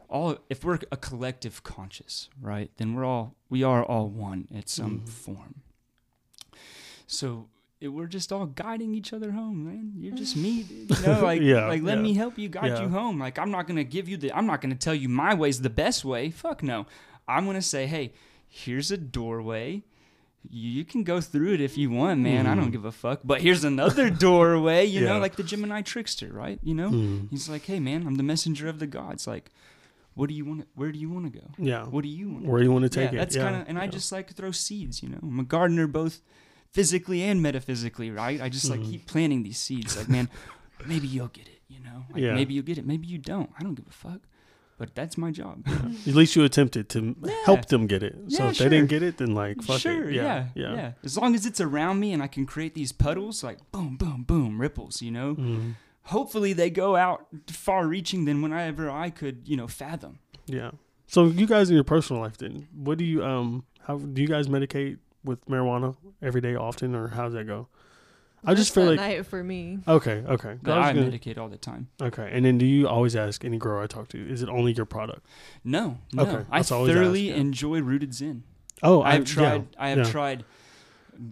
[0.08, 2.70] all if we're a collective conscious, right?
[2.78, 5.08] Then we're all we are all one at some Mhm.
[5.08, 5.54] form.
[7.06, 7.48] So
[7.84, 9.92] it, we're just all guiding each other home, man.
[9.96, 10.90] You're just me, dude.
[10.98, 11.22] you know.
[11.22, 12.02] Like, Yeah, like let yeah.
[12.02, 12.82] me help you guide Yeah.
[12.82, 13.18] you home.
[13.18, 14.32] Like, I'm not gonna give you the.
[14.32, 16.30] I'm not gonna tell you my way's the best way.
[16.30, 16.86] Fuck no.
[17.28, 18.12] I'm gonna say, hey,
[18.48, 19.82] here's a doorway.
[20.50, 22.46] You can go through it if you want, man.
[22.46, 22.72] I don't Mhm.
[22.72, 23.20] give a fuck.
[23.24, 24.84] But here's another doorway.
[24.84, 26.58] You know, like the Gemini trickster, right?
[26.62, 27.30] You know, Mhm.
[27.30, 29.26] he's like, hey, man, I'm the messenger of the gods.
[29.26, 29.50] Like,
[30.12, 30.68] what do you want?
[30.74, 31.46] Where do you want to go?
[31.56, 31.84] Yeah.
[31.86, 32.44] What do you want?
[32.44, 33.20] Where do you want to take yeah, it?
[33.20, 33.42] That's yeah.
[33.44, 35.02] kind of, and I just like to throw seeds.
[35.02, 36.20] You know, I'm a gardener, both
[36.74, 38.40] physically and metaphysically, right?
[38.42, 38.90] I just like Mhm.
[38.90, 39.96] keep planting these seeds.
[39.96, 40.28] Like, man,
[40.86, 41.60] maybe you'll get it.
[41.68, 42.34] You know, like, Yeah.
[42.34, 42.86] maybe you'll get it.
[42.86, 43.48] Maybe you don't.
[43.58, 44.20] I don't give a fuck.
[44.76, 45.62] but that's my job.
[46.08, 47.32] At least you attempted to Yeah.
[47.44, 48.16] help them get it.
[48.28, 50.14] So Yeah, if they didn't get it, then like fuck sure, it.
[50.16, 53.44] yeah, Yeah, yeah, As long as it's around me and I can create these puddles,
[53.44, 55.00] like boom, boom, boom, ripples.
[55.00, 55.36] You know.
[55.36, 55.76] Mhm.
[56.06, 60.18] Hopefully they go out far-reaching than whenever I could, you know, fathom.
[60.46, 60.72] Yeah.
[61.06, 63.64] So you guys in your personal life, then, what do you um?
[63.86, 67.68] How do you guys medicate with marijuana every day, often, or how does that go?
[68.46, 69.78] I just Just feel like night for me.
[69.88, 71.88] okay, okay, But I was I gonna- medicate all the time.
[72.02, 72.28] okay.
[72.30, 74.84] And then do you always ask any grower I talk to, is it only your
[74.84, 75.24] product?
[75.64, 76.24] No, no.
[76.24, 77.40] Okay, I that's always thoroughly asked, yeah.
[77.40, 78.42] enjoy Rooted Zen.
[78.82, 79.54] Oh, I've I- tried.
[79.72, 80.04] yeah, I have yeah.
[80.04, 80.44] tried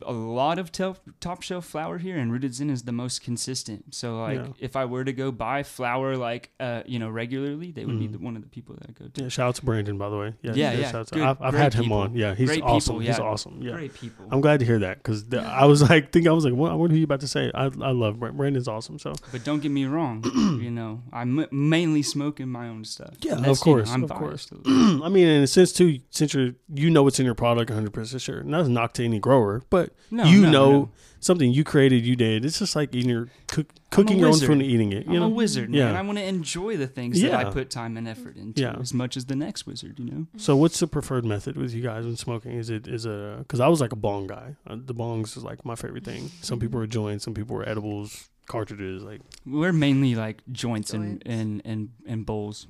[0.06, 3.94] a lot of top top shelf flour here, and Rooted Zen is the most consistent.
[3.94, 4.46] So, like, Yeah.
[4.60, 8.09] if I were to go buy flour, like, uh, you know, regularly, they would be
[8.09, 8.12] Mhm.
[8.12, 9.22] the, one of the people that I go to.
[9.22, 10.34] Yeah, shout out to Brandon, by the way.
[10.42, 11.98] Yeah, yeah, shout out to- good, I've, I've had him people.
[11.98, 12.14] on.
[12.14, 13.00] Yeah, he's Great people, awesome.
[13.00, 13.62] He's awesome.
[13.62, 13.72] Yeah.
[13.72, 14.26] Great people.
[14.30, 16.76] I'm glad to hear that because I was like, think I was like, what?
[16.78, 17.50] Wonder who you about to say.
[17.54, 18.36] I, I love Brandon.
[18.38, 18.98] Brandon's awesome.
[18.98, 20.22] So but don't get me wrong.
[20.62, 23.14] you know, I'm m- mainly smoking my own stuff.
[23.20, 24.46] Yeah, of that's, you know, course, I'm of course.
[24.46, 25.04] biased a little.
[25.04, 27.92] I mean, in a sense too, since you're you know what's in your product 100
[27.92, 28.42] percent sure.
[28.42, 30.90] Not knock to any grower, but No, you no, know no.
[31.18, 32.44] something you created, you did.
[32.44, 35.06] It's just like eating your cook, cooking your own food and eating it.
[35.06, 35.78] You I'm know, a wizard, man.
[35.94, 35.98] Yeah.
[35.98, 38.76] I want to enjoy the things that I put time and effort into Yeah.
[38.80, 40.26] as much as the next wizard, you know?
[40.36, 42.52] So what's the preferred method with you guys when smoking?
[42.52, 44.54] Is it is a because I was like a bong guy.
[44.66, 46.30] Uh, the bongs is like my favorite thing.
[46.42, 49.02] Some people are joints, some people are edibles, cartridges.
[49.02, 50.94] Like We're mainly like joints, Joints.
[50.94, 52.66] And, and, and, and bowls.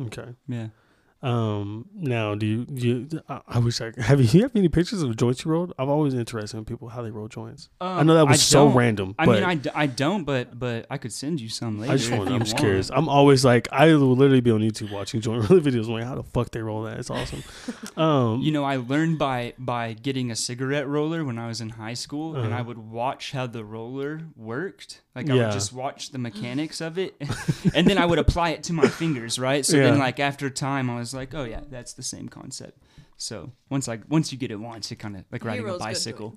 [0.00, 0.34] okay.
[0.48, 0.68] Yeah.
[1.22, 1.86] Um.
[1.94, 3.08] Now, do you do you?
[3.28, 4.26] I, I wish I have you.
[4.26, 5.72] You have any pictures of joints you rolled?
[5.78, 7.68] I've always interested in people how they roll joints.
[7.80, 9.14] I know that was so Um, random.
[9.18, 11.92] I mean, I, d- I don't, but but I could send you some later.
[11.92, 12.60] I just want, I'm just want.
[12.60, 12.90] curious.
[12.90, 15.86] I'm always like, I will literally be on YouTube watching joint roll videos.
[15.86, 16.98] I'm like, how the fuck they roll that?
[16.98, 17.42] It's awesome.
[17.96, 21.68] Um, You know, I learned by by getting a cigarette roller when I was in
[21.68, 22.58] high school, and Uh-huh.
[22.58, 25.02] I would watch how the roller worked.
[25.14, 25.42] Like I Yeah.
[25.44, 27.14] would just watch the mechanics of it,
[27.74, 29.64] and then I would apply it to my fingers, right?
[29.64, 32.78] So then, like after time, I was like, oh yeah, that's the same concept.
[33.16, 36.34] So once like once you get it once, it kind of like riding a bicycle.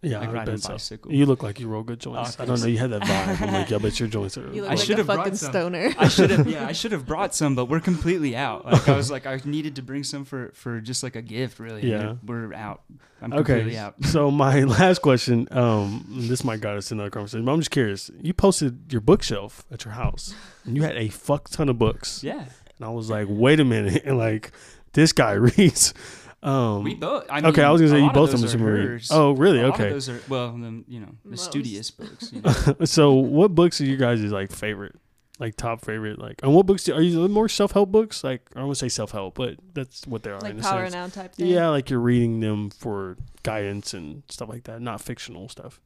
[0.00, 0.68] yeah, like I riding a bet so.
[0.70, 1.12] bicycle.
[1.12, 2.36] You look like you roll good joints.
[2.38, 2.66] Oh, I don't know.
[2.66, 3.42] You had that vibe.
[3.46, 4.46] I'm like, yeah, but your joints are.
[4.54, 5.52] You look I like should a have brought fucking some.
[5.52, 5.92] stoner.
[5.98, 8.64] I should have, yeah, I should have brought some, but we're completely out.
[8.64, 11.58] Like I was like, I needed to bring some for for just like a gift,
[11.58, 11.84] really.
[11.90, 12.14] Yeah.
[12.24, 12.82] we're out.
[13.20, 13.96] I'm completely Okay, out.
[14.04, 17.72] so my last question, um, this might got us to another conversation, but I'm just
[17.72, 18.10] curious.
[18.22, 20.32] You posted your bookshelf at your house,
[20.64, 22.44] and you had a fuck ton of books, Yeah,
[22.78, 24.52] and I was like, wait a minute, and like
[24.92, 25.94] this guy reads.
[26.42, 27.26] Um, we both.
[27.28, 28.42] I mean, okay, I was gonna say you lot of both.
[28.42, 28.66] Are assuming.
[28.66, 29.02] read.
[29.10, 29.58] Oh, really?
[29.60, 29.90] A Okay.
[29.90, 31.44] those are well, the, you know, the Most.
[31.44, 32.32] studious books.
[32.32, 32.42] You
[32.78, 32.84] know.
[32.84, 34.94] so, what books are you guys' like favorite,
[35.40, 36.40] like top favorite, like?
[36.44, 38.22] And what books do, are you more self help books?
[38.22, 40.38] Like, I don't want to say self help, but that's what they are.
[40.38, 40.94] like in a power sense.
[40.94, 41.48] now type thing.
[41.48, 45.80] Yeah, like you're reading them for guidance and stuff like that, not fictional stuff.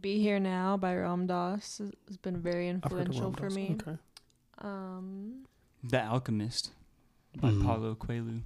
[0.00, 3.50] Be Here Now by Ram Dass has- has been very I've heard of influential for
[3.50, 3.76] me.
[3.80, 3.98] Okay.
[4.60, 5.44] Um,
[5.82, 6.70] the Alchemist
[7.40, 7.64] by Mhm.
[7.64, 8.40] Paulo Coelho,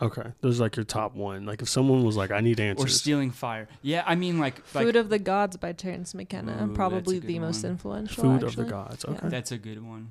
[0.00, 1.46] Okay, those are like your top one.
[1.46, 3.68] Like if someone was like, "I need answers," or Stealing Fire.
[3.80, 6.66] Yeah, I mean, like, like Food of the Gods by Terence McKenna.
[6.68, 8.22] Ooh, probably a good the most influential.
[8.24, 8.68] food of the actually.
[8.70, 9.04] gods.
[9.08, 9.14] Yeah.
[9.14, 10.10] Okay, That's a good one.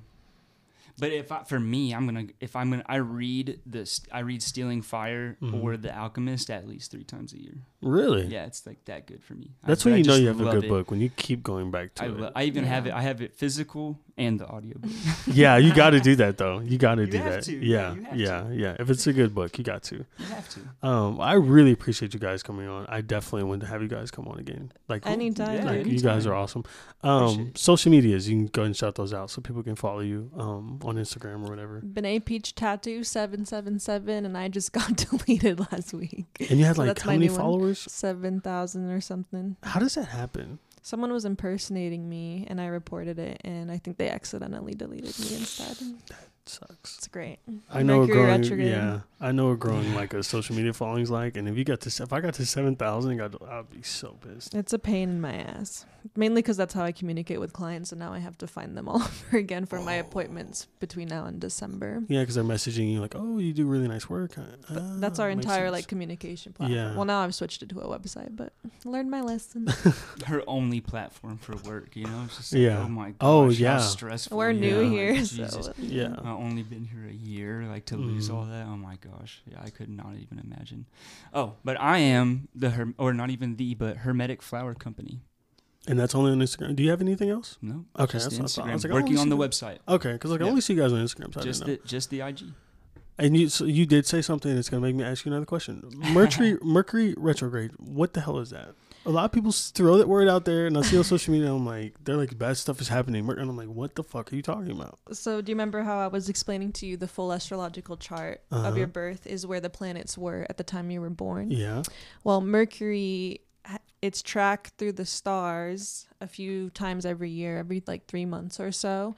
[0.97, 4.41] But if I, for me, I'm gonna if I'm gonna I read this I read
[4.41, 5.61] Stealing Fire Mhm.
[5.61, 7.57] or The Alchemist at least three times a year.
[7.83, 8.25] Really?
[8.27, 9.51] Yeah, it's like that good for me.
[9.65, 10.69] That's but when I you know you have a good it.
[10.69, 12.17] book when you keep going back to I, it.
[12.19, 12.93] lo- I even have it.
[12.93, 14.91] I have it physical and the audiobook.
[15.27, 16.59] yeah, you got to do that though.
[16.59, 17.43] You got to do have that.
[17.43, 17.53] to.
[17.65, 18.75] Yeah, Yeah, you have yeah, yeah.
[18.79, 19.95] If it's a good book, you got to.
[20.19, 20.87] You have to.
[20.87, 22.85] Um, I really appreciate you guys coming on.
[22.87, 24.71] I definitely want to have you guys come on again.
[24.87, 25.93] Like Anytime, Yeah, like, dude.
[25.93, 26.63] you guys are awesome.
[27.01, 30.31] Um, social medias, you can go and shout those out so people can follow you
[30.37, 31.81] um on Instagram or whatever.
[31.83, 36.25] Benet Peach Tattoo seven seven seven, and I just got deleted last week.
[36.49, 37.41] And you had like that's how many new one.
[37.75, 37.91] Followers?
[37.91, 39.55] Seven thousand or something.
[39.63, 40.59] How does that happen?
[40.81, 45.35] Someone was impersonating me, and I reported it, and I think they accidentally deleted me
[45.35, 45.77] instead.
[46.45, 46.97] That sucks.
[46.97, 47.37] It's great.
[47.71, 48.67] I know a Mercury growing, retrograde.
[48.71, 51.79] yeah, I know a growing like a social media following's like, and if you got
[51.81, 54.53] to, if I got to seven thousand, I'd be so pissed.
[54.53, 55.85] It's a pain in my ass.
[56.15, 58.89] Mainly because that's how I communicate with clients, and now I have to find them
[58.89, 62.03] all over again for my appointments between now and December.
[62.07, 65.19] Yeah, because they're messaging you like, "Oh, you do really nice work." Th- Ah, that's
[65.19, 65.71] our makes entire sense.
[65.73, 66.77] like communication platform.
[66.77, 66.95] Yeah.
[66.95, 68.53] Well, now I've switched it to a website, but
[68.85, 69.67] learned my lesson.
[70.25, 71.95] Her only platform for work.
[71.95, 72.23] You know.
[72.25, 72.83] It's just like, Yeah.
[72.83, 73.15] Oh my gosh.
[73.21, 73.77] Oh, how yeah.
[73.79, 74.37] stressful.
[74.37, 75.65] We're you new know, like, here, Jesus.
[75.65, 76.15] so Yeah.
[76.17, 78.33] I've only been here a year, like to lose Mm.
[78.35, 78.65] all that.
[78.67, 80.85] Oh my gosh, yeah, I could not even imagine.
[81.33, 85.21] Oh, but I am the her- or not even the, but Hermetic Flower Company.
[85.87, 86.75] And that's only on Instagram.
[86.75, 87.57] Do you have anything else?
[87.61, 88.71] No, Okay, just that's what I thought.
[88.71, 89.77] I was like, Working only on the see website.
[89.87, 91.33] Okay, because like I only see you guys on Instagram.
[91.33, 92.41] So Just the just the IG.
[93.19, 95.83] And you so you did say something that's gonna make me ask you another question.
[96.13, 97.71] Mercury Mercury retrograde.
[97.77, 98.73] What the hell is that?
[99.05, 101.53] a lot of people throw that word out there, and I see on social media.
[101.53, 104.35] I'm like, they're like, bad stuff is happening, and I'm like, what the fuck are
[104.37, 104.97] you talking about?
[105.11, 108.65] So, do you remember how I was explaining to you the full astrological chart Uh-huh.
[108.69, 111.51] of your birth is where the planets were at the time you were born?
[111.51, 111.83] Yeah.
[112.23, 113.52] Well, Mercury, ha-
[114.01, 118.71] it's tracked through the stars a few times every year, every like three months or
[118.71, 119.15] so.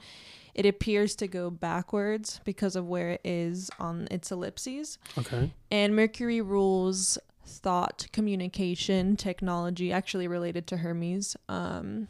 [0.54, 4.98] It appears to go backwards because of where it is on its ellipses.
[5.18, 5.52] Okay.
[5.70, 11.36] And Mercury rules thought, communication, technology, actually related to Hermes.
[11.48, 12.08] Um,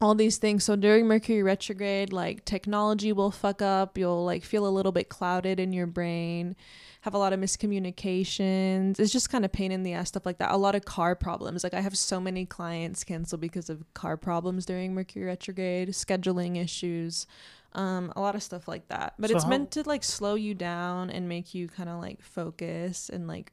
[0.00, 0.64] all these things.
[0.64, 3.98] So during Mercury retrograde, like technology will fuck up.
[3.98, 6.56] You'll like feel a little bit clouded in your brain,
[7.02, 8.98] have a lot of miscommunications.
[8.98, 10.50] It's just kind of pain in the ass stuff like that.
[10.52, 11.62] A lot of car problems.
[11.64, 16.56] Like I have so many clients cancel because of car problems during Mercury retrograde, scheduling
[16.62, 17.26] issues.
[17.72, 19.14] Um, a lot of stuff like that.
[19.18, 22.00] But So it's how- meant to like slow you down and make you kind of
[22.00, 23.52] like focus and like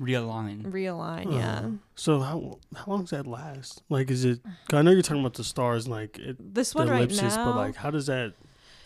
[0.00, 0.62] Realign.
[0.72, 1.26] realign.
[1.26, 1.70] Uh, Yeah.
[1.94, 3.82] So how how long does that last?
[3.88, 4.40] Like, is it?
[4.72, 7.36] I know you're talking about the stars, and like it, This the one right ellipsis,
[7.36, 7.44] now.
[7.52, 8.34] but like, how does that?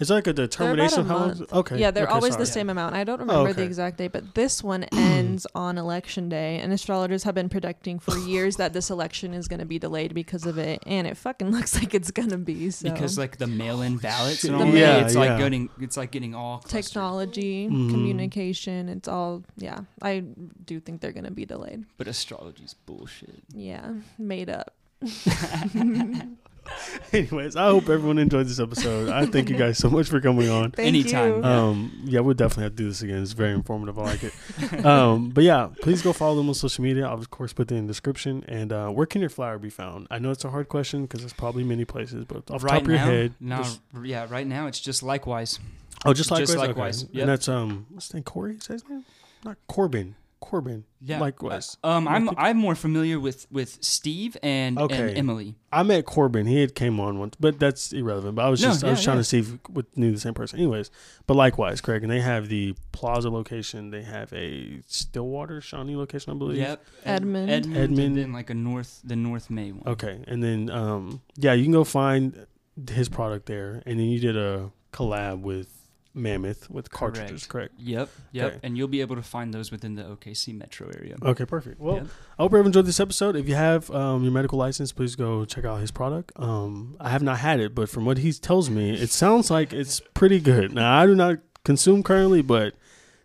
[0.00, 1.46] Is that like a determination a how long?
[1.52, 1.78] Okay.
[1.78, 2.42] Yeah, they're okay, always sorry.
[2.42, 2.94] the same amount.
[2.94, 3.64] I don't remember the okay.
[3.64, 8.16] exact date, but this one ends on election day, and astrologers have been predicting for
[8.18, 11.50] years that this election is going to be delayed because of it, and it fucking
[11.56, 12.70] looks like it's going to be.
[12.70, 14.52] So Because like the mail-in ballots, shit.
[14.52, 15.20] normally Yeah, it's yeah.
[15.20, 16.84] like getting it's like getting all clustered.
[16.84, 17.90] technology, Mhm.
[17.90, 19.80] communication, it's all yeah.
[20.00, 20.20] I
[20.64, 21.84] do think they're going to be delayed.
[21.96, 23.42] But astrology's bullshit.
[23.52, 24.74] Yeah, made up.
[27.12, 29.08] Anyways, I hope everyone enjoyed this episode.
[29.08, 30.70] I thank you guys so much for coming on.
[30.72, 31.36] Thank Anytime.
[31.36, 31.40] you.
[31.42, 31.58] Yeah.
[31.60, 33.22] Um, yeah, we'll definitely have to do this again.
[33.22, 33.98] It's very informative.
[33.98, 34.84] I like it.
[34.84, 37.06] um, but yeah, please go follow them on social media.
[37.06, 38.44] I'll of course put it in the description.
[38.48, 40.06] And uh, where can your flower be found?
[40.10, 42.72] I know it's a hard question because there's probably many places, but off the right
[42.74, 45.58] top of your now, head, no, just- yeah, right now it's just likewise.
[46.04, 46.48] oh, just likewise.
[46.48, 46.66] just Okay.
[46.68, 47.22] likewise, yep.
[47.22, 48.22] And that's um, what's his name?
[48.24, 48.56] Corey.
[48.60, 49.04] Says name?
[49.44, 50.14] Not Corbin.
[50.40, 50.84] Corbin.
[51.00, 51.76] Yeah, Likewise.
[51.82, 55.08] Uh, um, I I'm I'm more familiar with with Steve and Okay.
[55.10, 55.56] and Emily.
[55.72, 56.46] I met Corbin.
[56.46, 58.34] He had came on once, but that's irrelevant.
[58.36, 60.18] But I was No, just I yeah, was trying to see if we knew the
[60.20, 60.58] same person.
[60.58, 60.90] Anyways,
[61.26, 63.90] but likewise, Craig, and they have the Plaza location.
[63.90, 66.58] They have a Stillwater, Shawnee location, I believe.
[66.58, 67.50] Yep, Ed- Edmond.
[67.50, 68.00] Edmond, Edmond.
[68.00, 69.82] and then like a North the North May one.
[69.86, 72.46] Okay, and then um, yeah, you can go find
[72.90, 75.77] his product there, and then you did a collab with
[76.18, 77.74] Mammoth with cartridges, correct?
[77.78, 78.58] Yep, yep, Okay.
[78.62, 81.16] and you'll be able to find those within the OKC metro area.
[81.22, 81.80] Okay, perfect.
[81.80, 82.06] Well, Yep.
[82.38, 83.36] I hope everyone enjoyed this episode.
[83.36, 86.32] If you have um, your medical license, please go check out his product.
[86.36, 89.72] Um, I have not had it, but from what he tells me, it sounds like
[89.72, 90.74] it's pretty good.
[90.74, 92.74] Now, I do not consume currently, but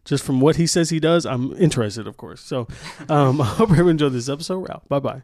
[0.06, 2.42] just from what he says he does, I'm interested, of course.
[2.42, 2.68] So
[3.10, 4.60] um, I hope everyone enjoyed this episode.
[4.60, 4.88] We're out.
[4.90, 5.24] Bye bye.